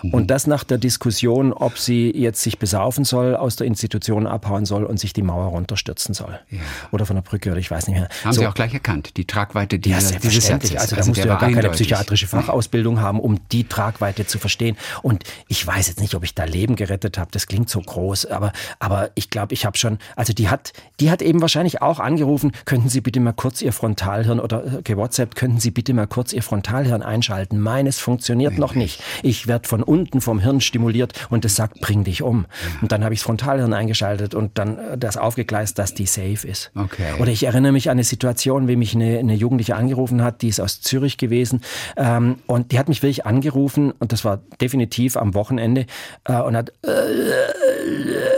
Mhm. 0.03 0.13
Und 0.13 0.27
das 0.27 0.47
nach 0.47 0.63
der 0.63 0.77
Diskussion, 0.77 1.53
ob 1.53 1.77
sie 1.77 2.11
jetzt 2.15 2.41
sich 2.41 2.59
besaufen 2.59 3.05
soll, 3.05 3.35
aus 3.35 3.55
der 3.55 3.67
Institution 3.67 4.27
abhauen 4.27 4.65
soll 4.65 4.83
und 4.83 4.99
sich 4.99 5.13
die 5.13 5.21
Mauer 5.21 5.47
runterstürzen 5.47 6.13
soll. 6.13 6.39
Ja. 6.49 6.59
Oder 6.91 7.05
von 7.05 7.15
der 7.15 7.23
Brücke, 7.23 7.51
oder 7.51 7.59
ich 7.59 7.69
weiß 7.69 7.87
nicht 7.87 7.97
mehr. 7.97 8.09
Haben 8.23 8.33
so. 8.33 8.41
Sie 8.41 8.47
auch 8.47 8.53
gleich 8.53 8.73
erkannt, 8.73 9.17
die 9.17 9.25
Tragweite 9.25 9.79
die, 9.79 9.89
ja, 9.89 9.99
dieses 9.99 10.47
Satzes. 10.47 10.75
Also 10.75 10.95
da 10.95 10.97
also 10.97 11.09
musst 11.09 11.23
du 11.23 11.27
ja 11.27 11.35
gar 11.35 11.51
keine 11.51 11.69
psychiatrische 11.69 12.27
Fachausbildung 12.27 13.01
haben, 13.01 13.19
um 13.19 13.39
die 13.51 13.65
Tragweite 13.65 14.25
zu 14.25 14.39
verstehen. 14.39 14.77
Und 15.01 15.23
ich 15.47 15.65
weiß 15.65 15.87
jetzt 15.87 15.99
nicht, 15.99 16.15
ob 16.15 16.23
ich 16.23 16.35
da 16.35 16.43
Leben 16.43 16.75
gerettet 16.75 17.17
habe. 17.17 17.29
Das 17.31 17.47
klingt 17.47 17.69
so 17.69 17.81
groß, 17.81 18.27
aber, 18.27 18.53
aber 18.79 19.11
ich 19.15 19.29
glaube, 19.29 19.53
ich 19.53 19.65
habe 19.65 19.77
schon, 19.77 19.99
also 20.15 20.33
die 20.33 20.49
hat, 20.49 20.73
die 20.99 21.11
hat 21.11 21.21
eben 21.21 21.41
wahrscheinlich 21.41 21.81
auch 21.81 21.99
angerufen, 21.99 22.51
könnten 22.65 22.89
Sie 22.89 23.01
bitte 23.01 23.19
mal 23.19 23.33
kurz 23.33 23.61
Ihr 23.61 23.73
Frontalhirn 23.73 24.39
oder 24.39 24.81
gewhatsappt, 24.83 25.35
könnten 25.35 25.59
Sie 25.59 25.71
bitte 25.71 25.93
mal 25.93 26.07
kurz 26.07 26.33
Ihr 26.33 26.43
Frontalhirn 26.43 27.03
einschalten. 27.03 27.59
Meines 27.59 27.99
funktioniert 27.99 28.53
nee, 28.53 28.59
noch 28.59 28.75
nicht. 28.75 29.01
Ich 29.23 29.47
werde 29.47 29.64
von 29.67 29.83
unten 29.83 30.21
vom 30.21 30.39
Hirn 30.39 30.61
stimuliert 30.61 31.13
und 31.29 31.45
es 31.45 31.55
sagt, 31.55 31.81
bring 31.81 32.03
dich 32.03 32.21
um. 32.21 32.45
Und 32.81 32.91
dann 32.91 33.03
habe 33.03 33.13
ich 33.13 33.19
das 33.19 33.25
Frontalhirn 33.25 33.73
eingeschaltet 33.73 34.35
und 34.35 34.57
dann 34.57 34.77
äh, 34.77 34.97
das 34.97 35.17
aufgegleist, 35.17 35.77
dass 35.79 35.93
die 35.93 36.05
safe 36.05 36.47
ist. 36.47 36.71
Okay. 36.75 37.13
Oder 37.19 37.31
ich 37.31 37.43
erinnere 37.43 37.71
mich 37.71 37.89
an 37.89 37.93
eine 37.93 38.03
Situation, 38.03 38.67
wie 38.67 38.75
mich 38.75 38.95
eine, 38.95 39.19
eine 39.19 39.35
Jugendliche 39.35 39.75
angerufen 39.75 40.23
hat, 40.23 40.41
die 40.41 40.49
ist 40.49 40.59
aus 40.59 40.81
Zürich 40.81 41.17
gewesen 41.17 41.61
ähm, 41.97 42.37
und 42.47 42.71
die 42.71 42.79
hat 42.79 42.89
mich 42.89 43.01
wirklich 43.01 43.25
angerufen 43.25 43.91
und 43.91 44.11
das 44.11 44.25
war 44.25 44.41
definitiv 44.61 45.17
am 45.17 45.33
Wochenende 45.33 45.85
äh, 46.25 46.39
und 46.39 46.55
hat 46.55 46.71
äh, 46.83 48.34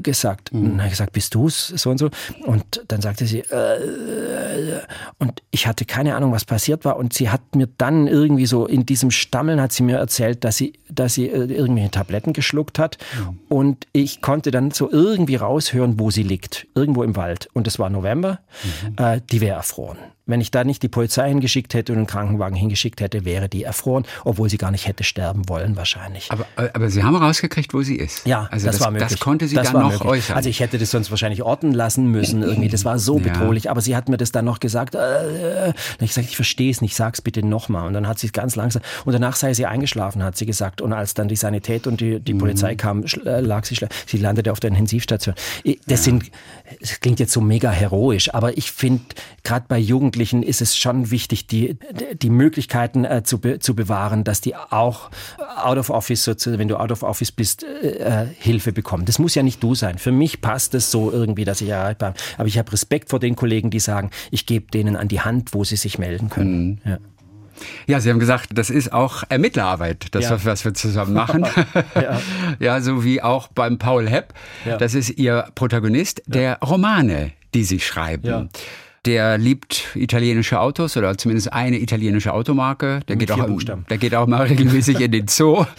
gesagt. 0.00 0.52
Mhm. 0.52 0.64
Und 0.64 0.78
dann 0.78 0.90
gesagt, 0.90 1.12
bist 1.12 1.34
du 1.34 1.46
es? 1.46 1.68
So 1.68 1.90
und 1.90 1.98
so. 1.98 2.10
Und 2.44 2.82
dann 2.88 3.00
sagte 3.00 3.26
sie, 3.26 3.40
äh, 3.40 4.80
und 5.18 5.42
ich 5.50 5.66
hatte 5.66 5.84
keine 5.84 6.14
Ahnung, 6.16 6.32
was 6.32 6.44
passiert 6.44 6.84
war. 6.84 6.96
Und 6.96 7.12
sie 7.12 7.30
hat 7.30 7.54
mir 7.54 7.68
dann 7.78 8.06
irgendwie 8.06 8.46
so 8.46 8.66
in 8.66 8.86
diesem 8.86 9.10
Stammeln 9.10 9.60
hat 9.60 9.72
sie 9.72 9.82
mir 9.82 9.98
erzählt, 9.98 10.44
dass 10.44 10.56
sie, 10.56 10.74
dass 10.88 11.14
sie 11.14 11.28
äh, 11.28 11.44
irgendwelche 11.44 11.90
Tabletten 11.90 12.32
geschluckt 12.32 12.78
hat. 12.78 12.98
Mhm. 13.18 13.38
Und 13.48 13.86
ich 13.92 14.20
konnte 14.20 14.50
dann 14.50 14.70
so 14.70 14.90
irgendwie 14.90 15.36
raushören, 15.36 15.98
wo 15.98 16.10
sie 16.10 16.22
liegt. 16.22 16.66
Irgendwo 16.74 17.02
im 17.02 17.16
Wald. 17.16 17.48
Und 17.52 17.66
es 17.66 17.78
war 17.78 17.90
November. 17.90 18.40
Mhm. 18.82 18.96
Äh, 19.04 19.20
die 19.30 19.40
wäre 19.40 19.56
erfroren. 19.56 19.98
Wenn 20.26 20.40
ich 20.40 20.50
da 20.50 20.64
nicht 20.64 20.82
die 20.82 20.88
Polizei 20.88 21.28
hingeschickt 21.28 21.74
hätte 21.74 21.92
und 21.92 21.98
einen 21.98 22.06
Krankenwagen 22.06 22.56
hingeschickt 22.56 23.00
hätte, 23.00 23.24
wäre 23.24 23.48
die 23.48 23.64
erfroren, 23.64 24.06
obwohl 24.24 24.48
sie 24.48 24.56
gar 24.56 24.70
nicht 24.70 24.86
hätte 24.86 25.04
sterben 25.04 25.48
wollen 25.48 25.76
wahrscheinlich. 25.76 26.30
Aber, 26.30 26.46
aber 26.56 26.88
Sie 26.88 27.02
haben 27.02 27.14
rausgekriegt, 27.14 27.74
wo 27.74 27.82
sie 27.82 27.96
ist. 27.96 28.26
Ja, 28.26 28.48
also 28.50 28.66
das, 28.66 28.76
das 28.76 28.84
war 28.84 28.90
möglich. 28.90 29.10
Das 29.10 29.20
konnte 29.20 29.46
sie 29.48 29.56
das 29.56 29.72
dann 29.72 29.82
noch 29.82 29.92
möglich. 29.92 30.08
äußern. 30.08 30.36
Also 30.36 30.48
ich 30.48 30.60
hätte 30.60 30.78
das 30.78 30.90
sonst 30.90 31.10
wahrscheinlich 31.10 31.42
orten 31.42 31.72
lassen 31.72 32.06
müssen 32.06 32.42
irgendwie. 32.42 32.68
Das 32.68 32.84
war 32.84 32.98
so 32.98 33.18
bedrohlich. 33.18 33.64
Ja. 33.64 33.70
Aber 33.70 33.80
sie 33.82 33.94
hat 33.96 34.08
mir 34.08 34.16
das 34.16 34.32
dann 34.32 34.46
noch 34.46 34.60
gesagt. 34.60 34.94
Äh, 34.94 35.68
äh. 35.68 35.72
ich 36.00 36.08
gesagt, 36.08 36.28
ich 36.28 36.36
verstehe 36.36 36.70
es 36.70 36.80
nicht, 36.80 36.96
sag's 36.96 37.20
bitte 37.20 37.44
nochmal. 37.44 37.86
Und 37.86 37.92
dann 37.92 38.08
hat 38.08 38.18
sie 38.18 38.28
es 38.28 38.32
ganz 38.32 38.56
langsam. 38.56 38.82
Und 39.04 39.12
danach 39.12 39.36
sei 39.36 39.52
sie 39.52 39.66
eingeschlafen, 39.66 40.22
hat 40.22 40.36
sie 40.36 40.46
gesagt. 40.46 40.80
Und 40.80 40.92
als 40.94 41.14
dann 41.14 41.28
die 41.28 41.36
Sanität 41.36 41.86
und 41.86 42.00
die, 42.00 42.20
die 42.20 42.34
mhm. 42.34 42.38
Polizei 42.38 42.74
kam, 42.76 43.04
äh, 43.24 43.40
lag 43.40 43.64
sie 43.64 43.74
Sie 44.06 44.16
landete 44.16 44.52
auf 44.52 44.60
der 44.60 44.70
Intensivstation. 44.70 45.34
Das 45.64 45.76
ja. 45.86 45.96
sind, 45.96 46.30
das 46.80 47.00
klingt 47.00 47.20
jetzt 47.20 47.32
so 47.32 47.40
mega 47.40 47.70
heroisch, 47.70 48.32
aber 48.32 48.56
ich 48.56 48.72
finde, 48.72 49.02
gerade 49.42 49.66
bei 49.68 49.78
Jugendlichen 50.14 50.44
ist 50.44 50.62
es 50.62 50.76
schon 50.76 51.10
wichtig, 51.10 51.48
die, 51.48 51.76
die 52.22 52.30
Möglichkeiten 52.30 53.04
äh, 53.04 53.24
zu, 53.24 53.38
be, 53.38 53.58
zu 53.58 53.74
bewahren, 53.74 54.22
dass 54.22 54.40
die 54.40 54.54
auch 54.54 55.10
out 55.56 55.76
of 55.76 55.90
office, 55.90 56.28
wenn 56.46 56.68
du 56.68 56.76
out 56.78 56.92
of 56.92 57.02
office 57.02 57.32
bist, 57.32 57.64
äh, 57.64 58.22
äh, 58.22 58.26
Hilfe 58.38 58.72
bekommen. 58.72 59.06
Das 59.06 59.18
muss 59.18 59.34
ja 59.34 59.42
nicht 59.42 59.60
du 59.60 59.74
sein. 59.74 59.98
Für 59.98 60.12
mich 60.12 60.40
passt 60.40 60.72
es 60.74 60.92
so 60.92 61.10
irgendwie, 61.10 61.44
dass 61.44 61.60
ich 61.60 61.68
erreichbar 61.68 62.12
bin. 62.12 62.22
Aber 62.38 62.46
ich 62.46 62.58
habe 62.58 62.70
Respekt 62.70 63.10
vor 63.10 63.18
den 63.18 63.34
Kollegen, 63.34 63.70
die 63.70 63.80
sagen, 63.80 64.10
ich 64.30 64.46
gebe 64.46 64.70
denen 64.70 64.94
an 64.94 65.08
die 65.08 65.20
Hand, 65.20 65.52
wo 65.52 65.64
sie 65.64 65.74
sich 65.74 65.98
melden 65.98 66.30
können. 66.30 66.66
Mhm. 66.66 66.78
Ja. 66.84 66.98
Ja, 67.86 68.00
Sie 68.00 68.10
haben 68.10 68.18
gesagt, 68.18 68.50
das 68.54 68.68
ist 68.68 68.92
auch 68.92 69.22
Ermittlerarbeit, 69.28 70.06
das, 70.10 70.24
ja. 70.24 70.44
was 70.44 70.64
wir 70.64 70.74
zusammen 70.74 71.12
machen. 71.12 71.46
ja. 71.94 72.20
ja, 72.58 72.80
so 72.80 73.04
wie 73.04 73.22
auch 73.22 73.46
beim 73.48 73.78
Paul 73.78 74.08
Hepp. 74.08 74.34
Ja. 74.64 74.76
Das 74.76 74.94
ist 74.94 75.10
Ihr 75.10 75.46
Protagonist 75.54 76.22
der 76.26 76.58
Romane, 76.58 77.30
die 77.54 77.62
Sie 77.62 77.78
schreiben. 77.78 78.50
Der 79.06 79.36
liebt 79.36 79.94
italienische 79.94 80.60
Autos 80.60 80.96
oder 80.96 81.18
zumindest 81.18 81.52
eine 81.52 81.78
italienische 81.78 82.32
Automarke. 82.32 83.00
Der, 83.06 83.16
geht 83.16 83.30
auch, 83.30 83.46
der 83.90 83.98
geht 83.98 84.14
auch 84.14 84.26
mal 84.26 84.42
regelmäßig 84.46 85.00
in 85.00 85.12
den 85.12 85.28
Zoo. 85.28 85.66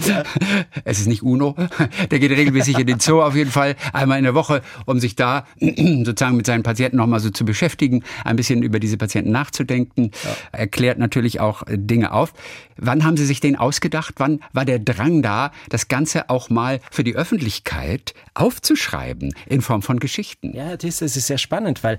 Es 0.84 1.00
ist 1.00 1.08
nicht 1.08 1.24
Uno. 1.24 1.56
Der 2.12 2.20
geht 2.20 2.32
regelmäßig 2.32 2.78
in 2.78 2.88
den 2.88 3.00
Zoo 3.00 3.22
auf 3.22 3.36
jeden 3.36 3.50
Fall 3.50 3.76
einmal 3.94 4.18
in 4.18 4.24
der 4.24 4.36
Woche, 4.36 4.62
um 4.86 5.00
sich 5.00 5.16
da 5.16 5.46
sozusagen 5.60 6.38
mit 6.38 6.46
seinen 6.46 6.64
Patienten 6.64 6.98
nochmal 6.98 7.20
so 7.20 7.30
zu 7.30 7.46
beschäftigen, 7.46 8.04
ein 8.24 8.36
bisschen 8.36 8.62
über 8.62 8.80
diese 8.80 8.98
Patienten 8.98 9.32
nachzudenken. 9.32 10.12
Ja. 10.24 10.60
Erklärt 10.60 11.00
natürlich 11.00 11.40
auch 11.40 11.64
Dinge 11.68 12.12
auf. 12.12 12.34
Wann 12.78 13.04
haben 13.04 13.18
Sie 13.18 13.26
sich 13.26 13.40
den 13.40 13.56
ausgedacht? 13.56 14.16
Wann 14.18 14.42
war 14.54 14.66
der 14.66 14.80
Drang 14.80 15.22
da, 15.22 15.52
das 15.70 15.88
Ganze 15.88 16.30
auch 16.30 16.50
mal 16.50 16.82
für 16.92 17.04
die 17.04 17.16
Öffentlichkeit 17.16 18.14
aufzuschreiben 18.34 19.34
in 19.48 19.62
Form 19.62 19.82
von 19.82 20.00
Geschichten? 20.00 20.56
Ja, 20.56 20.76
das 20.78 21.02
ist 21.02 21.14
sehr 21.14 21.38
spannend, 21.38 21.84
weil 21.84 21.98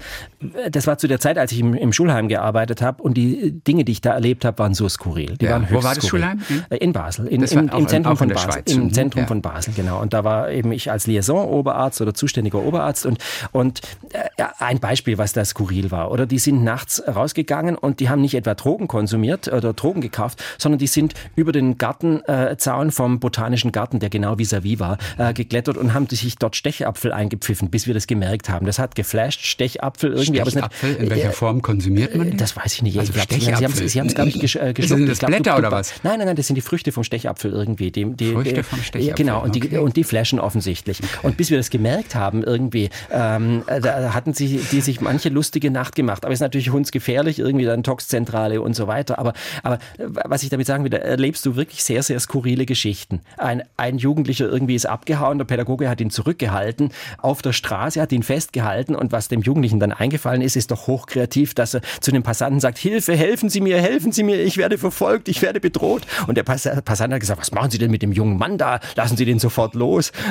das 0.70 0.86
war 0.86 0.98
zu 0.98 1.08
der 1.08 1.15
der 1.16 1.20
Zeit, 1.20 1.38
als 1.38 1.52
ich 1.52 1.60
im, 1.60 1.74
im 1.74 1.92
Schulheim 1.92 2.28
gearbeitet 2.28 2.82
habe 2.82 3.02
und 3.02 3.14
die 3.16 3.52
Dinge, 3.66 3.84
die 3.84 3.92
ich 3.92 4.00
da 4.00 4.12
erlebt 4.12 4.44
habe, 4.44 4.58
waren 4.58 4.74
so 4.74 4.88
skurril. 4.88 5.36
Die 5.38 5.46
ja. 5.46 5.52
waren 5.52 5.62
höchst 5.62 5.74
Wo 5.74 5.82
war 5.82 5.94
das 5.94 6.04
skurril. 6.04 6.22
Schulheim? 6.22 6.42
Hm? 6.68 6.78
In 6.78 6.92
Basel, 6.92 7.26
in, 7.26 7.42
in, 7.42 7.68
im 7.68 7.88
Zentrum 7.88 8.16
von 8.16 8.28
Basel. 8.28 8.52
Schweiz. 8.52 8.72
Im 8.72 8.82
hm? 8.82 8.92
Zentrum 8.92 9.22
ja. 9.22 9.26
von 9.26 9.42
Basel, 9.42 9.74
genau. 9.74 10.00
Und 10.00 10.12
da 10.12 10.24
war 10.24 10.50
eben 10.50 10.72
ich 10.72 10.90
als 10.90 11.06
Liaison-Oberarzt 11.06 12.00
oder 12.00 12.14
zuständiger 12.14 12.62
Oberarzt 12.62 13.06
und, 13.06 13.18
und 13.52 13.80
äh, 14.12 14.44
ein 14.58 14.78
Beispiel, 14.78 15.16
was 15.18 15.32
da 15.32 15.44
skurril 15.44 15.90
war. 15.90 16.10
Oder 16.10 16.26
die 16.26 16.38
sind 16.38 16.62
nachts 16.62 17.02
rausgegangen 17.06 17.76
und 17.76 18.00
die 18.00 18.08
haben 18.10 18.20
nicht 18.20 18.34
etwa 18.34 18.54
Drogen 18.54 18.88
konsumiert 18.88 19.48
oder 19.48 19.72
Drogen 19.72 20.00
gekauft, 20.02 20.42
sondern 20.58 20.78
die 20.78 20.86
sind 20.86 21.14
über 21.34 21.52
den 21.52 21.78
Gartenzaun 21.78 22.88
äh, 22.88 22.90
vom 22.90 23.20
Botanischen 23.20 23.72
Garten, 23.72 24.00
der 24.00 24.10
genau 24.10 24.34
vis-à-vis 24.34 24.76
-vis 24.76 24.80
war, 24.80 24.98
äh, 25.18 25.32
geklettert 25.32 25.76
und 25.76 25.94
haben 25.94 26.08
sich 26.08 26.36
dort 26.36 26.56
Stechapfel 26.56 27.12
eingepfiffen, 27.12 27.70
bis 27.70 27.86
wir 27.86 27.94
das 27.94 28.06
gemerkt 28.06 28.48
haben. 28.48 28.66
Das 28.66 28.78
hat 28.78 28.94
geflasht, 28.94 29.40
Stechapfel 29.40 30.12
irgendwie. 30.12 30.50
Stechapfel, 30.50 30.96
aber 30.96 31.05
in 31.06 31.10
welcher 31.10 31.32
Form 31.32 31.62
konsumiert 31.62 32.14
man 32.14 32.30
den? 32.30 32.36
Das 32.36 32.56
weiß 32.56 32.74
ich 32.74 32.82
nicht. 32.82 32.98
Also 32.98 33.12
ich 33.14 33.28
glaub, 33.28 33.40
Sie 33.40 33.54
haben 33.54 33.72
es, 33.72 33.92
Sie 33.92 34.00
haben 34.00 34.06
es 34.06 34.14
glaube 34.14 34.28
ich, 34.30 34.40
gesch, 34.40 34.56
äh, 34.56 34.72
geschluckt. 34.72 34.98
Sind 34.98 35.08
das 35.08 35.18
glaub, 35.18 35.30
Blätter 35.30 35.52
du, 35.52 35.58
oder 35.58 35.72
was? 35.72 35.94
Nein, 36.02 36.18
nein, 36.18 36.26
nein, 36.26 36.36
das 36.36 36.46
sind 36.46 36.56
die 36.56 36.62
Früchte 36.62 36.92
vom 36.92 37.04
Stechapfel 37.04 37.52
irgendwie. 37.52 37.90
Die, 37.90 38.04
die, 38.04 38.32
Früchte 38.32 38.62
vom 38.62 38.82
Stechapfel. 38.82 39.14
Genau, 39.14 39.42
und, 39.42 39.56
okay. 39.56 39.68
die, 39.68 39.78
und 39.78 39.96
die 39.96 40.04
flashen 40.04 40.40
offensichtlich. 40.40 40.98
Okay. 40.98 41.26
Und 41.26 41.36
bis 41.36 41.50
wir 41.50 41.58
das 41.58 41.70
gemerkt 41.70 42.14
haben 42.14 42.42
irgendwie, 42.42 42.90
ähm, 43.10 43.62
da 43.66 44.14
hatten 44.14 44.34
sie, 44.34 44.60
die 44.70 44.80
sich 44.80 45.00
manche 45.00 45.28
lustige 45.28 45.70
Nacht 45.70 45.94
gemacht. 45.94 46.24
Aber 46.24 46.32
es 46.32 46.38
ist 46.38 46.42
natürlich 46.42 46.70
hundsgefährlich, 46.70 47.38
irgendwie 47.38 47.64
dann 47.64 47.82
Toxzentrale 47.82 48.60
und 48.60 48.74
so 48.74 48.86
weiter. 48.86 49.18
Aber, 49.18 49.32
aber 49.62 49.78
was 49.98 50.42
ich 50.42 50.48
damit 50.48 50.66
sagen 50.66 50.84
will, 50.84 50.90
da 50.90 50.98
erlebst 50.98 51.46
du 51.46 51.56
wirklich 51.56 51.84
sehr, 51.84 52.02
sehr 52.02 52.20
skurrile 52.20 52.66
Geschichten. 52.66 53.20
Ein, 53.36 53.62
ein 53.76 53.98
Jugendlicher 53.98 54.48
irgendwie 54.48 54.74
ist 54.74 54.86
abgehauen, 54.86 55.38
der 55.38 55.44
Pädagoge 55.44 55.88
hat 55.88 56.00
ihn 56.00 56.10
zurückgehalten 56.10 56.90
auf 57.18 57.42
der 57.42 57.52
Straße, 57.52 58.00
hat 58.00 58.12
ihn 58.12 58.22
festgehalten 58.22 58.94
und 58.94 59.12
was 59.12 59.28
dem 59.28 59.42
Jugendlichen 59.42 59.80
dann 59.80 59.92
eingefallen 59.92 60.42
ist, 60.42 60.56
ist 60.56 60.70
doch 60.70 60.86
hochkreativ, 60.96 61.54
dass 61.54 61.74
er 61.74 61.80
zu 62.00 62.10
den 62.10 62.22
Passanten 62.22 62.60
sagt, 62.60 62.78
Hilfe, 62.78 63.14
helfen 63.16 63.48
Sie 63.48 63.60
mir, 63.60 63.80
helfen 63.80 64.12
Sie 64.12 64.22
mir, 64.22 64.40
ich 64.40 64.56
werde 64.56 64.78
verfolgt, 64.78 65.28
ich 65.28 65.42
werde 65.42 65.60
bedroht. 65.60 66.02
Und 66.26 66.36
der 66.36 66.42
Passant 66.42 67.12
hat 67.12 67.20
gesagt, 67.20 67.40
was 67.40 67.52
machen 67.52 67.70
Sie 67.70 67.78
denn 67.78 67.90
mit 67.90 68.02
dem 68.02 68.12
jungen 68.12 68.38
Mann 68.38 68.58
da? 68.58 68.80
Lassen 68.94 69.16
Sie 69.16 69.24
den 69.24 69.38
sofort 69.38 69.74
los. 69.74 70.12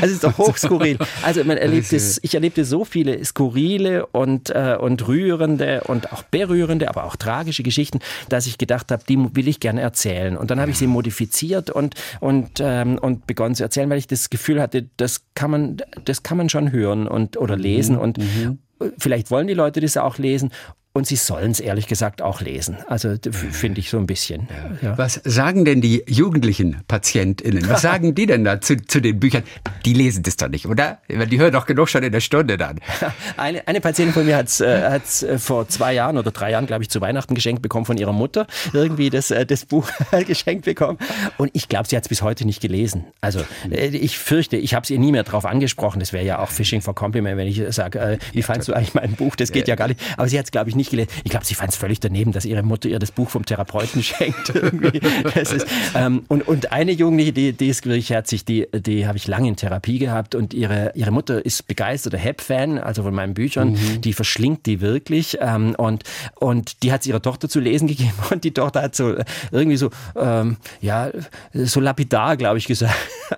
Also 0.00 0.06
es 0.06 0.12
ist 0.14 0.24
doch 0.24 0.38
hochskurril. 0.38 0.98
Also 1.22 1.44
man 1.44 1.58
erlebt 1.58 1.92
es, 1.92 2.18
ich 2.22 2.34
erlebte 2.34 2.64
so 2.64 2.84
viele 2.84 3.24
skurrile 3.24 4.06
und, 4.06 4.50
äh, 4.50 4.76
und 4.80 5.06
rührende 5.06 5.82
und 5.82 6.12
auch 6.12 6.22
berührende, 6.24 6.88
aber 6.88 7.04
auch 7.04 7.14
tragische 7.14 7.62
Geschichten, 7.62 8.00
dass 8.28 8.46
ich 8.46 8.58
gedacht 8.58 8.90
habe, 8.90 9.04
die 9.08 9.18
will 9.36 9.46
ich 9.46 9.60
gerne 9.60 9.80
erzählen. 9.80 10.36
Und 10.36 10.50
dann 10.50 10.60
habe 10.60 10.70
ich 10.70 10.78
sie 10.78 10.86
modifiziert 10.86 11.70
und, 11.70 11.94
und, 12.20 12.58
ähm, 12.60 12.98
und 12.98 13.26
begonnen 13.26 13.54
zu 13.54 13.62
erzählen, 13.62 13.88
weil 13.90 13.98
ich 13.98 14.06
das 14.06 14.30
Gefühl 14.30 14.60
hatte, 14.60 14.88
das 14.96 15.22
kann 15.34 15.50
man, 15.50 15.76
das 16.04 16.22
kann 16.22 16.36
man 16.36 16.48
schon 16.48 16.72
hören 16.72 17.06
und, 17.06 17.36
oder 17.36 17.56
lesen. 17.56 17.96
Mhm. 17.96 18.02
Und, 18.02 18.18
mhm. 18.18 18.58
Vielleicht 18.98 19.30
wollen 19.30 19.46
die 19.46 19.54
Leute 19.54 19.80
das 19.80 19.96
auch 19.96 20.18
lesen 20.18 20.50
und 20.94 21.06
sie 21.06 21.16
sollen 21.16 21.52
es 21.52 21.60
ehrlich 21.60 21.86
gesagt 21.86 22.20
auch 22.20 22.40
lesen. 22.42 22.76
Also 22.86 23.14
finde 23.32 23.80
ich 23.80 23.88
so 23.88 23.96
ein 23.96 24.06
bisschen. 24.06 24.48
Ja. 24.82 24.90
Ja. 24.90 24.98
Was 24.98 25.20
sagen 25.24 25.64
denn 25.64 25.80
die 25.80 26.04
jugendlichen 26.06 26.82
PatientInnen? 26.86 27.68
Was 27.68 27.82
sagen 27.82 28.14
die 28.14 28.26
denn 28.26 28.44
da 28.44 28.60
zu, 28.60 28.76
zu 28.76 29.00
den 29.00 29.18
Büchern? 29.18 29.42
Die 29.86 29.94
lesen 29.94 30.22
das 30.22 30.36
doch 30.36 30.48
nicht, 30.48 30.66
oder? 30.66 30.98
Die 31.08 31.38
hören 31.38 31.52
doch 31.52 31.64
genug 31.64 31.88
schon 31.88 32.02
in 32.02 32.12
der 32.12 32.20
Stunde 32.20 32.58
dann. 32.58 32.78
Eine, 33.36 33.66
eine 33.66 33.80
Patientin 33.80 34.12
von 34.12 34.26
mir 34.26 34.36
hat 34.36 34.48
es 34.48 34.60
äh, 34.60 35.00
äh, 35.32 35.38
vor 35.38 35.66
zwei 35.68 35.94
Jahren 35.94 36.18
oder 36.18 36.30
drei 36.30 36.50
Jahren, 36.50 36.66
glaube 36.66 36.82
ich, 36.82 36.90
zu 36.90 37.00
Weihnachten 37.00 37.34
geschenkt 37.34 37.62
bekommen 37.62 37.86
von 37.86 37.96
ihrer 37.96 38.12
Mutter. 38.12 38.46
Irgendwie 38.72 39.10
das, 39.10 39.30
äh, 39.30 39.46
das 39.46 39.64
Buch 39.64 39.88
geschenkt 40.26 40.66
bekommen. 40.66 40.98
Und 41.38 41.50
ich 41.54 41.68
glaube, 41.68 41.88
sie 41.88 41.96
hat 41.96 42.04
es 42.04 42.08
bis 42.08 42.22
heute 42.22 42.44
nicht 42.44 42.60
gelesen. 42.60 43.06
Also 43.20 43.40
äh, 43.70 43.88
ich 43.88 44.18
fürchte, 44.18 44.56
ich 44.56 44.74
habe 44.74 44.84
es 44.84 44.90
ihr 44.90 44.98
nie 44.98 45.12
mehr 45.12 45.24
drauf 45.24 45.46
angesprochen. 45.46 46.00
Das 46.00 46.12
wäre 46.12 46.24
ja 46.24 46.38
auch 46.38 46.50
Phishing 46.50 46.82
for 46.82 46.94
Compliment, 46.94 47.38
wenn 47.38 47.48
ich 47.48 47.62
sage, 47.70 47.98
äh, 47.98 48.18
wie 48.32 48.42
fandst 48.42 48.68
du 48.68 48.74
eigentlich 48.74 48.94
mein 48.94 49.12
Buch? 49.12 49.36
Das 49.36 49.52
geht 49.52 49.68
ja 49.68 49.74
gar 49.74 49.88
nicht. 49.88 50.00
Aber 50.16 50.28
sie 50.28 50.38
hat 50.38 50.46
es, 50.46 50.50
glaube 50.50 50.68
ich, 50.68 50.76
nicht 50.76 50.81
gelesen. 50.90 51.10
Ich 51.24 51.30
glaube, 51.30 51.44
sie 51.44 51.54
fand 51.54 51.70
es 51.70 51.76
völlig 51.76 52.00
daneben, 52.00 52.32
dass 52.32 52.44
ihre 52.44 52.62
Mutter 52.62 52.88
ihr 52.88 52.98
das 52.98 53.12
Buch 53.12 53.30
vom 53.30 53.44
Therapeuten 53.44 54.02
schenkt. 54.02 54.50
ist, 54.50 55.66
ähm, 55.94 56.24
und, 56.28 56.46
und 56.46 56.72
eine 56.72 56.92
Jugendliche, 56.92 57.32
die, 57.32 57.52
die 57.52 57.68
ist 57.68 57.84
wirklich 57.84 58.10
herzig, 58.10 58.44
die, 58.44 58.66
die 58.72 59.06
habe 59.06 59.18
ich 59.18 59.26
lange 59.26 59.48
in 59.48 59.56
Therapie 59.56 59.98
gehabt 59.98 60.34
und 60.34 60.54
ihre, 60.54 60.92
ihre 60.94 61.10
Mutter 61.10 61.44
ist 61.44 61.66
begeisterter 61.66 62.18
Hep-Fan, 62.18 62.78
also 62.78 63.02
von 63.02 63.14
meinen 63.14 63.34
Büchern. 63.34 63.72
Mhm. 63.72 64.00
Die 64.00 64.12
verschlingt 64.12 64.66
die 64.66 64.80
wirklich. 64.80 65.38
Ähm, 65.40 65.74
und, 65.76 66.04
und 66.36 66.82
die 66.82 66.92
hat 66.92 67.02
es 67.02 67.06
ihrer 67.06 67.22
Tochter 67.22 67.48
zu 67.48 67.60
lesen 67.60 67.88
gegeben 67.92 68.12
und 68.30 68.44
die 68.44 68.52
Tochter 68.52 68.82
hat 68.82 68.94
so 68.96 69.16
irgendwie 69.50 69.76
so, 69.76 69.90
ähm, 70.16 70.56
ja, 70.80 71.10
so 71.52 71.80
lapidar, 71.80 72.36
glaube 72.36 72.58
ich, 72.58 72.66
gesagt. 72.66 72.94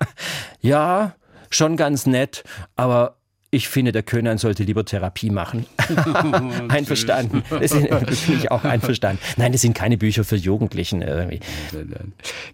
ja, 0.61 1.15
schon 1.49 1.77
ganz 1.77 2.05
nett, 2.05 2.43
aber 2.75 3.17
ich 3.55 3.69
finde, 3.69 3.91
der 3.93 4.03
Könan 4.03 4.37
sollte 4.37 4.63
lieber 4.63 4.83
Therapie 4.83 5.29
machen. 5.29 5.65
einverstanden. 6.67 7.43
Das 7.49 7.71
bin 7.71 8.37
ich 8.37 8.51
auch 8.51 8.63
einverstanden. 8.63 9.19
Nein, 9.37 9.53
das 9.53 9.61
sind 9.61 9.73
keine 9.73 9.97
Bücher 9.97 10.23
für 10.23 10.35
Jugendlichen 10.35 11.01
irgendwie. 11.01 11.39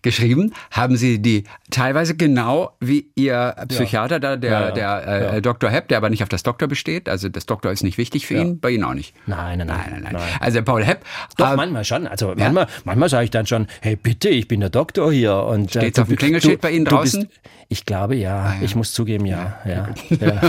Geschrieben 0.02 0.54
haben 0.70 0.98
Sie 0.98 1.20
die 1.20 1.46
teilweise 1.72 2.16
genau 2.16 2.76
wie 2.80 3.08
Ihr 3.16 3.56
Psychiater, 3.68 4.20
da, 4.20 4.38
der, 4.38 4.52
ja, 4.52 4.62
ja. 4.62 4.72
der 4.72 5.08
äh, 5.08 5.34
ja. 5.36 5.42
Dr. 5.42 5.70
Hepp, 5.70 5.88
der 5.88 5.98
aber 5.98 6.10
nicht 6.10 6.22
auf 6.22 6.30
das 6.30 6.44
Doktor 6.44 6.68
besteht. 6.68 7.10
Also 7.10 7.30
das 7.30 7.48
Doktor 7.48 7.72
ist 7.72 7.84
nicht 7.84 7.98
wichtig 7.98 8.28
für 8.28 8.36
ihn, 8.36 8.60
bei 8.60 8.70
Ihnen 8.70 8.84
auch 8.84 8.94
nicht. 8.94 9.16
Nein, 9.26 9.58
nein, 9.58 9.68
nein. 9.68 9.80
nein, 9.92 10.02
nein, 10.04 10.14
nein. 10.14 10.30
Also 10.40 10.58
der 10.58 10.64
Paul 10.64 10.84
Hepp. 10.84 11.04
Doch, 11.38 11.54
äh, 11.54 11.56
manchmal 11.56 11.84
schon. 11.84 12.06
Also 12.06 12.34
manchmal, 12.38 12.68
manchmal 12.84 13.10
sage 13.10 13.26
ich 13.26 13.32
dann 13.32 13.48
schon, 13.48 13.68
hey 13.82 13.96
bitte, 13.96 14.30
ich 14.30 14.48
bin 14.48 14.60
der 14.60 14.70
Doktor 14.70 15.12
hier. 15.12 15.36
Und, 15.36 15.72
Steht 15.72 15.98
äh, 15.98 16.02
auf 16.02 16.08
dem 16.08 16.18
Klingelschild 16.18 16.62
bei 16.62 16.72
Ihnen 16.72 16.86
draußen? 16.86 17.28
Bist, 17.28 17.42
ich 17.72 17.86
glaube 17.86 18.16
ja. 18.16 18.38
Ah, 18.38 18.56
ja. 18.56 18.62
Ich 18.64 18.76
muss 18.76 18.92
zugeben, 18.92 19.26
ja. 19.26 19.58
ja. 19.66 19.88
ja. 20.10 20.42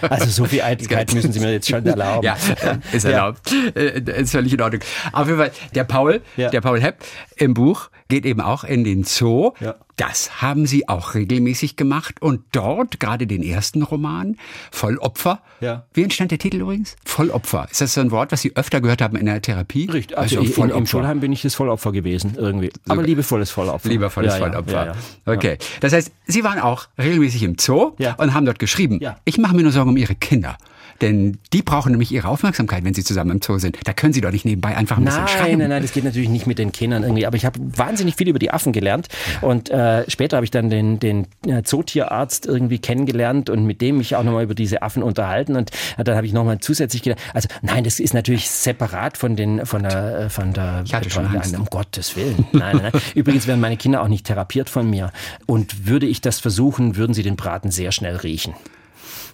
Also 0.00 0.26
so 0.26 0.44
viel 0.44 0.60
Eitelkeit 0.62 1.14
müssen 1.14 1.32
Sie 1.32 1.38
mir 1.38 1.52
jetzt 1.52 1.68
schon 1.68 1.86
erlauben. 1.86 2.24
Ja, 2.24 2.36
ist 2.92 3.04
erlaubt. 3.04 3.52
Äh, 3.76 4.00
ist 4.20 4.32
völlig 4.32 4.52
in 4.52 4.60
Ordnung. 4.60 4.82
Auf 5.12 5.26
jeden 5.28 5.38
Fall, 5.38 5.52
der 5.74 5.84
Paul, 5.84 6.20
der 6.36 6.60
Paul 6.60 6.80
Hepp 6.80 6.96
im 7.36 7.54
Buch 7.54 7.90
geht 8.12 8.26
eben 8.26 8.42
auch 8.42 8.62
in 8.62 8.84
den 8.84 9.04
Zoo. 9.04 9.52
Ja. 9.60 9.74
Das 9.96 10.42
haben 10.42 10.66
Sie 10.66 10.86
auch 10.86 11.14
regelmäßig 11.14 11.76
gemacht. 11.76 12.20
Und 12.20 12.42
dort, 12.52 13.00
gerade 13.00 13.26
den 13.26 13.42
ersten 13.42 13.82
Roman, 13.82 14.36
Vollopfer. 14.70 15.40
Ja. 15.62 15.86
Wie 15.94 16.02
entstand 16.02 16.30
der 16.30 16.38
Titel 16.38 16.60
übrigens? 16.60 16.96
Vollopfer. 17.06 17.68
Ist 17.70 17.80
das 17.80 17.94
so 17.94 18.02
ein 18.02 18.10
Wort, 18.10 18.30
was 18.30 18.42
Sie 18.42 18.54
öfter 18.54 18.82
gehört 18.82 19.00
haben 19.00 19.16
in 19.16 19.24
der 19.24 19.40
Therapie? 19.40 19.88
Richtig. 19.90 20.18
Also, 20.18 20.40
also 20.40 20.62
in, 20.62 20.70
im 20.70 20.86
Schulheim 20.86 21.20
bin 21.20 21.32
ich 21.32 21.40
das 21.40 21.54
Vollopfer 21.54 21.90
gewesen, 21.90 22.34
irgendwie. 22.36 22.70
Aber 22.86 23.02
liebevolles 23.02 23.50
Vollopfer. 23.50 23.88
Liebevolles 23.88 24.34
ja, 24.34 24.40
Vollopfer. 24.40 24.86
Ja, 24.86 25.32
okay. 25.32 25.56
Das 25.80 25.94
heißt, 25.94 26.12
Sie 26.26 26.44
waren 26.44 26.58
auch 26.58 26.88
regelmäßig 26.98 27.42
im 27.44 27.56
Zoo 27.58 27.92
und 28.18 28.34
haben 28.34 28.44
dort 28.44 28.58
geschrieben. 28.58 29.00
Ich 29.24 29.38
mache 29.38 29.56
mir 29.56 29.62
nur 29.62 29.72
Sorgen 29.72 29.88
um 29.88 29.96
Ihre 29.96 30.16
Kinder. 30.16 30.58
Denn 31.00 31.38
die 31.52 31.62
brauchen 31.62 31.92
nämlich 31.92 32.12
ihre 32.12 32.28
Aufmerksamkeit, 32.28 32.84
wenn 32.84 32.94
sie 32.94 33.04
zusammen 33.04 33.32
im 33.32 33.42
Zoo 33.42 33.58
sind. 33.58 33.78
Da 33.84 33.92
können 33.92 34.12
sie 34.12 34.20
doch 34.20 34.30
nicht 34.30 34.44
nebenbei 34.44 34.76
einfach 34.76 34.98
ein 34.98 35.04
bisschen 35.04 35.24
nein, 35.24 35.28
schreiben. 35.28 35.58
Nein, 35.58 35.70
nein, 35.70 35.82
das 35.82 35.92
geht 35.92 36.04
natürlich 36.04 36.28
nicht 36.28 36.46
mit 36.46 36.58
den 36.58 36.72
Kindern 36.72 37.02
irgendwie. 37.02 37.26
Aber 37.26 37.36
ich 37.36 37.44
habe 37.44 37.58
wahnsinnig 37.60 38.16
viel 38.16 38.28
über 38.28 38.38
die 38.38 38.50
Affen 38.50 38.72
gelernt. 38.72 39.08
Und 39.40 39.70
äh, 39.70 40.08
später 40.10 40.36
habe 40.36 40.44
ich 40.44 40.50
dann 40.50 40.70
den, 40.70 40.98
den 40.98 41.26
äh, 41.46 41.62
Zootierarzt 41.62 42.46
irgendwie 42.46 42.78
kennengelernt 42.78 43.50
und 43.50 43.64
mit 43.64 43.80
dem 43.80 43.98
mich 43.98 44.16
auch 44.16 44.22
nochmal 44.22 44.44
über 44.44 44.54
diese 44.54 44.82
Affen 44.82 45.02
unterhalten. 45.02 45.56
Und 45.56 45.70
äh, 45.96 46.04
dann 46.04 46.16
habe 46.16 46.26
ich 46.26 46.32
nochmal 46.32 46.58
zusätzlich 46.58 47.02
gedacht, 47.02 47.20
also 47.34 47.48
nein, 47.62 47.84
das 47.84 48.00
ist 48.00 48.14
natürlich 48.14 48.50
separat 48.50 49.16
von 49.16 49.36
den 49.36 49.66
von 49.66 49.82
der 49.82 50.18
äh, 50.20 50.30
von 50.30 50.52
der 50.52 50.82
ich 50.84 50.94
hatte 50.94 51.10
schon 51.10 51.26
von, 51.26 51.36
Angst. 51.36 51.56
um 51.56 51.66
Gottes 51.66 52.16
Willen. 52.16 52.46
Nein, 52.52 52.76
nein, 52.76 52.90
nein. 52.92 53.02
Übrigens 53.14 53.46
werden 53.46 53.60
meine 53.60 53.76
Kinder 53.76 54.02
auch 54.02 54.08
nicht 54.08 54.26
therapiert 54.26 54.70
von 54.70 54.88
mir. 54.88 55.12
Und 55.46 55.86
würde 55.86 56.06
ich 56.06 56.20
das 56.20 56.40
versuchen, 56.40 56.96
würden 56.96 57.14
sie 57.14 57.22
den 57.22 57.36
Braten 57.36 57.70
sehr 57.70 57.92
schnell 57.92 58.16
riechen. 58.16 58.54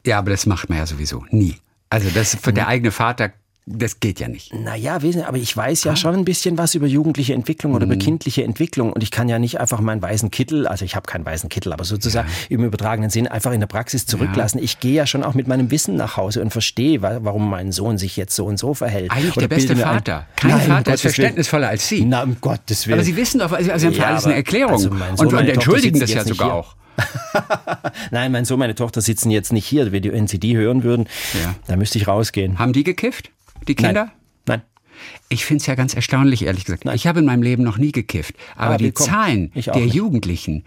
Ja, 0.06 0.18
aber 0.18 0.30
das 0.30 0.46
macht 0.46 0.68
man 0.68 0.78
ja 0.78 0.86
sowieso 0.86 1.24
nie. 1.30 1.56
Also 1.90 2.10
das 2.10 2.34
für 2.34 2.52
der 2.52 2.68
eigene 2.68 2.90
Vater 2.90 3.32
das 3.70 4.00
geht 4.00 4.18
ja 4.18 4.28
nicht. 4.28 4.54
Naja, 4.54 4.98
aber 5.26 5.36
ich 5.36 5.56
weiß 5.56 5.84
ja 5.84 5.94
schon 5.94 6.14
ein 6.14 6.24
bisschen 6.24 6.56
was 6.56 6.74
über 6.74 6.86
jugendliche 6.86 7.34
Entwicklung 7.34 7.74
oder 7.74 7.84
mhm. 7.84 7.92
über 7.92 8.02
kindliche 8.02 8.42
Entwicklung 8.42 8.92
und 8.92 9.02
ich 9.02 9.10
kann 9.10 9.28
ja 9.28 9.38
nicht 9.38 9.60
einfach 9.60 9.80
meinen 9.80 10.00
weißen 10.00 10.30
Kittel, 10.30 10.66
also 10.66 10.84
ich 10.84 10.96
habe 10.96 11.06
keinen 11.06 11.26
weißen 11.26 11.48
Kittel, 11.48 11.72
aber 11.72 11.84
sozusagen 11.84 12.28
ja. 12.28 12.56
im 12.56 12.64
übertragenen 12.64 13.10
Sinn 13.10 13.28
einfach 13.28 13.52
in 13.52 13.60
der 13.60 13.66
Praxis 13.66 14.06
zurücklassen. 14.06 14.58
Ja. 14.58 14.64
Ich 14.64 14.80
gehe 14.80 14.94
ja 14.94 15.06
schon 15.06 15.22
auch 15.22 15.34
mit 15.34 15.48
meinem 15.48 15.70
Wissen 15.70 15.96
nach 15.96 16.16
Hause 16.16 16.40
und 16.40 16.50
verstehe, 16.50 17.02
warum 17.02 17.50
mein 17.50 17.72
Sohn 17.72 17.98
sich 17.98 18.16
jetzt 18.16 18.34
so 18.34 18.46
und 18.46 18.58
so 18.58 18.74
verhält. 18.74 19.10
Eigentlich 19.10 19.36
oder 19.36 19.48
der 19.48 19.54
beste 19.56 19.76
Vater. 19.76 20.26
Kein 20.36 20.50
Nein, 20.50 20.66
Vater 20.66 20.94
ist 20.94 21.02
verständnisvoller 21.02 21.68
als 21.68 21.86
Sie. 21.88 22.04
Na, 22.04 22.22
um 22.22 22.38
Gottes 22.40 22.86
Willen. 22.86 22.98
Aber 22.98 23.04
Sie 23.04 23.16
wissen 23.16 23.40
doch, 23.40 23.52
also 23.52 23.76
Sie 23.76 23.86
haben 23.86 23.94
für 23.94 24.06
alles 24.06 24.24
eine 24.24 24.34
Erklärung 24.34 24.72
also 24.72 24.90
und, 24.90 25.34
und 25.34 25.48
entschuldigen 25.48 26.00
das 26.00 26.12
ja 26.12 26.24
sogar 26.24 26.54
auch. 26.54 26.77
Nein, 28.10 28.32
mein 28.32 28.44
Sohn, 28.44 28.58
meine 28.58 28.74
Tochter 28.74 29.00
sitzen 29.00 29.30
jetzt 29.30 29.52
nicht 29.52 29.66
hier. 29.66 29.92
Wenn 29.92 30.26
sie 30.26 30.38
die 30.38 30.56
hören 30.56 30.82
würden, 30.82 31.08
ja. 31.34 31.54
dann 31.66 31.78
müsste 31.78 31.98
ich 31.98 32.08
rausgehen. 32.08 32.58
Haben 32.58 32.72
die 32.72 32.84
gekifft? 32.84 33.30
Die 33.66 33.74
Kinder? 33.74 34.04
Nein. 34.04 34.12
Nein. 34.46 34.62
Ich 35.28 35.44
finde 35.44 35.60
es 35.60 35.66
ja 35.66 35.74
ganz 35.74 35.94
erstaunlich, 35.94 36.44
ehrlich 36.44 36.64
gesagt. 36.64 36.84
Nein. 36.84 36.96
Ich 36.96 37.06
habe 37.06 37.20
in 37.20 37.24
meinem 37.24 37.42
Leben 37.42 37.62
noch 37.62 37.78
nie 37.78 37.92
gekifft. 37.92 38.34
Aber, 38.56 38.74
Aber 38.74 38.78
die 38.78 38.94
Zahlen 38.94 39.52
der 39.54 39.76
nicht. 39.76 39.94
Jugendlichen, 39.94 40.64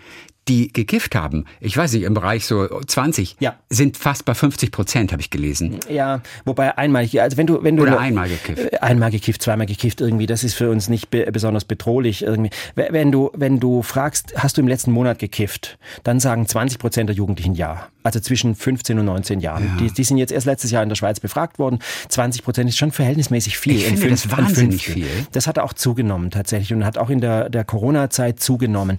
die 0.47 0.73
gekifft 0.73 1.13
haben, 1.13 1.45
ich 1.59 1.77
weiß 1.77 1.93
nicht, 1.93 2.03
im 2.03 2.15
Bereich 2.15 2.45
so 2.45 2.67
20, 2.67 3.37
ja. 3.39 3.55
sind 3.69 3.95
fast 3.95 4.25
bei 4.25 4.33
50 4.33 4.71
Prozent, 4.71 5.11
habe 5.11 5.21
ich 5.21 5.29
gelesen. 5.29 5.77
Ja, 5.87 6.21
wobei 6.45 6.77
einmal, 6.77 7.07
also 7.19 7.37
wenn 7.37 7.45
du, 7.45 7.63
wenn 7.63 7.75
du 7.75 7.83
oder 7.83 7.99
einmal 7.99 8.27
gekifft, 8.27 8.73
äh, 8.73 8.77
einmal 8.77 9.11
gekifft, 9.11 9.43
zweimal 9.43 9.67
gekifft, 9.67 10.01
irgendwie, 10.01 10.25
das 10.25 10.43
ist 10.43 10.55
für 10.55 10.69
uns 10.71 10.89
nicht 10.89 11.11
be 11.11 11.29
besonders 11.31 11.65
bedrohlich 11.65 12.23
irgendwie. 12.23 12.49
Wenn 12.75 13.11
du, 13.11 13.29
wenn 13.35 13.59
du 13.59 13.83
fragst, 13.83 14.33
hast 14.35 14.57
du 14.57 14.61
im 14.61 14.67
letzten 14.67 14.91
Monat 14.91 15.19
gekifft, 15.19 15.77
dann 16.03 16.19
sagen 16.19 16.47
20 16.47 16.79
Prozent 16.79 17.09
der 17.09 17.15
Jugendlichen 17.15 17.53
ja. 17.53 17.87
Also 18.03 18.19
zwischen 18.19 18.55
15 18.55 18.97
und 18.97 19.05
19 19.05 19.41
Jahren. 19.41 19.63
Ja. 19.63 19.85
Die, 19.85 19.93
die 19.93 20.03
sind 20.03 20.17
jetzt 20.17 20.31
erst 20.31 20.47
letztes 20.47 20.71
Jahr 20.71 20.81
in 20.81 20.89
der 20.89 20.95
Schweiz 20.95 21.19
befragt 21.19 21.59
worden. 21.59 21.79
20 22.09 22.43
Prozent 22.43 22.67
ist 22.67 22.77
schon 22.77 22.91
verhältnismäßig 22.91 23.59
viel. 23.59 23.75
Ich 23.75 23.85
finde 23.85 24.01
fünf, 24.01 24.23
das 24.23 24.37
wahnsinnig 24.37 24.85
viel. 24.85 25.05
Das 25.33 25.45
hat 25.45 25.59
auch 25.59 25.73
zugenommen 25.73 26.31
tatsächlich 26.31 26.73
und 26.73 26.83
hat 26.83 26.97
auch 26.97 27.11
in 27.11 27.21
der, 27.21 27.49
der 27.49 27.63
Corona-Zeit 27.63 28.39
zugenommen. 28.39 28.97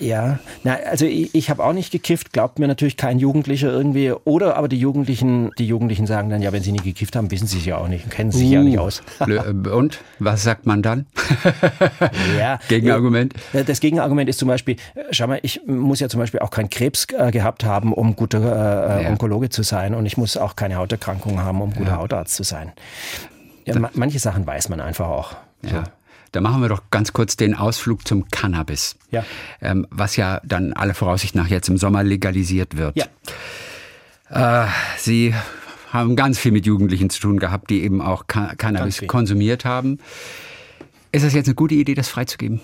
Ja, 0.00 0.38
na, 0.64 0.74
also 0.88 1.06
ich, 1.06 1.34
ich 1.34 1.50
habe 1.50 1.64
auch 1.64 1.72
nicht 1.72 1.90
gekifft, 1.90 2.32
glaubt 2.32 2.58
mir 2.58 2.68
natürlich 2.68 2.96
kein 2.96 3.18
Jugendlicher 3.18 3.70
irgendwie. 3.70 4.12
Oder 4.12 4.56
aber 4.56 4.68
die 4.68 4.78
Jugendlichen, 4.78 5.50
die 5.58 5.66
Jugendlichen 5.66 6.06
sagen 6.06 6.30
dann, 6.30 6.42
ja, 6.42 6.52
wenn 6.52 6.62
sie 6.62 6.72
nie 6.72 6.78
gekifft 6.78 7.16
haben, 7.16 7.30
wissen 7.30 7.46
sie 7.46 7.58
es 7.58 7.66
ja 7.66 7.78
auch 7.78 7.88
nicht, 7.88 8.10
kennen 8.10 8.30
sich 8.30 8.48
uh, 8.48 8.54
ja 8.54 8.62
nicht 8.62 8.78
aus. 8.78 9.02
Äh, 9.28 9.68
und 9.68 10.00
was 10.20 10.42
sagt 10.42 10.64
man 10.64 10.80
dann? 10.80 11.06
ja, 12.38 12.58
Gegenargument? 12.68 13.34
Das 13.66 13.80
Gegenargument 13.80 14.28
ist 14.30 14.38
zum 14.38 14.48
Beispiel, 14.48 14.76
äh, 14.94 15.02
schau 15.10 15.26
mal, 15.26 15.38
ich 15.42 15.60
muss 15.66 16.00
ja 16.00 16.08
zum 16.08 16.20
Beispiel 16.20 16.40
auch 16.40 16.50
keinen 16.50 16.70
Krebs 16.70 17.06
äh, 17.12 17.30
gehabt 17.30 17.64
haben, 17.64 17.92
um 17.92 18.16
guter 18.16 18.40
äh, 18.40 19.02
ja. 19.04 19.10
Onkologe 19.10 19.50
zu 19.50 19.62
sein. 19.62 19.94
Und 19.94 20.06
ich 20.06 20.16
muss 20.16 20.36
auch 20.36 20.56
keine 20.56 20.76
Hauterkrankung 20.76 21.40
haben, 21.40 21.60
um 21.60 21.74
guter 21.74 21.90
ja. 21.90 21.96
Hautarzt 21.98 22.36
zu 22.36 22.42
sein. 22.42 22.72
Ja, 23.66 23.74
manche 23.92 24.18
Sachen 24.18 24.46
weiß 24.46 24.70
man 24.70 24.80
einfach 24.80 25.08
auch. 25.08 25.36
Ja. 25.62 25.84
Da 26.32 26.40
machen 26.40 26.60
wir 26.60 26.68
doch 26.68 26.82
ganz 26.90 27.12
kurz 27.12 27.36
den 27.36 27.54
Ausflug 27.54 28.06
zum 28.06 28.28
Cannabis. 28.30 28.96
Ja. 29.10 29.24
Ähm, 29.60 29.86
was 29.90 30.16
ja 30.16 30.40
dann 30.44 30.72
alle 30.72 30.94
Voraussicht 30.94 31.34
nach 31.34 31.48
jetzt 31.48 31.68
im 31.68 31.76
Sommer 31.76 32.02
legalisiert 32.02 32.76
wird. 32.76 32.96
Ja. 32.96 34.64
Äh, 34.64 34.68
Sie 34.98 35.34
haben 35.92 36.16
ganz 36.16 36.38
viel 36.38 36.52
mit 36.52 36.66
Jugendlichen 36.66 37.10
zu 37.10 37.20
tun 37.20 37.38
gehabt, 37.38 37.70
die 37.70 37.82
eben 37.82 38.02
auch 38.02 38.26
Cannabis 38.26 39.02
konsumiert 39.06 39.64
haben. 39.64 39.98
Ist 41.12 41.24
das 41.24 41.32
jetzt 41.32 41.46
eine 41.46 41.54
gute 41.54 41.74
Idee, 41.74 41.94
das 41.94 42.08
freizugeben? 42.08 42.60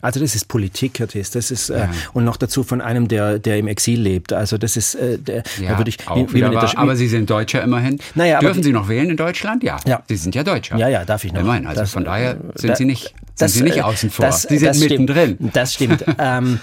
Also 0.00 0.20
das 0.20 0.34
ist 0.34 0.48
Politik, 0.48 0.98
Herr 0.98 1.08
Tess. 1.08 1.30
Das 1.30 1.50
ist 1.50 1.70
äh, 1.70 1.78
ja. 1.78 1.90
und 2.12 2.24
noch 2.24 2.36
dazu 2.36 2.62
von 2.62 2.80
einem, 2.80 3.08
der 3.08 3.38
der 3.38 3.58
im 3.58 3.68
Exil 3.68 4.00
lebt. 4.00 4.32
Also 4.32 4.58
das 4.58 4.76
ist 4.76 4.94
äh, 4.94 5.18
der, 5.18 5.42
ja, 5.60 5.70
da 5.70 5.78
würde 5.78 5.90
ich. 5.90 5.98
Wie, 5.98 6.34
wie 6.34 6.42
war, 6.42 6.78
aber 6.78 6.96
Sie 6.96 7.08
sind 7.08 7.28
Deutscher 7.28 7.62
immerhin. 7.62 7.98
Naja, 8.14 8.40
Dürfen 8.40 8.62
Sie 8.62 8.72
noch 8.72 8.88
wählen 8.88 9.10
in 9.10 9.16
Deutschland? 9.16 9.62
Ja. 9.62 9.78
ja. 9.86 10.02
Sie 10.08 10.16
sind 10.16 10.34
ja 10.34 10.42
Deutscher. 10.42 10.76
Ja, 10.76 10.88
ja, 10.88 11.04
darf 11.04 11.24
ich 11.24 11.32
noch. 11.32 11.40
Immerhin. 11.40 11.66
Also 11.66 11.80
das, 11.80 11.90
von 11.92 12.04
daher 12.04 12.38
sind 12.54 12.70
da, 12.70 12.76
Sie 12.76 12.84
nicht 12.84 13.14
das, 13.38 13.52
sind 13.52 13.64
Sie 13.64 13.70
nicht 13.70 13.78
äh, 13.78 13.82
außen 13.82 14.10
vor. 14.10 14.26
Das, 14.26 14.42
Sie 14.42 14.58
sind 14.58 14.68
das 14.68 14.78
mittendrin. 14.78 15.34
Stimmt, 15.34 15.56
das 15.56 15.74
stimmt. 15.74 16.04
ähm, 16.18 16.60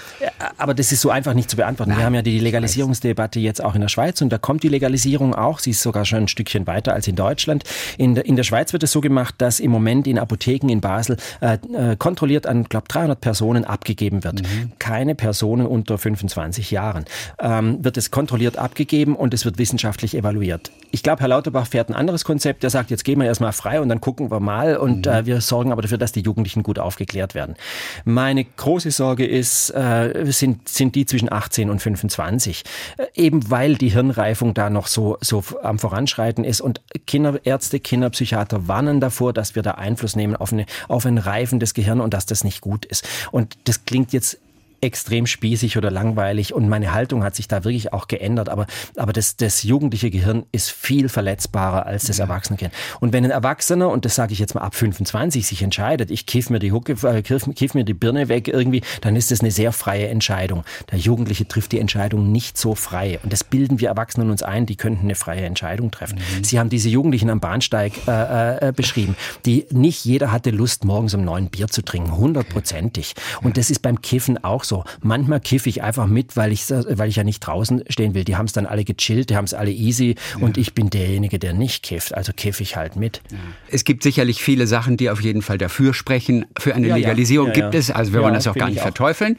aber 0.58 0.74
das 0.74 0.92
ist 0.92 1.00
so 1.00 1.10
einfach 1.10 1.34
nicht 1.34 1.50
zu 1.50 1.56
beantworten. 1.56 1.90
Nein, 1.90 2.00
Wir 2.00 2.06
haben 2.06 2.14
ja 2.14 2.22
die 2.22 2.38
Legalisierungsdebatte 2.38 3.40
jetzt 3.40 3.62
auch 3.62 3.74
in 3.74 3.80
der 3.80 3.88
Schweiz 3.88 4.20
und 4.20 4.30
da 4.30 4.38
kommt 4.38 4.62
die 4.62 4.68
Legalisierung 4.68 5.34
auch. 5.34 5.58
Sie 5.58 5.70
ist 5.70 5.82
sogar 5.82 6.04
schon 6.04 6.20
ein 6.20 6.28
Stückchen 6.28 6.66
weiter 6.66 6.92
als 6.92 7.08
in 7.08 7.16
Deutschland. 7.16 7.64
In 7.96 8.14
der, 8.14 8.26
in 8.26 8.36
der 8.36 8.44
Schweiz 8.44 8.72
wird 8.72 8.82
es 8.82 8.92
so 8.92 9.00
gemacht, 9.00 9.34
dass 9.38 9.60
im 9.60 9.70
Moment 9.70 10.06
in 10.06 10.18
Apotheken 10.18 10.68
in 10.68 10.80
Basel 10.80 11.16
äh, 11.40 11.58
äh 11.74 11.96
kontrolliert 11.96 12.46
an, 12.46 12.64
glaube 12.64 12.88
300 12.88 13.15
100 13.16 13.20
Personen 13.20 13.64
abgegeben 13.64 14.24
wird, 14.24 14.42
mhm. 14.42 14.72
keine 14.78 15.14
Personen 15.14 15.66
unter 15.66 15.98
25 15.98 16.70
Jahren, 16.70 17.04
ähm, 17.40 17.84
wird 17.84 17.96
es 17.96 18.10
kontrolliert 18.10 18.58
abgegeben 18.58 19.16
und 19.16 19.34
es 19.34 19.44
wird 19.44 19.58
wissenschaftlich 19.58 20.16
evaluiert. 20.16 20.70
Ich 20.90 21.02
glaube, 21.02 21.20
Herr 21.20 21.28
Lauterbach 21.28 21.66
fährt 21.66 21.88
ein 21.88 21.94
anderes 21.94 22.24
Konzept. 22.24 22.62
Der 22.62 22.70
sagt, 22.70 22.90
jetzt 22.90 23.04
gehen 23.04 23.18
wir 23.18 23.26
erstmal 23.26 23.52
frei 23.52 23.80
und 23.80 23.88
dann 23.88 24.00
gucken 24.00 24.30
wir 24.30 24.40
mal 24.40 24.76
und 24.76 25.06
mhm. 25.06 25.12
äh, 25.12 25.26
wir 25.26 25.40
sorgen 25.40 25.72
aber 25.72 25.82
dafür, 25.82 25.98
dass 25.98 26.12
die 26.12 26.20
Jugendlichen 26.20 26.62
gut 26.62 26.78
aufgeklärt 26.78 27.34
werden. 27.34 27.56
Meine 28.04 28.44
große 28.44 28.90
Sorge 28.90 29.26
ist, 29.26 29.70
äh, 29.70 30.24
sind, 30.26 30.68
sind 30.68 30.94
die 30.94 31.06
zwischen 31.06 31.32
18 31.32 31.70
und 31.70 31.80
25. 31.80 32.64
Äh, 32.96 33.06
eben 33.14 33.50
weil 33.50 33.76
die 33.76 33.88
Hirnreifung 33.88 34.54
da 34.54 34.70
noch 34.70 34.86
so, 34.86 35.18
so 35.20 35.42
am 35.62 35.78
Voranschreiten 35.78 36.44
ist 36.44 36.60
und 36.60 36.80
Kinderärzte, 37.06 37.80
Kinderpsychiater 37.80 38.68
warnen 38.68 39.00
davor, 39.00 39.32
dass 39.32 39.54
wir 39.54 39.62
da 39.62 39.72
Einfluss 39.72 40.16
nehmen 40.16 40.36
auf, 40.36 40.52
eine, 40.52 40.66
auf 40.88 41.06
ein 41.06 41.18
Reifen 41.18 41.60
des 41.60 41.74
Gehirns 41.74 42.02
und 42.02 42.14
dass 42.14 42.26
das 42.26 42.44
nicht 42.44 42.60
gut 42.60 42.84
ist. 42.84 43.05
Und 43.30 43.56
das 43.64 43.84
klingt 43.84 44.12
jetzt 44.12 44.38
extrem 44.80 45.26
spießig 45.26 45.76
oder 45.76 45.90
langweilig 45.90 46.54
und 46.54 46.68
meine 46.68 46.92
Haltung 46.92 47.22
hat 47.24 47.34
sich 47.34 47.48
da 47.48 47.64
wirklich 47.64 47.92
auch 47.92 48.08
geändert. 48.08 48.48
Aber, 48.48 48.66
aber 48.96 49.12
das, 49.12 49.36
das 49.36 49.62
jugendliche 49.62 50.10
Gehirn 50.10 50.44
ist 50.52 50.70
viel 50.70 51.08
verletzbarer 51.08 51.86
als 51.86 52.04
das 52.04 52.18
ja. 52.18 52.24
erwachsene 52.24 52.56
Gehirn. 52.56 52.72
Und 53.00 53.12
wenn 53.12 53.24
ein 53.24 53.30
Erwachsener, 53.30 53.88
und 53.90 54.04
das 54.04 54.14
sage 54.14 54.32
ich 54.32 54.38
jetzt 54.38 54.54
mal 54.54 54.62
ab 54.62 54.74
25, 54.74 55.46
sich 55.46 55.62
entscheidet, 55.62 56.10
ich 56.10 56.26
kiff 56.26 56.50
mir 56.50 56.58
die 56.58 56.72
Hucke, 56.72 56.92
äh, 57.06 57.22
kiff, 57.22 57.48
kiff 57.54 57.74
mir 57.74 57.84
die 57.84 57.94
Birne 57.94 58.28
weg 58.28 58.48
irgendwie, 58.48 58.82
dann 59.00 59.16
ist 59.16 59.30
das 59.30 59.40
eine 59.40 59.50
sehr 59.50 59.72
freie 59.72 60.08
Entscheidung. 60.08 60.64
Der 60.90 60.98
Jugendliche 60.98 61.46
trifft 61.46 61.72
die 61.72 61.80
Entscheidung 61.80 62.32
nicht 62.32 62.58
so 62.58 62.74
frei. 62.74 63.18
Und 63.22 63.32
das 63.32 63.44
bilden 63.44 63.80
wir 63.80 63.88
Erwachsenen 63.88 64.30
uns 64.30 64.42
ein, 64.42 64.66
die 64.66 64.76
könnten 64.76 65.04
eine 65.04 65.14
freie 65.14 65.44
Entscheidung 65.44 65.90
treffen. 65.90 66.18
Mhm. 66.18 66.44
Sie 66.44 66.58
haben 66.58 66.68
diese 66.68 66.88
Jugendlichen 66.88 67.30
am 67.30 67.40
Bahnsteig 67.40 67.92
äh, 68.06 68.68
äh, 68.68 68.72
beschrieben, 68.72 69.16
die 69.44 69.66
nicht 69.70 70.04
jeder 70.04 70.32
hatte 70.32 70.50
Lust, 70.50 70.84
morgens 70.84 71.14
um 71.14 71.24
neun 71.24 71.48
Bier 71.48 71.68
zu 71.68 71.82
trinken, 71.82 72.16
hundertprozentig. 72.16 73.14
Und 73.42 73.56
das 73.56 73.70
ist 73.70 73.80
beim 73.80 74.02
Kiffen 74.02 74.42
auch 74.42 74.64
so. 74.66 74.84
Manchmal 75.02 75.40
kiffe 75.40 75.68
ich 75.68 75.82
einfach 75.82 76.06
mit, 76.06 76.36
weil 76.36 76.52
ich, 76.52 76.68
weil 76.70 77.08
ich 77.08 77.16
ja 77.16 77.24
nicht 77.24 77.40
draußen 77.40 77.84
stehen 77.88 78.14
will. 78.14 78.24
Die 78.24 78.36
haben 78.36 78.46
es 78.46 78.52
dann 78.52 78.66
alle 78.66 78.84
gechillt, 78.84 79.30
die 79.30 79.36
haben 79.36 79.44
es 79.44 79.54
alle 79.54 79.70
easy 79.70 80.14
ja. 80.38 80.44
und 80.44 80.58
ich 80.58 80.74
bin 80.74 80.90
derjenige, 80.90 81.38
der 81.38 81.52
nicht 81.52 81.82
kifft. 81.82 82.14
Also 82.14 82.32
kiffe 82.34 82.62
ich 82.62 82.76
halt 82.76 82.96
mit. 82.96 83.22
Ja. 83.30 83.38
Es 83.68 83.84
gibt 83.84 84.02
sicherlich 84.02 84.42
viele 84.42 84.66
Sachen, 84.66 84.96
die 84.96 85.10
auf 85.10 85.20
jeden 85.20 85.42
Fall 85.42 85.58
dafür 85.58 85.94
sprechen. 85.94 86.46
Für 86.58 86.74
eine 86.74 86.88
ja, 86.88 86.96
Legalisierung 86.96 87.52
gibt 87.52 87.74
es, 87.74 87.90
also 87.90 88.12
wir 88.12 88.22
wollen 88.22 88.34
das 88.34 88.46
auch 88.46 88.54
gar 88.54 88.68
nicht 88.68 88.80
verteufeln. 88.80 89.36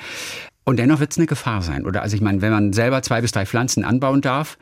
Und 0.64 0.78
dennoch 0.78 1.00
wird 1.00 1.12
es 1.12 1.18
eine 1.18 1.28
Gefahr 1.28 1.62
sein. 1.62 1.86
Oder 1.86 2.02
also 2.02 2.16
ich 2.16 2.22
meine, 2.22 2.42
wenn 2.42 2.52
man 2.52 2.74
selber 2.74 3.02
zwei 3.02 3.22
bis 3.22 3.32
drei 3.32 3.46
Pflanzen 3.46 3.86
anbauen 3.86 4.20
darf, 4.20 4.58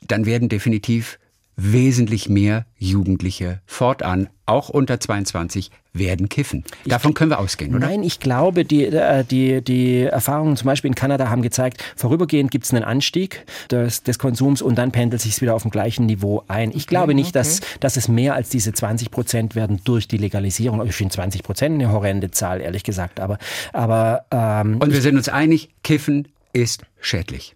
dann 0.00 0.26
werden 0.26 0.48
definitiv 0.48 1.18
wesentlich 1.56 2.28
mehr 2.28 2.66
Jugendliche 2.78 3.60
fortan, 3.66 4.28
auch 4.46 4.68
unter 4.68 5.00
22, 5.00 5.70
werden 5.94 6.28
kiffen. 6.28 6.64
Davon 6.84 7.14
können 7.14 7.30
wir 7.30 7.38
ausgehen, 7.38 7.74
oder? 7.74 7.86
Nein, 7.86 8.02
ich 8.02 8.18
glaube, 8.18 8.64
die, 8.64 8.84
äh, 8.86 9.24
die, 9.24 9.62
die 9.62 10.02
Erfahrungen 10.02 10.56
zum 10.56 10.66
Beispiel 10.66 10.88
in 10.88 10.94
Kanada 10.96 11.30
haben 11.30 11.40
gezeigt, 11.40 11.82
vorübergehend 11.96 12.50
gibt 12.50 12.64
es 12.64 12.74
einen 12.74 12.82
Anstieg 12.82 13.46
des, 13.70 14.02
des 14.02 14.18
Konsums 14.18 14.60
und 14.60 14.76
dann 14.76 14.90
pendelt 14.90 15.22
sich 15.22 15.40
wieder 15.40 15.54
auf 15.54 15.62
dem 15.62 15.70
gleichen 15.70 16.06
Niveau 16.06 16.42
ein. 16.48 16.72
Ich 16.74 16.88
glaube 16.88 17.12
okay, 17.12 17.14
nicht, 17.14 17.28
okay. 17.28 17.38
Dass, 17.38 17.60
dass 17.80 17.96
es 17.96 18.08
mehr 18.08 18.34
als 18.34 18.48
diese 18.48 18.72
20 18.72 19.10
Prozent 19.10 19.54
werden 19.54 19.80
durch 19.84 20.08
die 20.08 20.18
Legalisierung. 20.18 20.84
Ich 20.84 20.94
finde 20.94 21.14
20 21.14 21.44
Prozent 21.44 21.74
eine 21.74 21.92
horrende 21.92 22.32
Zahl, 22.32 22.60
ehrlich 22.60 22.82
gesagt. 22.82 23.20
Aber, 23.20 23.38
aber 23.72 24.24
ähm, 24.32 24.78
und 24.78 24.92
wir 24.92 25.00
sind 25.00 25.16
uns 25.16 25.28
einig, 25.28 25.70
Kiffen 25.84 26.28
ist 26.52 26.84
schädlich. 27.04 27.54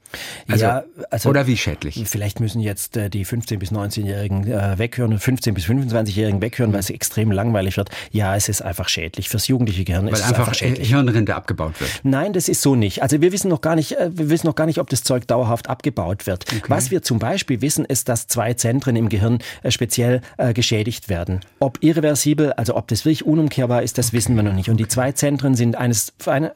Also, 0.48 0.64
ja, 0.64 0.84
also 1.10 1.28
oder 1.28 1.46
wie 1.46 1.56
schädlich? 1.56 2.02
Vielleicht 2.06 2.40
müssen 2.40 2.60
jetzt 2.60 2.96
äh, 2.96 3.10
die 3.10 3.24
15 3.24 3.58
bis 3.58 3.72
19-Jährigen 3.72 4.50
äh, 4.50 4.78
weghören 4.78 5.12
und 5.12 5.18
15 5.18 5.54
bis 5.54 5.66
25-Jährigen 5.66 6.40
weghören, 6.40 6.72
weil 6.72 6.80
es 6.80 6.90
extrem 6.90 7.30
langweilig 7.30 7.76
wird. 7.76 7.90
Ja, 8.10 8.34
es 8.34 8.48
ist 8.48 8.62
einfach 8.62 8.88
schädlich 8.88 9.28
fürs 9.28 9.48
jugendliche 9.48 9.84
Gehirn. 9.84 10.06
Weil 10.06 10.14
einfach, 10.14 10.38
einfach 10.38 10.54
schädlich. 10.54 10.88
Hirnrinde 10.88 11.34
abgebaut 11.34 11.80
wird. 11.80 11.90
Nein, 12.02 12.32
das 12.32 12.48
ist 12.48 12.62
so 12.62 12.74
nicht. 12.74 13.02
Also 13.02 13.20
wir 13.20 13.32
wissen 13.32 13.48
noch 13.48 13.60
gar 13.60 13.74
nicht, 13.74 13.92
äh, 13.92 14.10
wir 14.12 14.30
wissen 14.30 14.46
noch 14.46 14.54
gar 14.54 14.66
nicht, 14.66 14.78
ob 14.78 14.88
das 14.88 15.02
Zeug 15.02 15.26
dauerhaft 15.26 15.68
abgebaut 15.68 16.26
wird. 16.26 16.46
Okay. 16.48 16.62
Was 16.68 16.90
wir 16.90 17.02
zum 17.02 17.18
Beispiel 17.18 17.60
wissen, 17.60 17.84
ist, 17.84 18.08
dass 18.08 18.26
zwei 18.26 18.54
Zentren 18.54 18.96
im 18.96 19.08
Gehirn 19.08 19.38
äh, 19.62 19.70
speziell 19.70 20.22
äh, 20.38 20.54
geschädigt 20.54 21.08
werden. 21.08 21.40
Ob 21.58 21.82
irreversibel, 21.82 22.52
also 22.52 22.76
ob 22.76 22.88
das 22.88 23.04
wirklich 23.04 23.26
unumkehrbar 23.26 23.82
ist, 23.82 23.98
das 23.98 24.08
okay. 24.08 24.16
wissen 24.16 24.36
wir 24.36 24.42
noch 24.42 24.54
nicht. 24.54 24.70
Und 24.70 24.78
die 24.78 24.88
zwei 24.88 25.12
Zentren 25.12 25.54
sind 25.54 25.76
eines, 25.76 26.12
eine, 26.26 26.54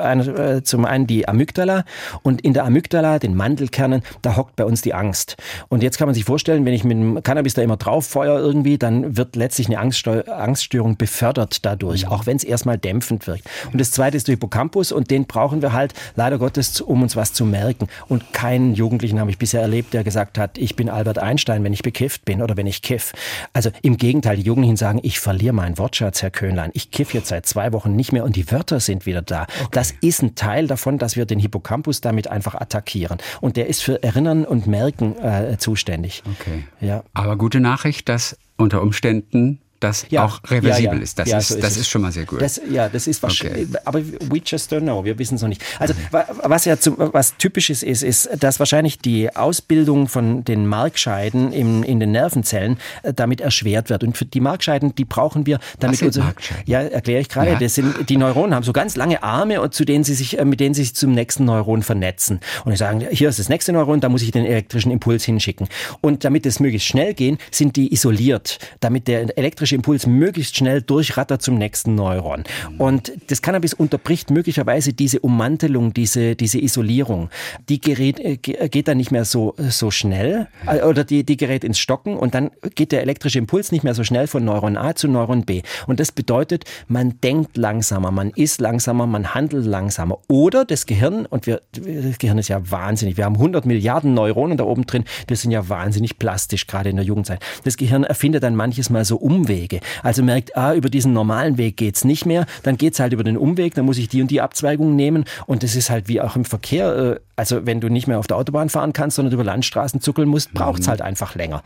eine, 0.00 0.62
zum 0.64 0.84
einen 0.84 1.06
die 1.06 1.28
Amygdala 1.28 1.84
und 2.28 2.42
in 2.42 2.52
der 2.52 2.66
Amygdala, 2.66 3.18
den 3.18 3.34
Mandelkernen, 3.34 4.02
da 4.20 4.36
hockt 4.36 4.54
bei 4.54 4.66
uns 4.66 4.82
die 4.82 4.92
Angst. 4.92 5.36
Und 5.70 5.82
jetzt 5.82 5.96
kann 5.96 6.08
man 6.08 6.14
sich 6.14 6.26
vorstellen, 6.26 6.66
wenn 6.66 6.74
ich 6.74 6.84
mit 6.84 6.98
dem 6.98 7.22
Cannabis 7.22 7.54
da 7.54 7.62
immer 7.62 7.78
drauf 7.78 8.06
feuer 8.06 8.38
irgendwie, 8.38 8.76
dann 8.76 9.16
wird 9.16 9.34
letztlich 9.34 9.68
eine 9.68 9.78
Angststörung 9.78 10.98
befördert 10.98 11.64
dadurch, 11.64 12.06
auch 12.06 12.26
wenn 12.26 12.36
es 12.36 12.44
erstmal 12.44 12.76
dämpfend 12.76 13.26
wirkt. 13.26 13.44
Und 13.72 13.80
das 13.80 13.92
zweite 13.92 14.18
ist 14.18 14.28
der 14.28 14.34
Hippocampus 14.34 14.92
und 14.92 15.10
den 15.10 15.24
brauchen 15.24 15.62
wir 15.62 15.72
halt 15.72 15.94
leider 16.16 16.36
Gottes, 16.36 16.82
um 16.82 17.00
uns 17.00 17.16
was 17.16 17.32
zu 17.32 17.46
merken. 17.46 17.88
Und 18.08 18.34
keinen 18.34 18.74
Jugendlichen 18.74 19.20
habe 19.20 19.30
ich 19.30 19.38
bisher 19.38 19.62
erlebt, 19.62 19.94
der 19.94 20.04
gesagt 20.04 20.36
hat, 20.36 20.58
ich 20.58 20.76
bin 20.76 20.90
Albert 20.90 21.18
Einstein, 21.18 21.64
wenn 21.64 21.72
ich 21.72 21.82
bekifft 21.82 22.26
bin 22.26 22.42
oder 22.42 22.58
wenn 22.58 22.66
ich 22.66 22.82
kiff. 22.82 23.14
Also 23.54 23.70
im 23.80 23.96
Gegenteil, 23.96 24.36
die 24.36 24.42
Jugendlichen 24.42 24.76
sagen, 24.76 25.00
ich 25.02 25.18
verliere 25.18 25.54
meinen 25.54 25.78
Wortschatz, 25.78 26.20
Herr 26.20 26.30
Köhnlein. 26.30 26.72
Ich 26.74 26.90
kiff 26.90 27.14
jetzt 27.14 27.28
seit 27.28 27.46
zwei 27.46 27.72
Wochen 27.72 27.96
nicht 27.96 28.12
mehr 28.12 28.24
und 28.24 28.36
die 28.36 28.50
Wörter 28.52 28.80
sind 28.80 29.06
wieder 29.06 29.22
da. 29.22 29.44
Okay. 29.44 29.68
Das 29.70 29.94
ist 30.02 30.22
ein 30.22 30.34
Teil 30.34 30.66
davon, 30.66 30.98
dass 30.98 31.16
wir 31.16 31.24
den 31.24 31.38
Hippocampus 31.38 32.02
damit 32.02 32.17
einfach 32.26 32.54
attackieren. 32.54 33.18
Und 33.40 33.56
der 33.56 33.68
ist 33.68 33.82
für 33.82 34.02
Erinnern 34.02 34.44
und 34.44 34.66
Merken 34.66 35.16
äh, 35.18 35.56
zuständig. 35.58 36.22
Okay. 36.40 36.64
Ja. 36.80 37.04
Aber 37.14 37.36
gute 37.36 37.60
Nachricht, 37.60 38.08
dass 38.08 38.36
unter 38.56 38.82
Umständen 38.82 39.60
das 39.80 40.06
ja, 40.10 40.24
auch 40.24 40.40
reversibel 40.50 40.84
ja, 40.84 40.94
ja. 40.94 41.02
ist. 41.02 41.18
Das, 41.18 41.28
ist, 41.28 41.48
so 41.48 41.60
das 41.60 41.76
ist 41.76 41.88
schon 41.88 42.02
mal 42.02 42.12
sehr 42.12 42.24
gut. 42.24 42.40
Das, 42.40 42.60
ja, 42.70 42.88
das 42.88 43.06
ist 43.06 43.22
wahrscheinlich, 43.22 43.68
okay. 43.68 43.78
aber 43.84 44.04
we 44.04 44.40
just 44.44 44.72
don't 44.72 44.80
know, 44.80 45.04
wir 45.04 45.18
wissen 45.18 45.36
es 45.36 45.42
noch 45.42 45.48
nicht. 45.48 45.62
Also 45.78 45.94
was 46.42 46.64
ja 46.64 46.78
zum, 46.78 46.96
was 46.98 47.36
typisches 47.36 47.82
ist, 47.82 48.02
ist, 48.02 48.28
dass 48.38 48.58
wahrscheinlich 48.58 48.98
die 48.98 49.34
Ausbildung 49.34 50.08
von 50.08 50.44
den 50.44 50.66
Markscheiden 50.66 51.52
im, 51.52 51.82
in 51.82 52.00
den 52.00 52.12
Nervenzellen 52.12 52.78
äh, 53.02 53.12
damit 53.12 53.40
erschwert 53.40 53.90
wird. 53.90 54.04
Und 54.04 54.16
für 54.16 54.24
die 54.24 54.40
Markscheiden, 54.40 54.94
die 54.94 55.04
brauchen 55.04 55.46
wir, 55.46 55.60
damit 55.78 55.98
sind 55.98 56.16
Markscheiden? 56.16 56.64
Ja, 56.66 56.82
erkläre 56.82 57.20
ich 57.20 57.28
gerade. 57.28 57.56
Das 57.58 57.74
sind 57.74 58.08
die 58.08 58.16
Neuronen 58.16 58.54
haben 58.54 58.64
so 58.64 58.72
ganz 58.72 58.96
lange 58.96 59.22
Arme 59.22 59.60
und 59.60 59.74
zu 59.74 59.84
denen 59.84 60.04
sie 60.04 60.14
sich, 60.14 60.38
äh, 60.38 60.44
mit 60.44 60.60
denen 60.60 60.74
sie 60.74 60.82
sich 60.82 60.94
zum 60.94 61.12
nächsten 61.12 61.44
Neuron 61.44 61.82
vernetzen. 61.82 62.40
Und 62.64 62.72
ich 62.72 62.78
sagen, 62.78 63.06
hier 63.10 63.28
ist 63.28 63.38
das 63.38 63.48
nächste 63.48 63.72
Neuron, 63.72 64.00
da 64.00 64.08
muss 64.08 64.22
ich 64.22 64.30
den 64.30 64.44
elektrischen 64.44 64.90
Impuls 64.90 65.24
hinschicken. 65.24 65.68
Und 66.00 66.24
damit 66.24 66.46
es 66.46 66.60
möglichst 66.60 66.88
schnell 66.88 67.14
gehen, 67.14 67.38
sind 67.50 67.76
die 67.76 67.92
isoliert, 67.92 68.58
damit 68.80 69.08
der 69.08 69.36
elektrische 69.36 69.67
elektrische 69.68 69.74
Impuls 69.74 70.06
möglichst 70.06 70.56
schnell 70.56 70.82
durchrattert 70.82 71.42
zum 71.42 71.58
nächsten 71.58 71.94
Neuron. 71.94 72.44
Und 72.78 73.12
das 73.28 73.42
Cannabis 73.42 73.74
unterbricht 73.74 74.30
möglicherweise 74.30 74.92
diese 74.92 75.20
Ummantelung, 75.20 75.92
diese, 75.92 76.36
diese 76.36 76.58
Isolierung. 76.58 77.28
Die 77.68 77.80
gerät, 77.80 78.18
äh, 78.18 78.36
geht 78.36 78.88
dann 78.88 78.96
nicht 78.96 79.10
mehr 79.10 79.24
so, 79.24 79.54
so 79.58 79.90
schnell 79.90 80.48
äh, 80.66 80.82
oder 80.82 81.04
die, 81.04 81.24
die 81.24 81.36
gerät 81.36 81.64
ins 81.64 81.78
Stocken 81.78 82.16
und 82.16 82.34
dann 82.34 82.50
geht 82.74 82.92
der 82.92 83.02
elektrische 83.02 83.38
Impuls 83.38 83.72
nicht 83.72 83.84
mehr 83.84 83.94
so 83.94 84.04
schnell 84.04 84.26
von 84.26 84.44
Neuron 84.44 84.76
A 84.76 84.94
zu 84.94 85.08
Neuron 85.08 85.44
B. 85.44 85.62
Und 85.86 86.00
das 86.00 86.12
bedeutet, 86.12 86.64
man 86.86 87.20
denkt 87.20 87.56
langsamer, 87.56 88.10
man 88.10 88.30
ist 88.30 88.60
langsamer, 88.60 89.06
man 89.06 89.34
handelt 89.34 89.66
langsamer. 89.66 90.18
Oder 90.28 90.64
das 90.64 90.86
Gehirn, 90.86 91.26
und 91.26 91.46
wir, 91.46 91.60
das 91.72 92.18
Gehirn 92.18 92.38
ist 92.38 92.48
ja 92.48 92.70
wahnsinnig, 92.70 93.16
wir 93.16 93.24
haben 93.24 93.36
100 93.36 93.66
Milliarden 93.66 94.14
Neuronen 94.14 94.56
da 94.56 94.64
oben 94.64 94.86
drin, 94.86 95.04
wir 95.26 95.36
sind 95.36 95.50
ja 95.50 95.68
wahnsinnig 95.68 96.18
plastisch, 96.18 96.66
gerade 96.66 96.90
in 96.90 96.96
der 96.96 97.04
Jugendzeit. 97.04 97.40
Das 97.64 97.76
Gehirn 97.76 98.04
erfindet 98.04 98.42
dann 98.42 98.56
manches 98.56 98.90
Mal 98.90 99.04
so 99.04 99.16
Umwege 99.16 99.57
Umwege. 99.58 99.80
Also 100.02 100.22
merkt, 100.22 100.56
ah, 100.56 100.74
über 100.74 100.88
diesen 100.88 101.12
normalen 101.12 101.58
Weg 101.58 101.76
geht's 101.76 102.04
nicht 102.04 102.26
mehr, 102.26 102.46
dann 102.62 102.76
geht's 102.76 103.00
halt 103.00 103.12
über 103.12 103.24
den 103.24 103.36
Umweg, 103.36 103.74
dann 103.74 103.84
muss 103.84 103.98
ich 103.98 104.08
die 104.08 104.22
und 104.22 104.30
die 104.30 104.40
Abzweigung 104.40 104.94
nehmen 104.94 105.24
und 105.46 105.62
das 105.62 105.74
ist 105.74 105.90
halt 105.90 106.08
wie 106.08 106.20
auch 106.20 106.36
im 106.36 106.44
Verkehr, 106.44 106.96
äh, 106.96 107.20
also 107.36 107.66
wenn 107.66 107.80
du 107.80 107.88
nicht 107.88 108.06
mehr 108.06 108.18
auf 108.18 108.26
der 108.26 108.36
Autobahn 108.36 108.68
fahren 108.68 108.92
kannst, 108.92 109.16
sondern 109.16 109.34
über 109.34 109.44
Landstraßen 109.44 110.00
zuckeln 110.00 110.28
musst, 110.28 110.54
braucht's 110.54 110.86
mhm. 110.86 110.90
halt 110.90 111.02
einfach 111.02 111.34
länger. 111.34 111.62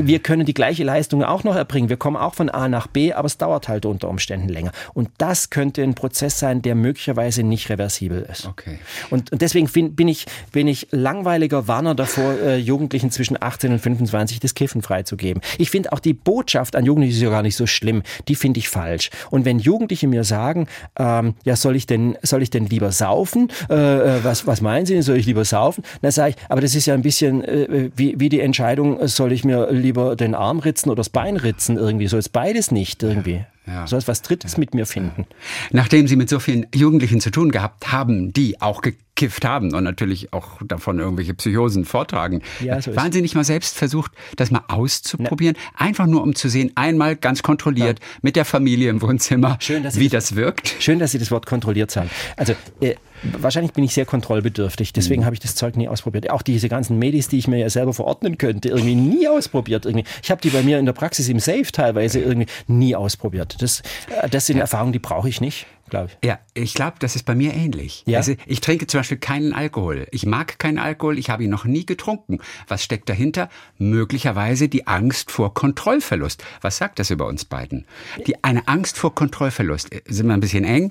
Wir 0.00 0.20
können 0.20 0.46
die 0.46 0.54
gleiche 0.54 0.84
Leistung 0.84 1.24
auch 1.24 1.42
noch 1.42 1.56
erbringen. 1.56 1.88
Wir 1.88 1.96
kommen 1.96 2.16
auch 2.16 2.34
von 2.34 2.48
A 2.48 2.68
nach 2.68 2.86
B, 2.86 3.12
aber 3.12 3.26
es 3.26 3.36
dauert 3.36 3.66
halt 3.66 3.84
unter 3.84 4.08
Umständen 4.08 4.48
länger. 4.48 4.70
Und 4.94 5.10
das 5.18 5.50
könnte 5.50 5.82
ein 5.82 5.94
Prozess 5.94 6.38
sein, 6.38 6.62
der 6.62 6.76
möglicherweise 6.76 7.42
nicht 7.42 7.68
reversibel 7.68 8.24
ist. 8.30 8.46
Okay. 8.46 8.78
Und, 9.10 9.32
und 9.32 9.42
deswegen 9.42 9.68
bin 9.96 10.06
ich, 10.06 10.26
bin 10.52 10.68
ich 10.68 10.86
langweiliger 10.92 11.66
Warner 11.66 11.96
davor, 11.96 12.34
äh, 12.40 12.58
Jugendlichen 12.58 13.10
zwischen 13.10 13.36
18 13.40 13.72
und 13.72 13.80
25 13.80 14.38
das 14.38 14.54
Kiffen 14.54 14.82
freizugeben. 14.82 15.42
Ich 15.58 15.70
finde 15.70 15.92
auch 15.92 15.98
die 15.98 16.14
Botschaft 16.14 16.76
an 16.76 16.84
Jugendliche 16.86 17.16
ist 17.16 17.22
ja 17.22 17.30
gar 17.30 17.42
nicht 17.42 17.56
so 17.56 17.66
schlimm. 17.66 18.02
Die 18.28 18.36
finde 18.36 18.58
ich 18.58 18.68
falsch. 18.68 19.10
Und 19.30 19.44
wenn 19.44 19.58
Jugendliche 19.58 20.06
mir 20.06 20.22
sagen, 20.22 20.68
ähm, 20.96 21.34
ja, 21.44 21.56
soll 21.56 21.74
ich 21.74 21.86
denn, 21.86 22.16
soll 22.22 22.42
ich 22.42 22.50
denn 22.50 22.66
lieber 22.66 22.92
saufen? 22.92 23.50
Äh, 23.68 23.74
äh 23.74 24.24
was, 24.24 24.46
was 24.46 24.60
meinen 24.60 24.86
Sie? 24.86 25.02
Soll 25.02 25.16
ich 25.16 25.26
lieber 25.26 25.44
saufen? 25.44 25.82
Dann 26.02 26.12
sage 26.12 26.30
ich, 26.30 26.36
aber 26.48 26.60
das 26.60 26.76
ist 26.76 26.86
ja 26.86 26.94
ein 26.94 27.02
bisschen 27.02 27.42
äh, 27.42 27.90
wie, 27.96 28.14
wie 28.20 28.28
die 28.28 28.40
Entscheidung, 28.40 29.06
soll 29.08 29.32
ich 29.32 29.44
mir 29.44 29.72
lieber 29.72 29.87
lieber 29.88 30.16
den 30.16 30.34
Arm 30.34 30.58
ritzen 30.58 30.90
oder 30.90 31.00
das 31.00 31.08
Bein 31.08 31.36
ritzen 31.36 31.78
irgendwie. 31.78 32.08
So 32.08 32.18
ist 32.18 32.28
beides 32.28 32.70
nicht 32.70 33.02
irgendwie. 33.02 33.44
Ja. 33.66 33.86
Soll 33.86 33.98
es 33.98 34.08
was 34.08 34.22
Drittes 34.22 34.56
mit 34.56 34.74
mir 34.74 34.86
finden. 34.86 35.26
Nachdem 35.70 36.08
Sie 36.08 36.16
mit 36.16 36.28
so 36.28 36.38
vielen 36.40 36.66
Jugendlichen 36.74 37.20
zu 37.20 37.30
tun 37.30 37.50
gehabt 37.50 37.92
haben, 37.92 38.32
die 38.32 38.60
auch 38.62 38.80
gekifft 38.80 39.44
haben 39.44 39.74
und 39.74 39.84
natürlich 39.84 40.32
auch 40.32 40.62
davon 40.64 40.98
irgendwelche 40.98 41.34
Psychosen 41.34 41.84
vortragen. 41.84 42.42
Ja, 42.60 42.80
so 42.80 42.96
Waren 42.96 43.12
Sie 43.12 43.20
nicht 43.20 43.34
mal 43.34 43.44
selbst 43.44 43.76
versucht, 43.76 44.12
das 44.36 44.50
mal 44.50 44.62
auszuprobieren? 44.68 45.56
Na. 45.78 45.86
Einfach 45.86 46.06
nur, 46.06 46.22
um 46.22 46.34
zu 46.34 46.48
sehen, 46.48 46.72
einmal 46.76 47.16
ganz 47.16 47.42
kontrolliert 47.42 47.98
ja. 47.98 48.06
mit 48.22 48.36
der 48.36 48.46
Familie 48.46 48.88
im 48.88 49.02
Wohnzimmer, 49.02 49.58
schön, 49.60 49.84
wie 49.84 50.08
das, 50.08 50.28
das, 50.28 50.36
wirkt? 50.36 50.74
Schön, 50.78 50.98
dass 50.98 51.12
Sie 51.12 51.18
das 51.18 51.30
Wort 51.30 51.44
kontrolliert 51.44 51.90
sagen. 51.90 52.08
Also 52.36 52.54
äh, 52.80 52.94
wahrscheinlich 53.22 53.72
bin 53.72 53.84
ich 53.84 53.94
sehr 53.94 54.06
kontrollbedürftig, 54.06 54.92
deswegen 54.92 55.22
mhm. 55.22 55.26
habe 55.26 55.34
ich 55.34 55.40
das 55.40 55.54
Zeug 55.54 55.76
nie 55.76 55.88
ausprobiert. 55.88 56.30
Auch 56.30 56.42
diese 56.42 56.68
ganzen 56.68 56.98
Medis, 56.98 57.28
die 57.28 57.38
ich 57.38 57.48
mir 57.48 57.58
ja 57.58 57.70
selber 57.70 57.94
verordnen 57.94 58.38
könnte, 58.38 58.68
irgendwie 58.68 58.94
nie 58.94 59.28
ausprobiert. 59.28 59.86
Irgendwie. 59.86 60.04
Ich 60.22 60.30
habe 60.30 60.40
die 60.40 60.50
bei 60.50 60.62
mir 60.62 60.78
in 60.78 60.86
der 60.86 60.92
Praxis 60.92 61.28
im 61.28 61.40
Safe 61.40 61.70
teilweise 61.72 62.20
irgendwie 62.20 62.48
nie 62.66 62.94
ausprobiert. 62.94 63.56
Das, 63.60 63.82
äh, 64.22 64.28
das 64.28 64.46
sind 64.46 64.56
ja. 64.56 64.62
Erfahrungen, 64.62 64.92
die 64.92 64.98
brauche 64.98 65.28
ich 65.28 65.40
nicht 65.40 65.66
glaube 65.88 66.10
ich. 66.10 66.28
Ja, 66.28 66.38
ich 66.54 66.74
glaube, 66.74 66.96
das 67.00 67.16
ist 67.16 67.24
bei 67.24 67.34
mir 67.34 67.54
ähnlich. 67.54 68.02
Ja? 68.06 68.18
Also 68.18 68.34
ich 68.46 68.60
trinke 68.60 68.86
zum 68.86 69.00
Beispiel 69.00 69.18
keinen 69.18 69.52
Alkohol. 69.52 70.06
Ich 70.12 70.26
mag 70.26 70.58
keinen 70.58 70.78
Alkohol, 70.78 71.18
ich 71.18 71.30
habe 71.30 71.44
ihn 71.44 71.50
noch 71.50 71.64
nie 71.64 71.86
getrunken. 71.86 72.38
Was 72.66 72.84
steckt 72.84 73.08
dahinter? 73.08 73.48
Möglicherweise 73.78 74.68
die 74.68 74.86
Angst 74.86 75.30
vor 75.30 75.54
Kontrollverlust. 75.54 76.44
Was 76.60 76.76
sagt 76.76 76.98
das 76.98 77.10
über 77.10 77.26
uns 77.26 77.44
beiden? 77.44 77.86
Die, 78.26 78.42
eine 78.44 78.68
Angst 78.68 78.98
vor 78.98 79.14
Kontrollverlust. 79.14 79.90
Sind 80.06 80.26
wir 80.26 80.34
ein 80.34 80.40
bisschen 80.40 80.64
eng? 80.64 80.90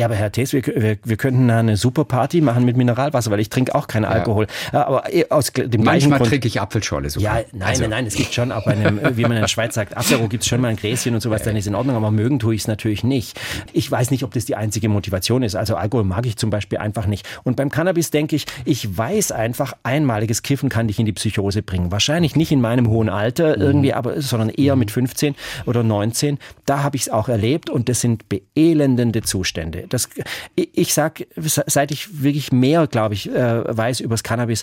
Ja, 0.00 0.06
aber 0.06 0.14
Herr 0.14 0.32
Thees, 0.32 0.54
wir, 0.54 0.62
wir, 0.64 0.96
wir 1.04 1.16
könnten 1.18 1.50
eine 1.50 1.76
super 1.76 2.06
Party 2.06 2.40
machen 2.40 2.64
mit 2.64 2.74
Mineralwasser, 2.74 3.30
weil 3.30 3.38
ich 3.38 3.50
trinke 3.50 3.74
auch 3.74 3.86
keinen 3.86 4.04
ja. 4.04 4.08
Alkohol. 4.08 4.46
Aber 4.72 5.12
äh, 5.12 5.26
aus 5.28 5.52
dem 5.52 5.84
Manchmal 5.84 6.20
trinke 6.20 6.48
ich 6.48 6.58
Apfelschorle 6.58 7.10
sogar. 7.10 7.40
Ja, 7.40 7.44
nein, 7.52 7.68
also. 7.68 7.82
nein, 7.82 7.90
nein, 7.90 8.06
es 8.06 8.14
gibt 8.14 8.32
schon 8.32 8.50
auch 8.50 8.64
bei 8.64 8.70
einem, 8.70 8.98
wie 9.18 9.24
man 9.24 9.32
in 9.32 9.42
der 9.42 9.48
Schweiz 9.48 9.74
sagt, 9.74 9.94
Apero 9.94 10.26
gibt 10.28 10.42
es 10.42 10.48
schon 10.48 10.62
mal 10.62 10.68
ein 10.68 10.76
Gräschen 10.76 11.12
und 11.12 11.20
sowas, 11.20 11.42
dann 11.42 11.54
ist 11.54 11.66
in 11.66 11.74
Ordnung, 11.74 11.96
aber 11.96 12.10
mögen 12.10 12.38
tue 12.38 12.54
ich 12.54 12.62
es 12.62 12.66
natürlich 12.66 13.04
nicht. 13.04 13.38
Ich 13.74 13.90
weiß 13.90 14.10
nicht, 14.10 14.24
ob 14.24 14.32
das 14.32 14.46
die 14.46 14.56
einzige 14.56 14.88
Motivation 14.88 15.42
ist. 15.42 15.54
Also 15.54 15.76
Alkohol 15.76 16.04
mag 16.04 16.24
ich 16.24 16.38
zum 16.38 16.48
Beispiel 16.48 16.78
einfach 16.78 17.04
nicht. 17.04 17.28
Und 17.44 17.56
beim 17.56 17.68
Cannabis 17.68 18.10
denke 18.10 18.36
ich, 18.36 18.46
ich 18.64 18.96
weiß 18.96 19.32
einfach, 19.32 19.74
einmaliges 19.82 20.42
Kiffen 20.42 20.70
kann 20.70 20.88
dich 20.88 20.98
in 20.98 21.04
die 21.04 21.12
Psychose 21.12 21.60
bringen. 21.60 21.92
Wahrscheinlich 21.92 22.36
nicht 22.36 22.52
in 22.52 22.62
meinem 22.62 22.88
hohen 22.88 23.10
Alter 23.10 23.54
mhm. 23.54 23.62
irgendwie, 23.62 23.92
aber, 23.92 24.22
sondern 24.22 24.48
eher 24.48 24.76
mit 24.76 24.90
15 24.90 25.34
oder 25.66 25.82
19. 25.82 26.38
Da 26.64 26.82
habe 26.82 26.96
ich 26.96 27.02
es 27.02 27.08
auch 27.10 27.28
erlebt 27.28 27.68
und 27.68 27.90
das 27.90 28.00
sind 28.00 28.30
beelendende 28.30 29.20
Zustände. 29.20 29.89
Das, 29.90 30.08
ich 30.54 30.94
sag, 30.94 31.26
seit 31.36 31.90
ich 31.90 32.22
wirklich 32.22 32.52
mehr, 32.52 32.86
glaube 32.86 33.14
ich, 33.14 33.28
äh, 33.30 33.76
weiß 33.76 34.00
übers 34.00 34.22
Cannabis, 34.22 34.62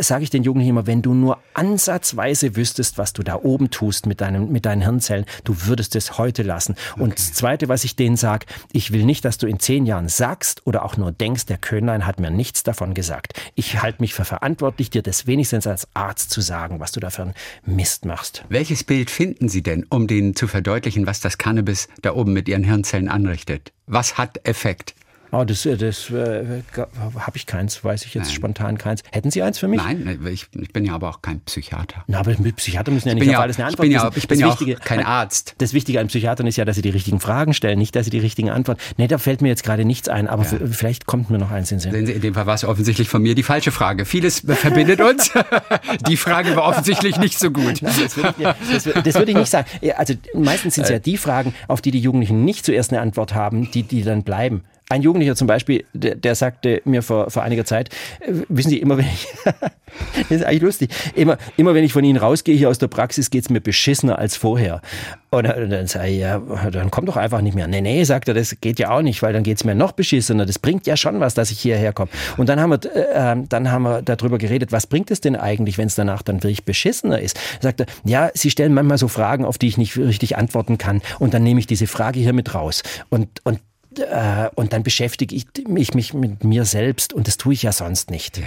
sage 0.00 0.24
ich 0.24 0.30
den 0.30 0.42
Jugendlichen 0.42 0.70
immer, 0.70 0.86
wenn 0.86 1.02
du 1.02 1.14
nur 1.14 1.38
ansatzweise 1.54 2.56
wüsstest, 2.56 2.98
was 2.98 3.12
du 3.12 3.22
da 3.22 3.36
oben 3.36 3.70
tust 3.70 4.06
mit, 4.06 4.20
deinem, 4.20 4.50
mit 4.50 4.66
deinen 4.66 4.82
Hirnzellen, 4.82 5.24
du 5.44 5.54
würdest 5.66 5.96
es 5.96 6.18
heute 6.18 6.42
lassen. 6.42 6.74
Okay. 6.92 7.02
Und 7.02 7.18
das 7.18 7.32
Zweite, 7.32 7.68
was 7.68 7.84
ich 7.84 7.96
denen 7.96 8.16
sage, 8.16 8.46
ich 8.72 8.92
will 8.92 9.04
nicht, 9.04 9.24
dass 9.24 9.38
du 9.38 9.46
in 9.46 9.60
zehn 9.60 9.86
Jahren 9.86 10.08
sagst 10.08 10.66
oder 10.66 10.84
auch 10.84 10.96
nur 10.96 11.12
denkst, 11.12 11.46
der 11.46 11.58
Könlein 11.58 12.06
hat 12.06 12.20
mir 12.20 12.30
nichts 12.30 12.62
davon 12.62 12.94
gesagt. 12.94 13.32
Ich 13.54 13.82
halte 13.82 14.02
mich 14.02 14.14
für 14.14 14.24
verantwortlich, 14.24 14.90
dir 14.90 15.02
das 15.02 15.26
wenigstens 15.26 15.66
als 15.66 15.88
Arzt 15.94 16.30
zu 16.30 16.40
sagen, 16.40 16.80
was 16.80 16.92
du 16.92 17.00
da 17.00 17.10
für 17.10 17.22
einen 17.22 17.34
Mist 17.64 18.04
machst. 18.04 18.44
Welches 18.48 18.84
Bild 18.84 19.10
finden 19.10 19.48
Sie 19.48 19.62
denn, 19.62 19.86
um 19.88 20.06
denen 20.06 20.34
zu 20.34 20.46
verdeutlichen, 20.46 21.06
was 21.06 21.20
das 21.20 21.38
Cannabis 21.38 21.88
da 22.02 22.14
oben 22.14 22.32
mit 22.32 22.48
Ihren 22.48 22.64
Hirnzellen 22.64 23.08
anrichtet? 23.08 23.72
Was 23.86 24.16
hat 24.16 24.46
Effekt? 24.46 24.94
Oh, 25.36 25.42
das 25.42 25.66
äh, 25.66 25.76
das 25.76 26.10
äh, 26.10 26.62
habe 26.76 27.36
ich 27.36 27.46
keins, 27.46 27.82
weiß 27.82 28.04
ich 28.04 28.14
jetzt 28.14 28.26
Nein. 28.26 28.34
spontan 28.34 28.78
keins. 28.78 29.02
Hätten 29.10 29.32
Sie 29.32 29.42
eins 29.42 29.58
für 29.58 29.66
mich? 29.66 29.82
Nein, 29.82 30.20
ich, 30.30 30.46
ich 30.52 30.72
bin 30.72 30.84
ja 30.84 30.94
aber 30.94 31.08
auch 31.08 31.22
kein 31.22 31.40
Psychiater. 31.40 32.04
Na, 32.06 32.20
aber 32.20 32.34
Psychiater 32.34 32.92
müssen 32.92 33.08
ja 33.08 33.14
nicht 33.14 33.28
auf 33.28 33.40
alles 33.42 33.58
eine 33.58 33.66
Antwort 33.66 33.88
geben. 33.88 34.10
Ich 34.14 34.28
bin 34.28 34.38
ja, 34.38 34.52
ich 34.52 34.58
bin 34.58 34.68
ja 34.68 34.76
auch 34.76 34.80
kein 34.84 35.04
Arzt. 35.04 35.56
Das 35.58 35.72
Wichtige 35.72 35.98
an 35.98 36.06
Psychiatern 36.06 36.46
ist 36.46 36.54
ja, 36.56 36.64
dass 36.64 36.76
sie 36.76 36.82
die 36.82 36.90
richtigen 36.90 37.18
Fragen 37.18 37.52
stellen, 37.52 37.80
nicht, 37.80 37.96
dass 37.96 38.04
sie 38.04 38.10
die 38.10 38.20
richtigen 38.20 38.50
Antworten. 38.50 38.80
Nee, 38.96 39.08
da 39.08 39.18
fällt 39.18 39.42
mir 39.42 39.48
jetzt 39.48 39.64
gerade 39.64 39.84
nichts 39.84 40.08
ein, 40.08 40.28
aber 40.28 40.44
ja. 40.44 40.58
vielleicht 40.70 41.06
kommt 41.06 41.30
mir 41.30 41.38
noch 41.38 41.50
eins 41.50 41.72
in 41.72 41.78
den 41.78 41.92
Sinn. 41.92 42.06
In 42.06 42.20
dem 42.20 42.34
Fall 42.34 42.46
war 42.46 42.54
es 42.54 42.64
offensichtlich 42.64 43.08
von 43.08 43.20
mir 43.20 43.34
die 43.34 43.42
falsche 43.42 43.72
Frage. 43.72 44.04
Vieles 44.04 44.44
verbindet 44.46 45.00
uns. 45.00 45.32
die 46.08 46.16
Frage 46.16 46.54
war 46.54 46.64
offensichtlich 46.68 47.18
nicht 47.18 47.40
so 47.40 47.50
gut. 47.50 47.82
Nein, 47.82 47.94
das, 48.00 48.16
würde 48.16 48.34
ich, 48.38 48.44
das, 48.72 49.02
das 49.02 49.14
würde 49.14 49.32
ich 49.32 49.36
nicht 49.36 49.50
sagen. 49.50 49.66
Also 49.96 50.14
meistens 50.34 50.76
sind 50.76 50.84
es 50.84 50.90
ja 50.90 51.00
die 51.00 51.16
Fragen, 51.16 51.54
auf 51.66 51.80
die 51.80 51.90
die 51.90 52.00
Jugendlichen 52.00 52.44
nicht 52.44 52.64
zuerst 52.64 52.92
eine 52.92 53.00
Antwort 53.00 53.34
haben, 53.34 53.70
die, 53.72 53.82
die 53.82 54.02
dann 54.02 54.22
bleiben. 54.22 54.62
Ein 54.90 55.00
Jugendlicher 55.00 55.34
zum 55.34 55.46
Beispiel, 55.46 55.84
der, 55.94 56.14
der 56.14 56.34
sagte 56.34 56.82
mir 56.84 57.02
vor, 57.02 57.30
vor 57.30 57.42
einiger 57.42 57.64
Zeit, 57.64 57.88
äh, 58.20 58.32
wissen 58.48 58.68
Sie, 58.68 58.78
immer 58.78 58.98
wenn 58.98 59.06
ich, 59.06 59.26
das 59.44 60.30
ist 60.30 60.44
eigentlich 60.44 60.62
lustig, 60.62 60.90
immer, 61.14 61.38
immer 61.56 61.74
wenn 61.74 61.84
ich 61.84 61.92
von 61.94 62.04
Ihnen 62.04 62.18
rausgehe 62.18 62.54
hier 62.54 62.68
aus 62.68 62.78
der 62.78 62.88
Praxis, 62.88 63.30
geht's 63.30 63.48
mir 63.48 63.62
beschissener 63.62 64.18
als 64.18 64.36
vorher. 64.36 64.82
Und 65.30 65.44
dann 65.44 65.86
sage 65.86 66.10
ich, 66.10 66.18
ja, 66.18 66.38
dann 66.70 66.90
komm 66.90 67.06
doch 67.06 67.16
einfach 67.16 67.40
nicht 67.40 67.54
mehr. 67.54 67.66
Nee, 67.66 67.80
nee, 67.80 68.04
sagt 68.04 68.28
er, 68.28 68.34
das 68.34 68.60
geht 68.60 68.78
ja 68.78 68.90
auch 68.90 69.00
nicht, 69.00 69.22
weil 69.22 69.32
dann 69.32 69.42
geht's 69.42 69.64
mir 69.64 69.74
noch 69.74 69.92
beschissener. 69.92 70.44
Das 70.44 70.58
bringt 70.58 70.86
ja 70.86 70.98
schon 70.98 71.18
was, 71.18 71.32
dass 71.32 71.50
ich 71.50 71.60
hierher 71.60 71.94
komme. 71.94 72.10
Und 72.36 72.50
dann 72.50 72.60
haben 72.60 72.70
wir, 72.70 72.84
äh, 72.94 73.06
ähm, 73.14 73.48
dann 73.48 73.70
haben 73.72 73.84
wir 73.84 74.02
darüber 74.02 74.36
geredet, 74.36 74.70
was 74.70 74.86
bringt 74.86 75.10
es 75.10 75.22
denn 75.22 75.34
eigentlich, 75.34 75.78
wenn 75.78 75.86
es 75.86 75.94
danach 75.94 76.20
dann 76.20 76.42
wirklich 76.42 76.66
beschissener 76.66 77.20
ist? 77.20 77.40
Sagt 77.60 77.80
er, 77.80 77.86
ja, 78.04 78.30
Sie 78.34 78.50
stellen 78.50 78.74
manchmal 78.74 78.98
so 78.98 79.08
Fragen, 79.08 79.46
auf 79.46 79.56
die 79.56 79.66
ich 79.66 79.78
nicht 79.78 79.96
richtig 79.96 80.36
antworten 80.36 80.76
kann. 80.76 81.00
Und 81.18 81.32
dann 81.32 81.42
nehme 81.42 81.58
ich 81.58 81.66
diese 81.66 81.86
Frage 81.86 82.20
hier 82.20 82.34
mit 82.34 82.54
raus. 82.54 82.82
Und, 83.08 83.28
und 83.44 83.60
äh, 84.00 84.50
und 84.54 84.72
dann 84.72 84.82
beschäftige 84.82 85.34
ich 85.34 85.46
mich 85.94 86.14
mit 86.14 86.44
mir 86.44 86.64
selbst 86.64 87.12
und 87.12 87.26
das 87.26 87.36
tue 87.36 87.54
ich 87.54 87.62
ja 87.62 87.72
sonst 87.72 88.10
nicht. 88.10 88.38
Ja. 88.38 88.46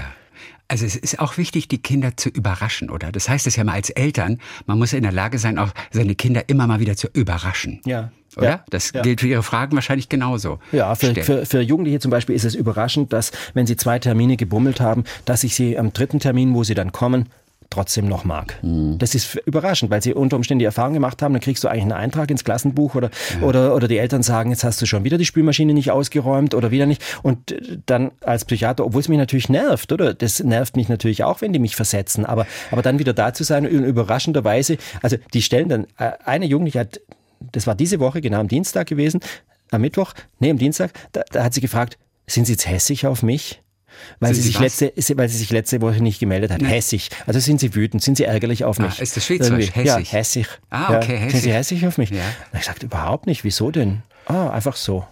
Also 0.70 0.86
es 0.86 0.96
ist 0.96 1.20
auch 1.20 1.38
wichtig, 1.38 1.70
die 1.70 1.78
Kinder 1.78 2.18
zu 2.18 2.30
überraschen, 2.30 2.90
oder? 2.90 3.12
Das 3.12 3.30
heißt 3.30 3.48
es 3.48 3.56
ja 3.56 3.64
mal 3.64 3.74
als 3.74 3.90
Eltern, 3.90 4.40
man 4.66 4.78
muss 4.78 4.92
in 4.92 5.04
der 5.04 5.14
Lage 5.14 5.40
sein, 5.40 5.58
auch 5.58 5.72
seine 5.92 6.16
Kinder 6.16 6.50
immer 6.50 6.68
mal 6.68 6.80
wieder 6.80 6.98
zu 6.98 7.08
überraschen. 7.14 7.80
Ja. 7.86 8.12
Oder? 8.36 8.50
Ja, 8.50 8.64
das 8.70 8.92
ja. 8.92 9.02
gilt 9.02 9.22
für 9.22 9.28
Ihre 9.28 9.44
Fragen 9.44 9.76
wahrscheinlich 9.76 10.10
genauso. 10.10 10.60
Ja, 10.72 10.94
für, 10.96 11.16
für, 11.16 11.46
für 11.46 11.62
Jugendliche 11.62 12.00
zum 12.00 12.12
Beispiel 12.12 12.36
ist 12.36 12.44
es 12.44 12.54
überraschend, 12.54 13.14
dass, 13.14 13.32
wenn 13.54 13.66
sie 13.66 13.78
zwei 13.78 13.98
Termine 13.98 14.38
gebummelt 14.38 14.80
haben, 14.80 15.06
dass 15.26 15.44
ich 15.44 15.56
sie 15.56 15.78
am 15.78 15.94
dritten 15.94 16.20
Termin, 16.20 16.54
wo 16.54 16.64
sie 16.64 16.76
dann 16.76 16.92
kommen, 16.92 17.30
trotzdem 17.70 18.08
noch 18.08 18.24
mag. 18.24 18.58
Mhm. 18.62 18.98
Das 18.98 19.16
ist 19.16 19.36
überraschend, 19.46 19.92
weil 19.92 20.02
sie 20.02 20.14
unter 20.14 20.36
Umständen 20.36 20.60
die 20.60 20.66
Erfahrung 20.66 20.94
gemacht 20.94 21.22
haben, 21.22 21.34
dann 21.34 21.42
kriegst 21.42 21.64
du 21.64 21.68
eigentlich 21.68 21.84
einen 21.84 21.92
Eintrag 21.92 22.30
ins 22.32 22.44
Klassenbuch 22.44 22.96
oder, 22.96 23.10
ja. 23.40 23.48
oder, 23.48 23.76
oder 23.76 23.88
die 23.88 23.98
Eltern 23.98 24.24
sagen, 24.24 24.52
jetzt 24.52 24.64
hast 24.64 24.82
du 24.82 24.86
schon 24.86 25.04
wieder 25.04 25.18
die 25.18 25.26
Spülmaschine 25.26 25.74
nicht 25.74 25.92
ausgeräumt 25.92 26.54
oder 26.54 26.72
wieder 26.72 26.86
nicht. 26.86 27.04
Und 27.24 27.56
dann 27.86 28.12
als 28.22 28.46
Psychiater, 28.46 28.86
obwohl 28.86 29.02
es 29.02 29.08
mich 29.08 29.18
natürlich 29.18 29.50
nervt, 29.50 29.92
oder? 29.92 30.14
Das 30.14 30.42
nervt 30.42 30.76
mich 30.76 30.90
natürlich 30.90 31.24
auch, 31.24 31.42
wenn 31.42 31.54
die 31.54 31.60
mich 31.60 31.76
versetzen. 31.76 32.26
Aber, 32.26 32.48
aber 32.72 32.82
dann 32.82 33.00
wieder 33.00 33.14
da 33.14 33.34
zu 33.34 33.44
sein 33.44 33.66
und 33.66 33.84
überraschenderweise, 33.84 34.78
also 35.02 35.18
die 35.34 35.42
stellen 35.42 35.70
dann, 35.70 35.88
äh, 35.98 36.12
eine 36.26 36.46
Jugendliche 36.46 36.80
hat, 36.80 37.02
das 37.52 37.68
war 37.68 37.76
diese 37.76 38.00
Woche, 38.00 38.22
genau 38.22 38.40
am 38.40 38.48
Dienstag 38.48 38.88
gewesen, 38.88 39.20
am 39.72 39.82
Mittwoch, 39.82 40.14
nee, 40.40 40.50
am 40.50 40.58
Dienstag, 40.58 40.92
da, 41.12 41.24
da 41.32 41.44
hat 41.44 41.54
sie 41.54 41.62
gefragt, 41.62 41.98
sind 42.28 42.46
Sie 42.46 42.54
jetzt 42.54 42.68
hässig 42.68 43.08
auf 43.08 43.24
mich? 43.24 43.62
Weil 44.20 44.34
sie, 44.34 44.42
sich 44.42 44.60
letzte, 44.60 44.94
weil 45.18 45.30
sie 45.30 45.38
sich 45.38 45.52
letzte 45.52 45.82
Woche 45.82 46.02
nicht 46.02 46.20
gemeldet 46.20 46.52
hat. 46.52 46.62
Nein. 46.62 46.72
Hässig. 46.72 47.10
Also 47.26 47.40
sind 47.40 47.60
sie 47.60 47.76
wütend, 47.76 48.02
sind 48.04 48.18
sie 48.18 48.24
ärgerlich 48.24 48.64
auf 48.64 48.80
mich. 48.80 49.00
Ah, 49.00 49.02
ist 49.02 49.16
das 49.18 49.26
Schweizerisch? 49.26 49.76
Hässig? 49.76 49.86
Ja, 49.86 49.98
hässig. 49.98 50.48
Ah, 50.70 50.98
okay, 50.98 51.14
ja. 51.14 51.20
hässig. 51.20 51.32
Sind 51.32 51.42
sie 51.42 51.54
hässig 51.54 51.88
auf 51.88 51.98
mich? 51.98 52.10
Ja. 52.10 52.22
Ich 52.58 52.66
sagte, 52.66 52.86
überhaupt 52.86 53.28
nicht. 53.28 53.44
Wieso 53.44 53.72
denn? 53.72 54.04
Ah, 54.26 54.50
einfach 54.50 54.76
so. 54.76 55.06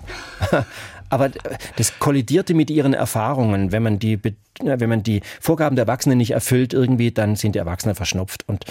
Aber 1.10 1.30
das 1.78 2.00
kollidierte 2.00 2.54
mit 2.54 2.70
ihren 2.70 2.94
Erfahrungen. 2.94 3.72
Wenn 3.72 3.84
man 3.84 4.00
die, 4.00 4.20
wenn 4.62 4.90
man 4.90 5.04
die 5.04 5.22
Vorgaben 5.40 5.76
der 5.76 5.84
Erwachsenen 5.84 6.18
nicht 6.18 6.32
erfüllt 6.32 6.74
irgendwie, 6.74 7.12
dann 7.12 7.36
sind 7.36 7.56
die 7.56 7.60
Erwachsenen 7.60 7.96
verschnupft. 7.96 8.44
Und 8.48 8.66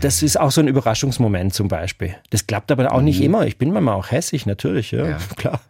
das 0.00 0.22
ist 0.22 0.40
auch 0.40 0.50
so 0.50 0.60
ein 0.60 0.68
Überraschungsmoment 0.68 1.54
zum 1.54 1.68
Beispiel. 1.68 2.16
Das 2.30 2.46
klappt 2.46 2.72
aber 2.72 2.92
auch 2.92 3.02
nicht 3.02 3.20
mhm. 3.20 3.26
immer. 3.26 3.46
Ich 3.46 3.58
bin 3.58 3.72
manchmal 3.72 3.94
auch 3.94 4.10
hässig, 4.10 4.46
natürlich, 4.46 4.90
ja, 4.90 5.06
ja. 5.06 5.18
klar. 5.36 5.60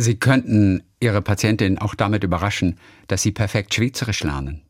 Sie 0.00 0.14
könnten 0.14 0.84
Ihre 1.00 1.20
Patientin 1.22 1.78
auch 1.78 1.96
damit 1.96 2.22
überraschen, 2.22 2.78
dass 3.08 3.22
Sie 3.22 3.32
perfekt 3.32 3.74
Schweizerisch 3.74 4.22
lernen. 4.22 4.62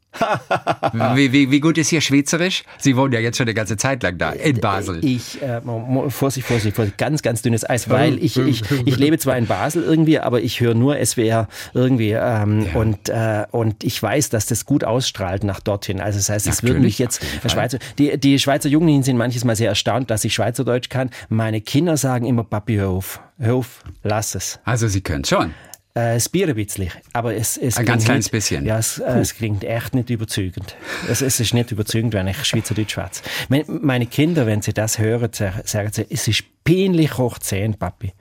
Wie, 1.14 1.32
wie, 1.32 1.50
wie, 1.50 1.60
gut 1.60 1.78
ist 1.78 1.92
Ihr 1.92 2.00
Schweizerisch? 2.00 2.64
Sie 2.78 2.96
wohnen 2.96 3.12
ja 3.12 3.20
jetzt 3.20 3.36
schon 3.36 3.44
eine 3.44 3.54
ganze 3.54 3.76
Zeit 3.76 4.02
lang 4.02 4.18
da, 4.18 4.30
in 4.30 4.60
Basel. 4.60 5.04
Ich, 5.04 5.40
äh, 5.42 5.60
Vorsicht, 6.08 6.46
Vorsicht, 6.46 6.76
Vorsicht, 6.76 6.98
ganz, 6.98 7.22
ganz 7.22 7.42
dünnes 7.42 7.68
Eis, 7.68 7.88
weil 7.88 8.22
ich, 8.22 8.36
ich, 8.38 8.62
ich 8.84 8.96
lebe 8.96 9.18
zwar 9.18 9.36
in 9.36 9.46
Basel 9.46 9.82
irgendwie, 9.82 10.18
aber 10.18 10.40
ich 10.40 10.60
höre 10.60 10.74
nur 10.74 11.04
SWR 11.04 11.48
irgendwie 11.74 12.12
ähm, 12.12 12.66
ja. 12.66 12.80
und, 12.80 13.08
äh, 13.08 13.44
und 13.50 13.84
ich 13.84 14.02
weiß, 14.02 14.30
dass 14.30 14.46
das 14.46 14.64
gut 14.64 14.82
ausstrahlt 14.82 15.44
nach 15.44 15.60
dorthin. 15.60 16.00
Also 16.00 16.18
das 16.18 16.30
heißt, 16.30 16.46
es 16.46 16.62
würden 16.62 16.82
mich 16.82 16.98
jetzt 16.98 17.22
Schweizer, 17.46 17.78
die, 17.98 18.18
die 18.18 18.38
Schweizer 18.38 18.68
Jugendlichen 18.68 19.02
sind 19.02 19.16
manches 19.16 19.44
Mal 19.44 19.56
sehr 19.56 19.68
erstaunt, 19.68 20.10
dass 20.10 20.24
ich 20.24 20.34
Schweizerdeutsch 20.34 20.88
kann. 20.88 21.10
Meine 21.28 21.60
Kinder 21.60 21.96
sagen 21.96 22.26
immer, 22.26 22.44
Papi, 22.44 22.76
hör 22.76 22.88
auf, 22.88 23.20
hör 23.38 23.56
auf, 23.56 23.84
lass 24.02 24.34
es. 24.34 24.58
Also 24.64 24.88
Sie 24.88 25.00
können 25.00 25.24
schon. 25.24 25.54
Äh, 25.98 26.14
es 26.14 26.28
biert 26.28 26.48
ein 26.48 26.54
bisschen, 26.54 26.90
aber 27.12 27.34
es, 27.34 27.56
es 27.56 27.76
ein 27.76 27.84
ganz 27.84 28.04
kleines 28.04 28.28
bisschen. 28.28 28.64
Ja, 28.64 28.78
es, 28.78 28.98
äh, 28.98 29.18
es, 29.18 29.34
klingt 29.34 29.64
echt 29.64 29.96
nicht 29.96 30.10
überzeugend. 30.10 30.76
Es, 31.08 31.22
es, 31.22 31.40
ist 31.40 31.54
nicht 31.54 31.72
überzeugend, 31.72 32.12
wenn 32.12 32.28
ich 32.28 32.44
Schweizerdeutsch 32.44 32.92
schwätze. 32.92 33.22
Meine 33.66 34.06
Kinder, 34.06 34.46
wenn 34.46 34.62
sie 34.62 34.72
das 34.72 35.00
hören, 35.00 35.30
sagen 35.32 35.90
sie, 35.92 36.06
es 36.08 36.28
ist 36.28 36.44
peinlich 36.62 37.18
hoch 37.18 37.38
10, 37.38 37.74
Papi. 37.74 38.12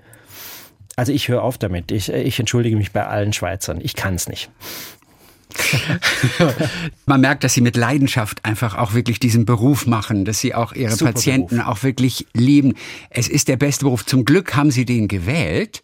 Also 0.96 1.12
ich 1.12 1.28
höre 1.28 1.44
auf 1.44 1.60
damit. 1.60 1.92
Ich, 1.92 2.10
ich 2.12 2.40
entschuldige 2.40 2.76
mich 2.76 2.94
bei 2.94 3.06
allen 3.06 3.32
Schweizern. 3.32 3.80
Ich 3.80 3.94
kann 3.94 4.16
es 4.16 4.28
nicht. 4.28 4.50
Man 7.06 7.22
merkt, 7.22 7.44
dass 7.44 7.54
sie 7.54 7.62
mit 7.62 7.76
Leidenschaft 7.76 8.44
einfach 8.44 8.76
auch 8.76 8.96
wirklich 8.96 9.20
diesen 9.20 9.46
Beruf 9.46 9.86
machen, 9.86 10.26
dass 10.26 10.40
sie 10.40 10.56
auch 10.56 10.74
ihre 10.74 10.96
Super 10.96 11.12
Patienten 11.12 11.58
Beruf. 11.58 11.72
auch 11.72 11.84
wirklich 11.84 12.26
lieben. 12.34 12.74
Es 13.12 13.28
ist 13.28 13.48
der 13.48 13.58
beste 13.58 13.86
Beruf. 13.86 14.04
Zum 14.04 14.26
Glück 14.26 14.56
haben 14.56 14.72
sie 14.72 14.86
den 14.86 15.08
gewählt. 15.08 15.84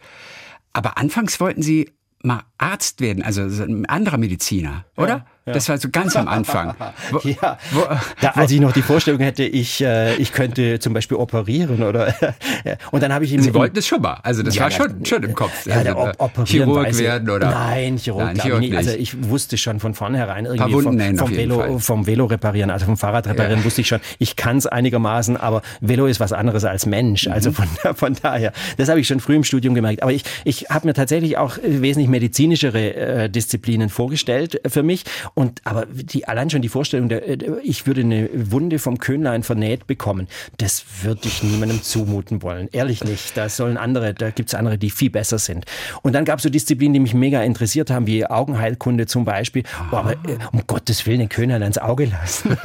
Aber 0.74 0.98
anfangs 0.98 1.40
wollten 1.40 1.62
Sie 1.62 1.92
mal 2.24 2.44
Arzt 2.58 3.02
werden, 3.02 3.24
also 3.24 3.42
ein 3.44 3.86
anderer 3.86 4.18
Mediziner, 4.18 4.86
oder? 4.98 5.08
Ja. 5.10 5.26
Ja. 5.46 5.54
Das 5.54 5.68
war 5.68 5.78
so 5.78 5.90
ganz 5.92 6.16
am 6.16 6.30
Anfang. 6.30 6.74
Wo, 7.12 7.20
ja, 7.28 7.58
wo, 7.72 7.82
da, 8.22 8.30
als 8.30 8.52
ich 8.52 8.62
noch 8.62 8.72
die 8.72 8.82
Vorstellung 8.82 9.20
hätte, 9.20 9.44
ich, 9.44 9.84
äh, 9.84 10.16
ich 10.16 10.32
könnte 10.32 10.80
zum 10.80 10.94
Beispiel 10.94 11.18
operieren 11.18 11.84
oder 11.84 12.16
und 12.92 13.04
dann 13.04 13.12
habe 13.12 13.26
ich 13.26 13.34
ihm. 13.34 13.42
Sie 13.42 13.54
wollten 13.54 13.78
es 13.78 13.86
schon 13.86 14.02
mal, 14.02 14.20
also 14.24 14.42
das 14.42 14.56
ja, 14.56 14.64
war 14.64 14.72
schon, 14.72 15.04
schon 15.06 15.22
im 15.24 15.36
Kopf. 15.36 15.66
Ja, 15.66 15.76
also, 15.76 15.98
op 15.98 16.16
operieren 16.18 16.70
Chirurg 16.70 16.98
werden 16.98 17.30
oder? 17.30 17.50
Nein, 17.50 17.98
Chirurg, 17.98 18.26
Nein, 18.26 18.40
Chirurg 18.40 18.60
nicht. 18.62 18.76
Also 18.76 18.92
ich 18.92 19.30
wusste 19.30 19.58
schon 19.58 19.82
von 19.82 19.94
vornherein 19.94 20.46
irgendwie 20.46 20.72
vom, 20.72 21.18
vom 21.18 21.36
Velo, 21.36 21.80
vom 21.80 22.08
Velo 22.08 22.26
reparieren, 22.26 22.70
also 22.70 22.86
vom 22.86 22.96
Fahrrad 22.96 23.28
reparieren 23.28 23.66
wusste 23.66 23.82
ich 23.82 23.88
schon, 23.88 24.00
ich 24.20 24.38
kann 24.38 24.58
es 24.58 24.66
einigermaßen, 24.66 25.36
aber 25.36 25.62
Velo 25.82 26.06
ist 26.06 26.22
was 26.22 26.32
anderes 26.32 26.64
als 26.64 26.86
Mensch. 26.86 27.28
Also 27.28 27.50
mhm. 27.50 27.56
von, 27.56 27.68
von 27.96 28.16
daher, 28.22 28.54
das 28.78 28.88
habe 28.88 29.02
ich 29.02 29.08
schon 29.08 29.20
früh 29.20 29.36
im 29.36 29.44
Studium 29.44 29.74
gemerkt. 29.76 30.04
Aber 30.04 30.14
ich, 30.14 30.24
ich 30.46 30.68
habe 30.70 30.88
mir 30.88 30.94
tatsächlich 30.94 31.38
auch 31.38 31.58
wesentlich 31.62 32.10
medizinischere 32.10 32.96
äh, 32.96 33.30
Disziplinen 33.30 33.90
vorgestellt 33.90 34.62
für 34.68 34.84
mich 34.84 35.04
und 35.36 35.62
aber 35.64 35.86
die, 35.88 36.28
allein 36.28 36.50
schon 36.50 36.62
die 36.62 36.70
Vorstellung, 36.70 37.10
der, 37.10 37.28
äh, 37.28 37.38
ich 37.64 37.88
würde 37.88 38.02
eine 38.02 38.30
Wunde 38.34 38.80
vom 38.80 39.00
Köhnlein 39.00 39.44
vernäht 39.44 39.88
bekommen, 39.88 40.28
das 40.58 40.86
würde 41.02 41.22
ich 41.26 41.44
niemandem 41.44 41.82
zumuten 41.82 42.42
wollen. 42.42 42.70
Ehrlich 42.72 43.04
nicht. 43.04 43.36
Da 43.36 43.50
sollen 43.50 43.78
andere, 43.78 44.14
da 44.14 44.30
gibt 44.30 44.50
es 44.50 44.56
andere, 44.56 44.78
die 44.78 44.90
viel 44.90 45.10
besser 45.10 45.40
sind. 45.40 45.66
Und 46.02 46.14
dann 46.14 46.26
gab 46.26 46.38
es 46.40 46.44
so 46.44 46.50
Disziplinen, 46.50 46.94
die 46.94 47.00
mich 47.00 47.14
mega 47.14 47.42
interessiert 47.42 47.90
haben, 47.90 48.06
wie 48.08 48.26
Augenheilkunde 48.26 49.08
zum 49.08 49.26
Beispiel. 49.26 49.64
Oh, 49.92 49.96
aber 49.96 50.14
äh, 50.14 50.38
um 50.52 50.62
Gottes 50.68 51.06
Willen 51.08 51.20
den 51.20 51.30
Köhnlein 51.30 51.62
ans 51.62 51.78
Auge 51.78 52.06
lassen. 52.06 52.58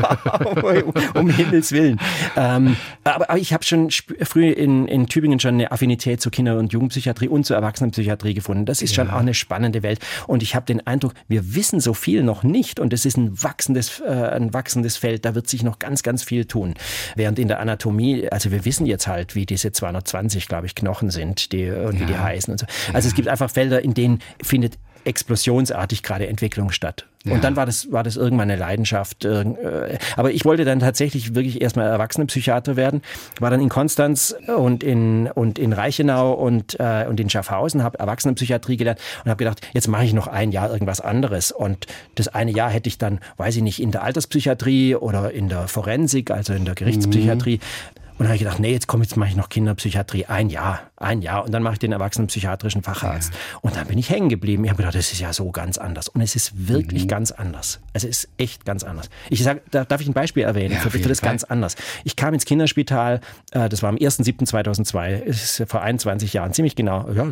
um, 0.63 0.95
um, 1.15 1.31
Himmels 1.31 1.73
Willen. 1.73 1.99
Ähm, 2.37 2.77
aber, 3.05 3.31
aber, 3.31 3.39
ich 3.39 3.53
habe 3.53 3.65
schon 3.65 3.91
früh 3.91 4.51
in, 4.51 4.87
in 4.89 5.07
Tübingen 5.07 5.41
schon 5.41 5.55
eine 5.55 5.73
Affinität 5.73 6.21
zur 6.21 6.33
Kinder- 6.33 6.59
und 6.59 6.73
Jugendpsychiatrie 6.73 7.29
und 7.29 7.45
zur 7.45 7.57
Erwachsenenpsychiatrie 7.57 8.35
gefunden. 8.35 8.67
Das 8.67 8.83
ist 8.83 8.95
ja. 8.97 9.05
schon 9.05 9.15
auch 9.15 9.21
eine 9.21 9.35
spannende 9.35 9.83
Welt. 9.83 10.01
Und 10.27 10.43
ich 10.43 10.55
habe 10.55 10.67
den 10.67 10.87
Eindruck, 10.87 11.15
wir 11.29 11.55
wissen 11.55 11.81
so 11.81 11.95
viel 11.95 12.23
noch 12.23 12.43
nicht. 12.43 12.58
Und 12.81 12.93
es 12.93 13.05
ist 13.07 13.17
ein 13.17 13.43
wachsendes, 13.43 14.01
äh, 14.01 14.11
ein 14.11 14.53
wachsendes 14.53 14.97
Feld. 14.97 15.25
Da 15.25 15.35
wird 15.35 15.49
sich 15.49 15.63
noch 15.63 15.79
ganz, 15.79 16.03
ganz 16.03 16.23
viel 16.23 16.45
tun. 16.45 16.75
Während 17.15 17.39
in 17.39 17.49
der 17.49 17.61
Anatomie, 17.61 18.29
also 18.31 18.51
wir 18.51 18.65
wissen 18.65 18.87
jetzt 18.87 19.07
halt, 19.07 19.35
wie 19.35 19.47
diese 19.47 19.73
220, 19.73 20.49
glaube 20.49 20.67
ich, 20.67 20.75
Knochen 20.75 21.11
sind 21.11 21.53
die, 21.53 21.71
und 21.71 21.95
ja. 21.95 22.01
wie 22.01 22.07
die 22.07 22.19
heißen 22.19 22.53
und 22.53 22.59
so. 22.59 22.67
Also 22.93 23.07
ja. 23.07 23.11
es 23.11 23.15
gibt 23.15 23.29
einfach 23.29 23.51
Felder, 23.51 23.83
in 23.83 23.95
denen 23.95 24.21
findet 24.43 24.79
explosionsartig 25.09 26.03
gerade 26.03 26.29
Entwicklung 26.29 26.71
statt. 26.71 27.07
Ja. 27.25 27.33
Und 27.35 27.43
dann 27.43 27.57
war 27.57 27.67
das, 27.67 27.91
war 27.91 28.05
das 28.05 28.17
irgendwann 28.17 28.51
eine 28.51 28.61
Leidenschaft. 28.61 29.25
Äh, 29.25 29.99
aber 30.17 30.31
ich 30.31 30.45
wollte 30.45 30.65
dann 30.65 30.81
tatsächlich 30.81 31.35
wirklich 31.35 31.61
erstmal 31.61 31.89
Erwachsenenpsychiater 31.89 32.77
werden. 32.77 33.03
War 33.41 33.51
dann 33.51 33.61
in 33.61 33.69
Konstanz 33.69 34.37
und 34.47 34.85
in, 34.85 35.29
und 35.29 35.59
in 35.59 35.73
Reichenau 35.73 36.33
und, 36.33 36.79
äh, 36.79 37.07
und 37.09 37.19
in 37.19 37.29
Schaffhausen, 37.29 37.83
habe 37.83 37.99
Erwachsenenpsychiatrie 37.99 38.77
gelernt 38.77 39.01
und 39.25 39.31
habe 39.31 39.39
gedacht, 39.39 39.67
jetzt 39.73 39.89
mache 39.89 40.05
ich 40.05 40.13
noch 40.13 40.29
ein 40.29 40.53
Jahr 40.53 40.71
irgendwas 40.71 41.01
anderes. 41.01 41.51
Und 41.51 41.87
das 42.15 42.29
eine 42.29 42.53
Jahr 42.53 42.71
hätte 42.71 42.89
ich 42.89 42.99
dann, 42.99 43.21
weiß 43.37 43.57
ich 43.57 43.63
nicht, 43.63 43.83
in 43.83 43.91
der 43.91 44.03
Alterspsychiatrie 44.03 44.95
oder 44.95 45.33
in 45.33 45.49
der 45.49 45.69
Forensik, 45.69 46.31
also 46.31 46.53
in 46.53 46.65
der 46.65 46.75
Gerichtspsychiatrie. 46.75 47.57
Mhm. 47.57 47.99
Und 48.13 48.25
dann 48.25 48.29
habe 48.29 48.37
ich 48.37 48.43
gedacht, 48.43 48.61
nee, 48.61 48.73
jetzt 48.73 48.87
komm, 48.87 49.03
jetzt 49.03 49.17
mache 49.17 49.31
ich 49.31 49.37
noch 49.37 49.49
Kinderpsychiatrie. 49.49 50.27
Ein 50.27 50.51
Jahr, 50.51 50.81
ein 51.01 51.23
Jahr. 51.23 51.45
Und 51.45 51.53
dann 51.53 51.63
mache 51.63 51.75
ich 51.75 51.79
den 51.79 51.93
erwachsenenpsychiatrischen 51.93 52.83
Facharzt. 52.83 53.33
Ja. 53.33 53.59
Und 53.63 53.77
dann 53.77 53.87
bin 53.87 53.99
ich 53.99 54.11
hängen 54.11 54.29
geblieben. 54.29 54.65
Ich 54.65 54.71
habe 54.71 54.79
gedacht, 54.79 54.95
das 54.95 55.13
ist 55.13 55.21
ja 55.21 55.33
so 55.33 55.51
ganz 55.51 55.79
anders. 55.79 56.09
Und 56.09 56.21
es 56.21 56.35
ist 56.35 56.69
wirklich 56.69 57.05
mhm. 57.05 57.09
ganz 57.09 57.31
anders. 57.31 57.81
Es 57.93 58.05
ist 58.05 58.29
echt 58.39 58.65
ganz 58.65 58.83
anders. 58.83 59.11
Ich 59.31 59.43
sage, 59.43 59.61
da 59.71 59.85
darf 59.85 60.01
ich 60.01 60.09
ein 60.09 60.15
Beispiel 60.15 60.43
erwähnen 60.43 60.75
ja, 60.75 60.81
für, 60.81 60.91
für 60.91 61.01
das 61.09 61.21
Fall. 61.21 61.31
ganz 61.31 61.45
anders. 61.45 61.77
Ich 62.05 62.17
kam 62.17 62.35
ins 62.35 62.45
Kinderspital, 62.45 63.21
äh, 63.53 63.69
das 63.69 63.83
war 63.83 63.91
am 63.91 63.97
1.7.2002, 63.97 65.67
vor 65.67 65.83
21 65.83 66.33
Jahren, 66.33 66.53
ziemlich 66.53 66.77
genau. 66.77 67.09
Ja, 67.13 67.27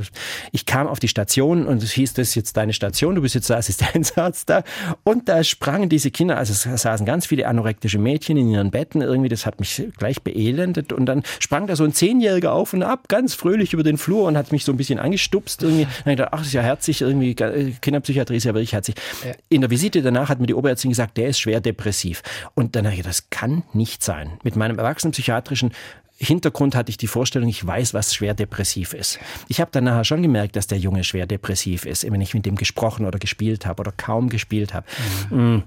ich 0.52 0.66
kam 0.66 0.86
auf 0.86 1.00
die 1.00 1.08
Station 1.08 1.66
und 1.66 1.82
es 1.82 1.92
hieß, 1.92 2.14
das 2.14 2.28
ist 2.28 2.34
jetzt 2.34 2.56
deine 2.56 2.72
Station, 2.72 3.14
du 3.14 3.22
bist 3.22 3.34
jetzt 3.34 3.50
der 3.50 3.56
Assistenzarzt 3.58 4.48
da. 4.48 4.62
Und 5.04 5.28
da 5.28 5.42
sprangen 5.42 5.88
diese 5.88 6.10
Kinder, 6.10 6.36
also 6.36 6.52
es 6.52 6.82
saßen 6.82 7.06
ganz 7.06 7.26
viele 7.26 7.46
anorektische 7.46 7.98
Mädchen 7.98 8.36
in 8.36 8.50
ihren 8.50 8.70
Betten 8.70 9.02
irgendwie, 9.02 9.28
das 9.28 9.46
hat 9.46 9.58
mich 9.58 9.82
gleich 9.96 10.22
beelend 10.22 10.76
gelandet 10.76 10.92
und 10.92 11.06
dann 11.06 11.22
sprang 11.38 11.66
da 11.66 11.76
so 11.76 11.84
ein 11.84 11.92
Zehnjähriger 11.92 12.52
auf 12.52 12.72
und 12.72 12.82
ab, 12.82 13.08
ganz 13.08 13.34
fröhlich 13.56 13.72
über 13.72 13.82
den 13.82 13.96
Flur 13.96 14.24
und 14.24 14.36
hat 14.36 14.52
mich 14.52 14.64
so 14.64 14.72
ein 14.72 14.76
bisschen 14.76 14.98
angestupst. 14.98 15.62
Irgendwie. 15.62 15.84
Dann 15.84 15.92
habe 16.00 16.10
ich 16.10 16.16
gedacht, 16.16 16.32
ach, 16.32 16.42
ist 16.42 16.52
ja 16.52 16.62
herzig, 16.62 17.00
irgendwie, 17.00 17.30
äh, 17.30 17.72
Kinderpsychiatrie 17.80 18.36
ist 18.36 18.44
ja 18.44 18.54
wirklich 18.54 18.74
herzig. 18.74 18.96
Ja. 19.24 19.32
In 19.48 19.62
der 19.62 19.70
Visite 19.70 20.02
danach 20.02 20.28
hat 20.28 20.40
mir 20.40 20.46
die 20.46 20.54
Oberärztin 20.54 20.90
gesagt, 20.90 21.16
der 21.16 21.28
ist 21.28 21.40
schwer 21.40 21.60
depressiv. 21.60 22.22
Und 22.54 22.76
dann 22.76 22.84
habe 22.84 22.94
ich 22.94 23.02
das 23.02 23.30
kann 23.30 23.62
nicht 23.72 24.02
sein. 24.02 24.38
Mit 24.42 24.56
meinem 24.56 24.78
erwachsenenpsychiatrischen 24.78 25.72
Hintergrund 26.18 26.74
hatte 26.74 26.90
ich 26.90 26.96
die 26.96 27.08
Vorstellung, 27.08 27.48
ich 27.48 27.66
weiß, 27.66 27.92
was 27.92 28.14
schwer 28.14 28.32
depressiv 28.34 28.94
ist. 28.94 29.18
Ich 29.48 29.60
habe 29.60 29.70
dann 29.70 29.84
nachher 29.84 30.04
schon 30.04 30.22
gemerkt, 30.22 30.56
dass 30.56 30.66
der 30.66 30.78
Junge 30.78 31.04
schwer 31.04 31.26
depressiv 31.26 31.84
ist, 31.84 32.10
wenn 32.10 32.20
ich 32.20 32.32
mit 32.32 32.46
dem 32.46 32.56
gesprochen 32.56 33.04
oder 33.04 33.18
gespielt 33.18 33.66
habe 33.66 33.80
oder 33.80 33.92
kaum 33.92 34.30
gespielt 34.30 34.72
habe. 34.72 34.86
Mhm. 35.30 35.64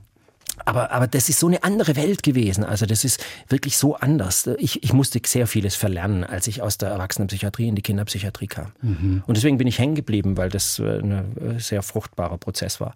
Aber, 0.65 0.91
aber 0.91 1.07
das 1.07 1.29
ist 1.29 1.39
so 1.39 1.47
eine 1.47 1.63
andere 1.63 1.95
Welt 1.95 2.23
gewesen. 2.23 2.63
Also 2.63 2.85
das 2.85 3.03
ist 3.03 3.23
wirklich 3.47 3.77
so 3.77 3.95
anders. 3.95 4.47
Ich, 4.57 4.83
ich 4.83 4.93
musste 4.93 5.19
sehr 5.25 5.47
vieles 5.47 5.75
verlernen, 5.75 6.23
als 6.23 6.47
ich 6.47 6.61
aus 6.61 6.77
der 6.77 6.89
Erwachsenenpsychiatrie 6.89 7.67
in 7.67 7.75
die 7.75 7.81
Kinderpsychiatrie 7.81 8.47
kam. 8.47 8.71
Mhm. 8.81 9.23
Und 9.25 9.37
deswegen 9.37 9.57
bin 9.57 9.67
ich 9.67 9.79
hängen 9.79 9.95
geblieben, 9.95 10.37
weil 10.37 10.49
das 10.49 10.79
äh, 10.79 10.99
ein 10.99 11.37
äh, 11.37 11.59
sehr 11.59 11.81
fruchtbarer 11.83 12.37
Prozess 12.37 12.79
war. 12.79 12.95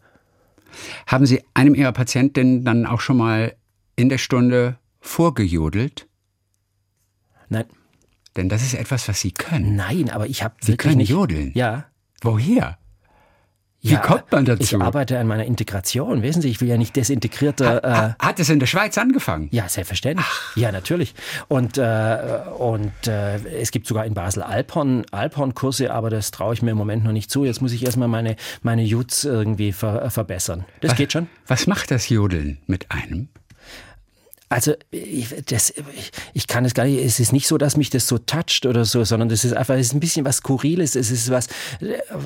Haben 1.07 1.25
Sie 1.25 1.43
einem 1.53 1.75
Ihrer 1.75 1.91
Patientinnen 1.91 2.65
dann 2.65 2.85
auch 2.85 3.01
schon 3.01 3.17
mal 3.17 3.55
in 3.95 4.09
der 4.09 4.17
Stunde 4.17 4.77
vorgejodelt? 5.01 6.07
Nein. 7.49 7.65
Denn 8.35 8.49
das 8.49 8.63
ist 8.63 8.73
etwas, 8.73 9.07
was 9.07 9.21
Sie 9.21 9.31
können. 9.31 9.75
Nein, 9.75 10.09
aber 10.09 10.27
ich 10.27 10.43
habe 10.43 10.55
Sie 10.61 10.75
können 10.75 10.97
nicht, 10.97 11.09
jodeln. 11.09 11.51
Ja. 11.53 11.85
Woher? 12.21 12.79
Wie 13.85 13.91
ja, 13.91 13.99
kommt 13.99 14.31
man 14.31 14.45
dazu? 14.45 14.63
Ich 14.63 14.81
arbeite 14.81 15.19
an 15.19 15.27
meiner 15.27 15.43
Integration. 15.43 16.23
Wissen 16.23 16.41
Sie, 16.41 16.49
ich 16.49 16.61
will 16.61 16.69
ja 16.69 16.77
nicht 16.77 16.95
desintegrierter. 16.95 17.81
Ha, 17.83 17.89
ha, 17.89 18.15
hat 18.17 18.39
es 18.39 18.49
in 18.49 18.59
der 18.59 18.65
Schweiz 18.65 18.97
angefangen? 18.97 19.49
Ja, 19.51 19.67
selbstverständlich. 19.67 20.25
Ach. 20.25 20.55
Ja, 20.55 20.71
natürlich. 20.71 21.13
Und, 21.49 21.77
äh, 21.77 22.17
und 22.57 22.93
äh, 23.07 23.35
es 23.59 23.71
gibt 23.71 23.85
sogar 23.85 24.05
in 24.05 24.13
Basel 24.13 24.41
Alphorn, 24.41 25.03
Alphorn-Kurse, 25.11 25.93
aber 25.93 26.09
das 26.09 26.31
traue 26.31 26.53
ich 26.53 26.61
mir 26.61 26.71
im 26.71 26.77
Moment 26.77 27.03
noch 27.03 27.11
nicht 27.11 27.29
zu. 27.29 27.43
Jetzt 27.43 27.61
muss 27.61 27.73
ich 27.73 27.83
erstmal 27.83 28.07
meine, 28.07 28.37
meine 28.61 28.83
Jutz 28.83 29.25
irgendwie 29.25 29.73
ver, 29.73 30.09
verbessern. 30.09 30.63
Das 30.79 30.91
was, 30.91 30.97
geht 30.97 31.11
schon. 31.11 31.27
Was 31.47 31.67
macht 31.67 31.91
das 31.91 32.07
Jodeln 32.07 32.59
mit 32.67 32.89
einem? 32.89 33.27
Also 34.53 34.73
ich, 34.91 35.29
das, 35.47 35.71
ich, 35.71 36.11
ich 36.35 36.45
kann 36.45 36.63
es 36.63 36.75
gar 36.75 36.85
nicht, 36.85 37.03
es 37.03 37.19
ist 37.19 37.33
nicht 37.33 37.47
so, 37.47 37.57
dass 37.57 37.75
mich 37.75 37.89
das 37.89 38.07
so 38.07 38.19
toucht 38.19 38.67
oder 38.67 38.85
so, 38.85 39.03
sondern 39.03 39.27
das 39.27 39.43
ist 39.45 39.53
einfach, 39.53 39.73
es 39.73 39.87
ist 39.87 39.93
ein 39.95 39.99
bisschen 39.99 40.25
was 40.25 40.37
Skurriles, 40.37 40.95
es 40.95 41.09
ist 41.09 41.31
was, 41.31 41.47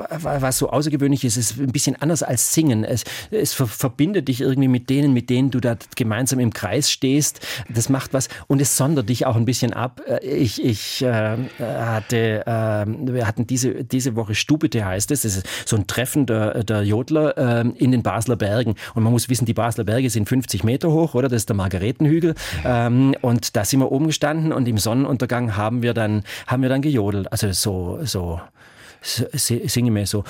was 0.10 0.58
so 0.58 0.70
außergewöhnlich 0.70 1.24
ist, 1.24 1.38
es 1.38 1.52
ist 1.52 1.60
ein 1.62 1.72
bisschen 1.72 1.96
anders 2.02 2.24
als 2.24 2.54
Singen. 2.54 2.84
Es, 2.84 3.06
es 3.32 3.54
verbindet 3.54 4.28
dich 4.28 4.42
irgendwie 4.42 4.68
mit 4.68 4.90
denen, 4.90 5.14
mit 5.14 5.30
denen 5.30 5.52
du 5.52 5.62
da 5.62 5.78
gemeinsam 5.96 6.40
im 6.40 6.52
Kreis 6.52 6.92
stehst. 6.92 7.40
Das 7.74 7.88
macht 7.88 8.14
was 8.14 8.28
und 8.48 8.62
es 8.62 8.76
sondert 8.76 9.08
dich 9.08 9.26
auch 9.26 9.38
ein 9.38 9.46
bisschen 9.46 9.72
ab. 9.72 10.02
Ich, 10.22 10.62
ich 10.62 11.04
äh, 11.04 11.38
hatte, 11.60 12.46
äh, 12.46 12.86
wir 13.14 13.26
hatten 13.26 13.48
diese, 13.48 13.86
diese 13.86 14.18
Woche 14.18 14.36
Stubete 14.36 14.84
heißt 14.84 15.12
es, 15.12 15.22
das 15.22 15.38
ist 15.38 15.48
so 15.66 15.78
ein 15.78 15.88
Treffen 15.88 16.26
der, 16.26 16.66
der 16.66 16.84
Jodler 16.84 17.38
äh, 17.38 17.70
in 17.78 17.94
den 17.94 18.04
Basler 18.04 18.36
Bergen. 18.36 18.76
Und 18.96 19.04
man 19.04 19.14
muss 19.14 19.30
wissen, 19.30 19.46
die 19.46 19.54
Basler 19.54 19.86
Berge 19.86 20.10
sind 20.10 20.28
50 20.28 20.66
Meter 20.66 20.92
hoch, 20.92 21.16
oder? 21.16 21.30
Das 21.30 21.44
ist 21.44 21.50
der 21.50 21.56
Margaretenhügel. 21.56 22.17
Hügel. 22.18 22.36
Ähm, 22.66 23.16
und 23.22 23.56
da 23.56 23.64
sind 23.66 23.80
wir 23.80 23.92
oben 23.92 24.08
gestanden 24.08 24.52
und 24.52 24.68
im 24.68 24.78
Sonnenuntergang 24.78 25.56
haben 25.56 25.82
wir 25.82 25.94
dann, 25.94 26.24
haben 26.48 26.62
wir 26.62 26.70
dann 26.70 26.82
gejodelt. 26.82 27.32
Also 27.32 27.52
so, 27.52 28.00
so, 28.04 28.42
singe 29.02 29.92
mir 29.92 30.06
so. 30.06 30.24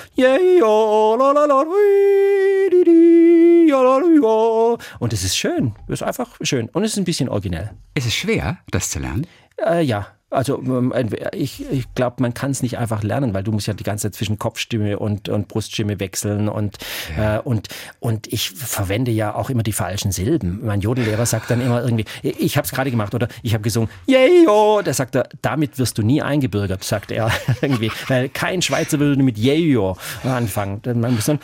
Und 4.98 5.12
es 5.12 5.24
ist 5.24 5.36
schön. 5.36 5.74
Es 5.86 5.94
ist 5.94 6.02
einfach 6.02 6.36
schön. 6.42 6.68
Und 6.68 6.84
es 6.84 6.92
ist 6.92 6.98
ein 6.98 7.04
bisschen 7.04 7.28
originell. 7.28 7.70
Ist 7.94 8.06
es 8.06 8.14
schwer, 8.14 8.58
das 8.70 8.90
zu 8.90 8.98
lernen? 8.98 9.26
Äh, 9.64 9.82
ja, 9.82 10.06
also 10.30 10.58
ähm, 10.58 10.92
ich, 11.32 11.64
ich 11.70 11.94
glaube, 11.94 12.16
man 12.20 12.34
kann 12.34 12.50
es 12.50 12.62
nicht 12.62 12.78
einfach 12.78 13.02
lernen, 13.02 13.32
weil 13.32 13.42
du 13.42 13.52
musst 13.52 13.66
ja 13.66 13.74
die 13.74 13.84
ganze 13.84 14.08
Zeit 14.08 14.14
zwischen 14.14 14.38
Kopfstimme 14.38 14.98
und, 14.98 15.28
und 15.28 15.48
Bruststimme 15.48 16.00
wechseln 16.00 16.48
und, 16.48 16.76
ja. 17.16 17.36
äh, 17.36 17.40
und, 17.40 17.68
und 18.00 18.26
ich 18.32 18.50
verwende 18.50 19.10
ja 19.10 19.34
auch 19.34 19.48
immer 19.48 19.62
die 19.62 19.72
falschen 19.72 20.12
Silben. 20.12 20.60
Mein 20.64 20.80
Jodellehrer 20.80 21.24
sagt 21.24 21.50
dann 21.50 21.60
immer 21.60 21.82
irgendwie, 21.82 22.04
ich 22.22 22.56
habe 22.56 22.66
es 22.66 22.72
gerade 22.72 22.90
gemacht 22.90 23.14
oder 23.14 23.28
ich 23.42 23.54
habe 23.54 23.62
gesungen, 23.62 23.88
Jeyo, 24.06 24.82
da 24.82 24.92
sagt 24.92 25.14
er, 25.14 25.28
damit 25.40 25.78
wirst 25.78 25.96
du 25.98 26.02
nie 26.02 26.20
eingebürgert, 26.20 26.84
sagt 26.84 27.10
er 27.10 27.30
irgendwie, 27.62 27.90
weil 28.08 28.28
kein 28.28 28.60
Schweizer 28.60 28.98
würde 28.98 29.22
mit 29.22 29.38
Jeyo 29.38 29.96
anfangen. 30.24 30.82
Man 30.84 31.14
muss 31.14 31.26
dann 31.26 31.40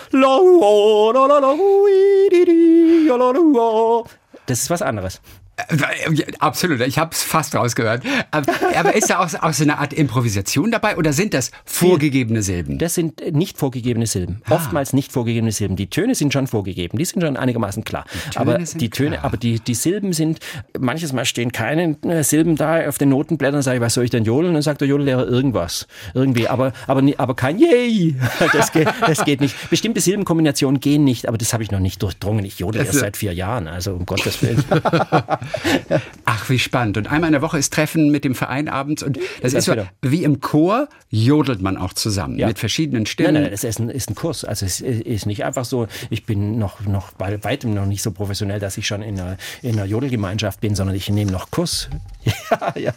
das 4.47 4.62
ist 4.62 4.70
was 4.70 4.82
anderes. 4.82 5.20
Absolut, 6.40 6.80
ich 6.80 6.98
habe 6.98 7.12
es 7.12 7.22
fast 7.22 7.55
rausgehört. 7.55 8.02
Aber 8.32 8.94
ist 8.94 9.09
da 9.09 9.20
auch, 9.20 9.32
auch, 9.40 9.52
so 9.52 9.62
eine 9.62 9.78
Art 9.78 9.92
Improvisation 9.92 10.72
dabei 10.72 10.96
oder 10.96 11.12
sind 11.12 11.32
das 11.32 11.52
vorgegebene 11.64 12.42
Silben? 12.42 12.78
Das 12.78 12.94
sind 12.94 13.20
nicht 13.32 13.57
vorgegebene 13.57 14.07
Silben. 14.07 14.42
Ah. 14.46 14.57
Oftmals 14.57 14.92
nicht 14.92 15.12
vorgegebene 15.12 15.52
Silben. 15.52 15.76
Die 15.76 15.88
Töne 15.88 16.16
sind 16.16 16.32
schon 16.32 16.48
vorgegeben, 16.48 16.98
die 16.98 17.05
sind 17.05 17.22
schon 17.22 17.36
einigermaßen 17.36 17.84
klar. 17.84 18.05
Die 18.32 18.36
aber 18.36 18.59
die 18.59 18.90
Töne, 18.90 19.12
klar. 19.12 19.24
aber 19.24 19.36
die, 19.36 19.61
die 19.61 19.74
Silben 19.74 20.12
sind, 20.12 20.40
manches 20.78 21.12
Mal 21.12 21.24
stehen 21.24 21.52
keine 21.52 21.96
äh, 22.02 22.24
Silben 22.24 22.57
da 22.57 22.88
auf 22.88 22.98
den 22.98 23.11
Notenblättern, 23.11 23.62
sage 23.62 23.76
ich, 23.76 23.80
was 23.80 23.94
soll 23.94 24.05
ich 24.05 24.11
denn 24.11 24.24
jodeln? 24.24 24.48
Und 24.48 24.55
dann 24.55 24.62
sagt 24.62 24.80
der 24.80 24.88
Jodellehrer 24.88 25.26
irgendwas. 25.26 25.86
Irgendwie, 26.14 26.48
aber, 26.48 26.72
aber, 26.88 27.02
aber 27.16 27.34
kein 27.34 27.59
Yay. 27.59 28.16
Das 28.52 28.72
geht, 28.72 28.88
das 29.00 29.24
geht 29.24 29.40
nicht. 29.40 29.70
Bestimmte 29.70 30.00
Silbenkombinationen 30.00 30.78
gehen 30.80 31.02
nicht, 31.02 31.26
aber 31.26 31.38
das 31.38 31.52
habe 31.52 31.62
ich 31.62 31.70
noch 31.70 31.80
nicht 31.80 32.02
durchdrungen. 32.02 32.44
Ich 32.44 32.59
jodel 32.59 32.84
erst 32.84 32.98
seit 32.98 33.16
vier 33.16 33.32
Jahren, 33.32 33.66
also 33.66 33.94
um 33.94 34.07
Gottes 34.07 34.42
Willen. 34.42 34.62
Ach, 36.24 36.49
wie 36.49 36.59
spannend. 36.59 36.97
Und 36.97 37.11
einmal 37.11 37.28
in 37.28 37.32
der 37.32 37.42
Woche 37.42 37.59
ist 37.59 37.72
Treffen 37.72 38.11
mit 38.11 38.24
dem 38.24 38.34
Verein 38.34 38.68
abends 38.68 39.03
und 39.03 39.16
das, 39.16 39.53
das 39.53 39.55
ist 39.55 39.64
so, 39.66 39.74
wie 40.03 40.24
im 40.24 40.40
Chor 40.40 40.88
jodelt 41.11 41.62
man 41.62 41.76
auch 41.76 41.92
zusammen 41.92 42.38
ja. 42.38 42.47
mit 42.49 42.59
verschiedenen 42.59 43.07
Stimmen. 43.07 43.34
Nein, 43.34 43.42
nein, 43.45 43.53
es 43.53 43.64
ist 43.64 43.78
ein, 43.78 43.88
ist 43.88 44.11
ein 44.11 44.14
Kurs. 44.14 44.45
Also 44.45 44.66
es 44.66 44.80
ist 44.80 45.26
nicht 45.26 45.45
einfach 45.45 45.64
so, 45.64 45.86
ich 46.11 46.26
bin 46.26 46.59
noch, 46.59 46.80
noch 46.86 47.12
bei 47.12 47.42
weitem 47.45 47.72
noch 47.74 47.86
nicht 47.86 48.03
so 48.03 48.11
professionell, 48.11 48.59
dass 48.59 48.76
ich 48.78 48.86
schon 48.86 49.03
in 49.03 49.18
einer, 49.20 49.36
in 49.62 49.74
einer 49.74 49.84
Jodelgemeinschaft 49.84 50.61
bin, 50.61 50.74
sondern 50.74 50.97
ich 50.97 51.09
nehme 51.09 51.30
noch 51.30 51.51
Kurs. 51.51 51.88
Ja, 52.51 52.72
ja. 52.76 52.95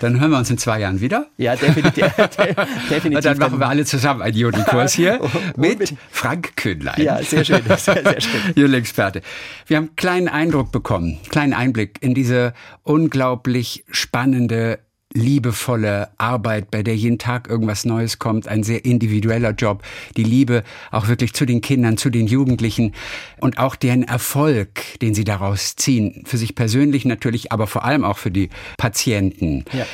Dann 0.00 0.20
hören 0.20 0.30
wir 0.30 0.38
uns 0.38 0.50
in 0.50 0.58
zwei 0.58 0.80
Jahren 0.80 1.00
wieder. 1.00 1.26
Ja, 1.36 1.56
definitiv. 1.56 2.04
definitiv. 2.90 3.16
Und 3.16 3.24
dann 3.24 3.38
machen 3.38 3.58
wir 3.58 3.68
alle 3.68 3.84
zusammen 3.84 4.22
einen 4.22 4.36
Jodelkurs 4.36 4.92
hier 4.92 5.20
mit 5.56 5.94
Frank 6.10 6.56
Kühnlein. 6.56 7.00
Ja, 7.02 7.22
sehr 7.22 7.44
schön. 7.44 7.62
Sehr, 7.64 8.02
sehr 8.02 8.20
schön. 8.20 8.40
Jodelexperte. 8.54 9.22
Wir 9.66 9.78
haben 9.78 9.84
einen 9.88 9.96
kleinen 9.96 10.28
Eindruck 10.28 10.72
bekommen, 10.72 11.18
kleinen 11.30 11.52
Einblick 11.52 11.81
in 12.00 12.14
diese 12.14 12.54
unglaublich 12.82 13.84
spannende 13.90 14.78
liebevolle 15.14 16.08
Arbeit, 16.18 16.70
bei 16.70 16.82
der 16.82 16.96
jeden 16.96 17.18
Tag 17.18 17.48
irgendwas 17.48 17.84
Neues 17.84 18.18
kommt, 18.18 18.48
ein 18.48 18.62
sehr 18.62 18.84
individueller 18.84 19.50
Job, 19.50 19.82
die 20.16 20.24
Liebe 20.24 20.64
auch 20.90 21.08
wirklich 21.08 21.34
zu 21.34 21.44
den 21.44 21.60
Kindern, 21.60 21.96
zu 21.96 22.10
den 22.10 22.26
Jugendlichen 22.26 22.92
und 23.38 23.58
auch 23.58 23.76
deren 23.76 24.04
Erfolg, 24.04 24.98
den 25.00 25.14
sie 25.14 25.24
daraus 25.24 25.76
ziehen, 25.76 26.22
für 26.26 26.38
sich 26.38 26.54
persönlich 26.54 27.04
natürlich, 27.04 27.52
aber 27.52 27.66
vor 27.66 27.84
allem 27.84 28.04
auch 28.04 28.18
für 28.18 28.30
die 28.30 28.48
Patienten. 28.78 29.64
Ja. 29.72 29.86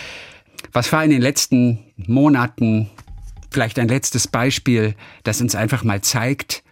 Was 0.73 0.93
war 0.93 1.05
in 1.05 1.11
den 1.11 1.23
letzten 1.23 1.79
Monaten 1.97 2.89
vielleicht 3.51 3.79
ein 3.79 3.89
letztes 3.89 4.29
Beispiel, 4.29 4.95
das 5.25 5.41
uns 5.41 5.55
einfach 5.55 5.83
mal 5.83 6.01
zeigt, 6.03 6.63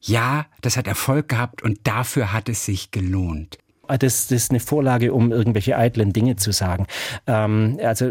ja, 0.00 0.46
das 0.60 0.76
hat 0.76 0.86
Erfolg 0.86 1.28
gehabt 1.28 1.62
und 1.62 1.78
dafür 1.84 2.32
hat 2.32 2.48
es 2.48 2.66
sich 2.66 2.90
gelohnt. 2.90 3.58
Ah, 3.88 3.98
das, 3.98 4.28
das 4.28 4.44
ist 4.44 4.50
eine 4.50 4.60
Vorlage, 4.60 5.12
um 5.12 5.32
irgendwelche 5.32 5.76
eitlen 5.76 6.12
Dinge 6.12 6.36
zu 6.36 6.52
sagen. 6.52 6.86
Ähm, 7.26 7.78
also 7.82 8.10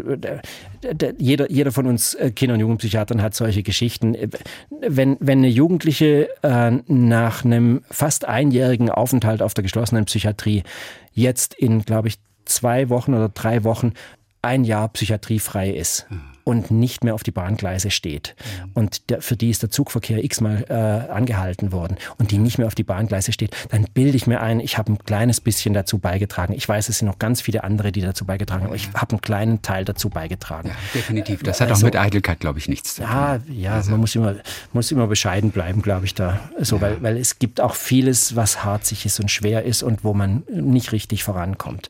jeder, 1.18 1.50
jeder 1.50 1.72
von 1.72 1.86
uns 1.86 2.14
äh, 2.14 2.30
Kinder- 2.30 2.54
und 2.54 2.60
Jugendpsychiatern 2.60 3.22
hat 3.22 3.34
solche 3.34 3.62
Geschichten. 3.62 4.16
Wenn, 4.80 5.16
wenn 5.20 5.38
eine 5.38 5.48
Jugendliche 5.48 6.28
äh, 6.42 6.70
nach 6.86 7.44
einem 7.44 7.82
fast 7.90 8.26
einjährigen 8.26 8.90
Aufenthalt 8.90 9.42
auf 9.42 9.54
der 9.54 9.62
geschlossenen 9.62 10.04
Psychiatrie 10.04 10.62
jetzt 11.12 11.54
in, 11.54 11.84
glaube 11.84 12.08
ich, 12.08 12.18
zwei 12.44 12.88
Wochen 12.88 13.14
oder 13.14 13.28
drei 13.28 13.64
Wochen 13.64 13.92
ein 14.42 14.64
Jahr 14.64 14.88
psychiatriefrei 14.88 15.70
ist. 15.70 16.06
Mhm 16.10 16.33
und 16.44 16.70
nicht 16.70 17.02
mehr 17.02 17.14
auf 17.14 17.22
die 17.22 17.30
Bahngleise 17.30 17.90
steht. 17.90 18.36
Mhm. 18.36 18.70
Und 18.74 19.10
der, 19.10 19.22
für 19.22 19.36
die 19.36 19.50
ist 19.50 19.62
der 19.62 19.70
Zugverkehr 19.70 20.22
x-mal 20.22 20.64
äh, 20.68 21.10
angehalten 21.10 21.72
worden 21.72 21.96
und 22.18 22.30
die 22.30 22.38
nicht 22.38 22.58
mehr 22.58 22.66
auf 22.66 22.74
die 22.74 22.84
Bahngleise 22.84 23.32
steht, 23.32 23.56
dann 23.70 23.86
bilde 23.94 24.16
ich 24.16 24.26
mir 24.26 24.40
ein, 24.40 24.60
ich 24.60 24.78
habe 24.78 24.92
ein 24.92 24.98
kleines 24.98 25.40
bisschen 25.40 25.74
dazu 25.74 25.98
beigetragen. 25.98 26.52
Ich 26.52 26.68
weiß, 26.68 26.88
es 26.88 26.98
sind 26.98 27.08
noch 27.08 27.18
ganz 27.18 27.40
viele 27.40 27.64
andere, 27.64 27.92
die 27.92 28.02
dazu 28.02 28.24
beigetragen 28.26 28.62
haben, 28.62 28.68
aber 28.68 28.76
ich 28.76 28.88
habe 28.94 29.12
einen 29.12 29.20
kleinen 29.22 29.62
Teil 29.62 29.84
dazu 29.84 30.10
beigetragen. 30.10 30.68
Ja, 30.68 30.74
definitiv. 30.94 31.42
Das 31.42 31.60
hat 31.60 31.70
also, 31.70 31.80
auch 31.80 31.84
mit 31.84 31.96
Eitelkeit, 31.96 32.40
glaube 32.40 32.58
ich, 32.58 32.68
nichts 32.68 32.94
zu 32.94 33.02
tun. 33.02 33.10
Ja, 33.10 33.40
ja 33.48 33.74
also. 33.74 33.90
man 33.92 34.00
muss 34.00 34.14
immer, 34.14 34.36
muss 34.72 34.92
immer 34.92 35.06
bescheiden 35.06 35.50
bleiben, 35.50 35.82
glaube 35.82 36.04
ich, 36.04 36.14
da. 36.14 36.40
So, 36.60 36.76
ja. 36.76 36.82
weil, 36.82 37.02
weil 37.02 37.16
es 37.16 37.38
gibt 37.38 37.60
auch 37.60 37.74
vieles, 37.74 38.36
was 38.36 38.64
harzig 38.64 39.06
ist 39.06 39.18
und 39.18 39.30
schwer 39.30 39.64
ist 39.64 39.82
und 39.82 40.04
wo 40.04 40.12
man 40.12 40.42
nicht 40.50 40.92
richtig 40.92 41.24
vorankommt. 41.24 41.88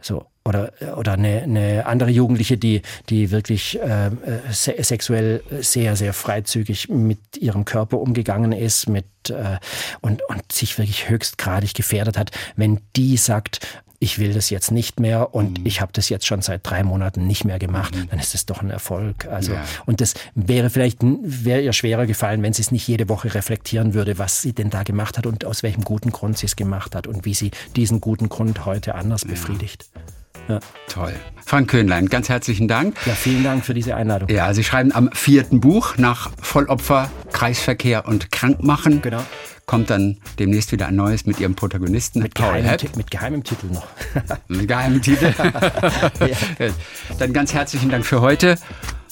So 0.00 0.26
oder, 0.44 0.72
oder 0.96 1.12
eine, 1.12 1.42
eine 1.42 1.86
andere 1.86 2.10
Jugendliche, 2.10 2.56
die, 2.56 2.82
die 3.08 3.30
wirklich 3.30 3.80
äh, 3.80 4.10
se 4.50 4.74
sexuell 4.82 5.42
sehr, 5.60 5.96
sehr 5.96 6.12
freizügig 6.12 6.88
mit 6.88 7.36
ihrem 7.38 7.64
Körper 7.64 7.98
umgegangen 7.98 8.52
ist 8.52 8.88
mit, 8.88 9.06
äh, 9.28 9.58
und, 10.00 10.22
und 10.28 10.52
sich 10.52 10.78
wirklich 10.78 11.08
höchstgradig 11.08 11.74
gefährdet 11.74 12.18
hat, 12.18 12.30
wenn 12.56 12.80
die 12.96 13.16
sagt, 13.16 13.60
ich 14.02 14.18
will 14.18 14.34
das 14.34 14.50
jetzt 14.50 14.72
nicht 14.72 14.98
mehr 14.98 15.32
und 15.32 15.60
mhm. 15.60 15.66
ich 15.66 15.80
habe 15.80 15.92
das 15.92 16.08
jetzt 16.08 16.26
schon 16.26 16.42
seit 16.42 16.68
drei 16.68 16.82
Monaten 16.82 17.24
nicht 17.28 17.44
mehr 17.44 17.60
gemacht, 17.60 17.94
mhm. 17.94 18.08
dann 18.10 18.18
ist 18.18 18.34
das 18.34 18.46
doch 18.46 18.60
ein 18.60 18.70
Erfolg. 18.70 19.26
Also 19.26 19.52
ja. 19.52 19.64
und 19.86 20.00
das 20.00 20.14
wäre 20.34 20.70
vielleicht 20.70 20.98
wäre 21.02 21.60
ihr 21.60 21.72
schwerer 21.72 22.06
gefallen, 22.06 22.42
wenn 22.42 22.52
sie 22.52 22.62
es 22.62 22.72
nicht 22.72 22.88
jede 22.88 23.08
Woche 23.08 23.32
reflektieren 23.32 23.94
würde, 23.94 24.18
was 24.18 24.42
sie 24.42 24.54
denn 24.54 24.70
da 24.70 24.82
gemacht 24.82 25.18
hat 25.18 25.26
und 25.26 25.44
aus 25.44 25.62
welchem 25.62 25.84
guten 25.84 26.10
Grund 26.10 26.36
sie 26.36 26.46
es 26.46 26.56
gemacht 26.56 26.96
hat 26.96 27.06
und 27.06 27.24
wie 27.24 27.34
sie 27.34 27.52
diesen 27.76 28.00
guten 28.00 28.28
Grund 28.28 28.66
heute 28.66 28.96
anders 28.96 29.22
ja. 29.22 29.30
befriedigt. 29.30 29.86
Ja. 30.52 30.60
Toll. 30.88 31.14
Frank 31.46 31.70
Köhnlein, 31.70 32.08
ganz 32.08 32.28
herzlichen 32.28 32.68
Dank. 32.68 32.94
Ja, 33.06 33.14
vielen 33.14 33.42
Dank 33.42 33.64
für 33.64 33.72
diese 33.72 33.96
Einladung. 33.96 34.28
Ja, 34.28 34.52
Sie 34.52 34.62
schreiben 34.62 34.92
am 34.92 35.10
vierten 35.12 35.60
Buch 35.60 35.96
nach 35.96 36.30
Vollopfer, 36.40 37.10
Kreisverkehr 37.32 38.06
und 38.06 38.30
Krankmachen. 38.30 39.00
Genau. 39.00 39.24
Kommt 39.64 39.88
dann 39.88 40.18
demnächst 40.38 40.72
wieder 40.72 40.88
ein 40.88 40.96
neues 40.96 41.24
mit 41.24 41.40
Ihrem 41.40 41.54
Protagonisten, 41.54 42.22
mit 42.22 42.34
Paul 42.34 42.60
geheimem, 42.60 42.90
mit 42.96 43.10
geheimem 43.10 43.44
Titel 43.44 43.66
noch. 43.66 43.86
mit 44.48 44.68
geheimem 44.68 45.00
Titel. 45.00 45.32
ja. 46.20 46.68
Dann 47.18 47.32
ganz 47.32 47.54
herzlichen 47.54 47.88
Dank 47.88 48.04
für 48.04 48.20
heute 48.20 48.58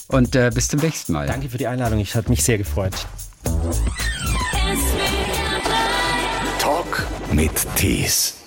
und 0.09 0.37
äh, 0.37 0.51
bis 0.53 0.69
zum 0.69 0.81
nächsten 0.81 1.13
Mal. 1.13 1.27
Danke 1.27 1.49
für 1.49 1.59
die 1.59 1.67
Einladung, 1.67 2.01
ich 2.01 2.15
hat 2.15 2.29
mich 2.29 2.43
sehr 2.43 2.59
gefreut. 2.59 3.07
Talk 6.59 7.07
mit 7.33 7.53
Tees. 7.77 8.40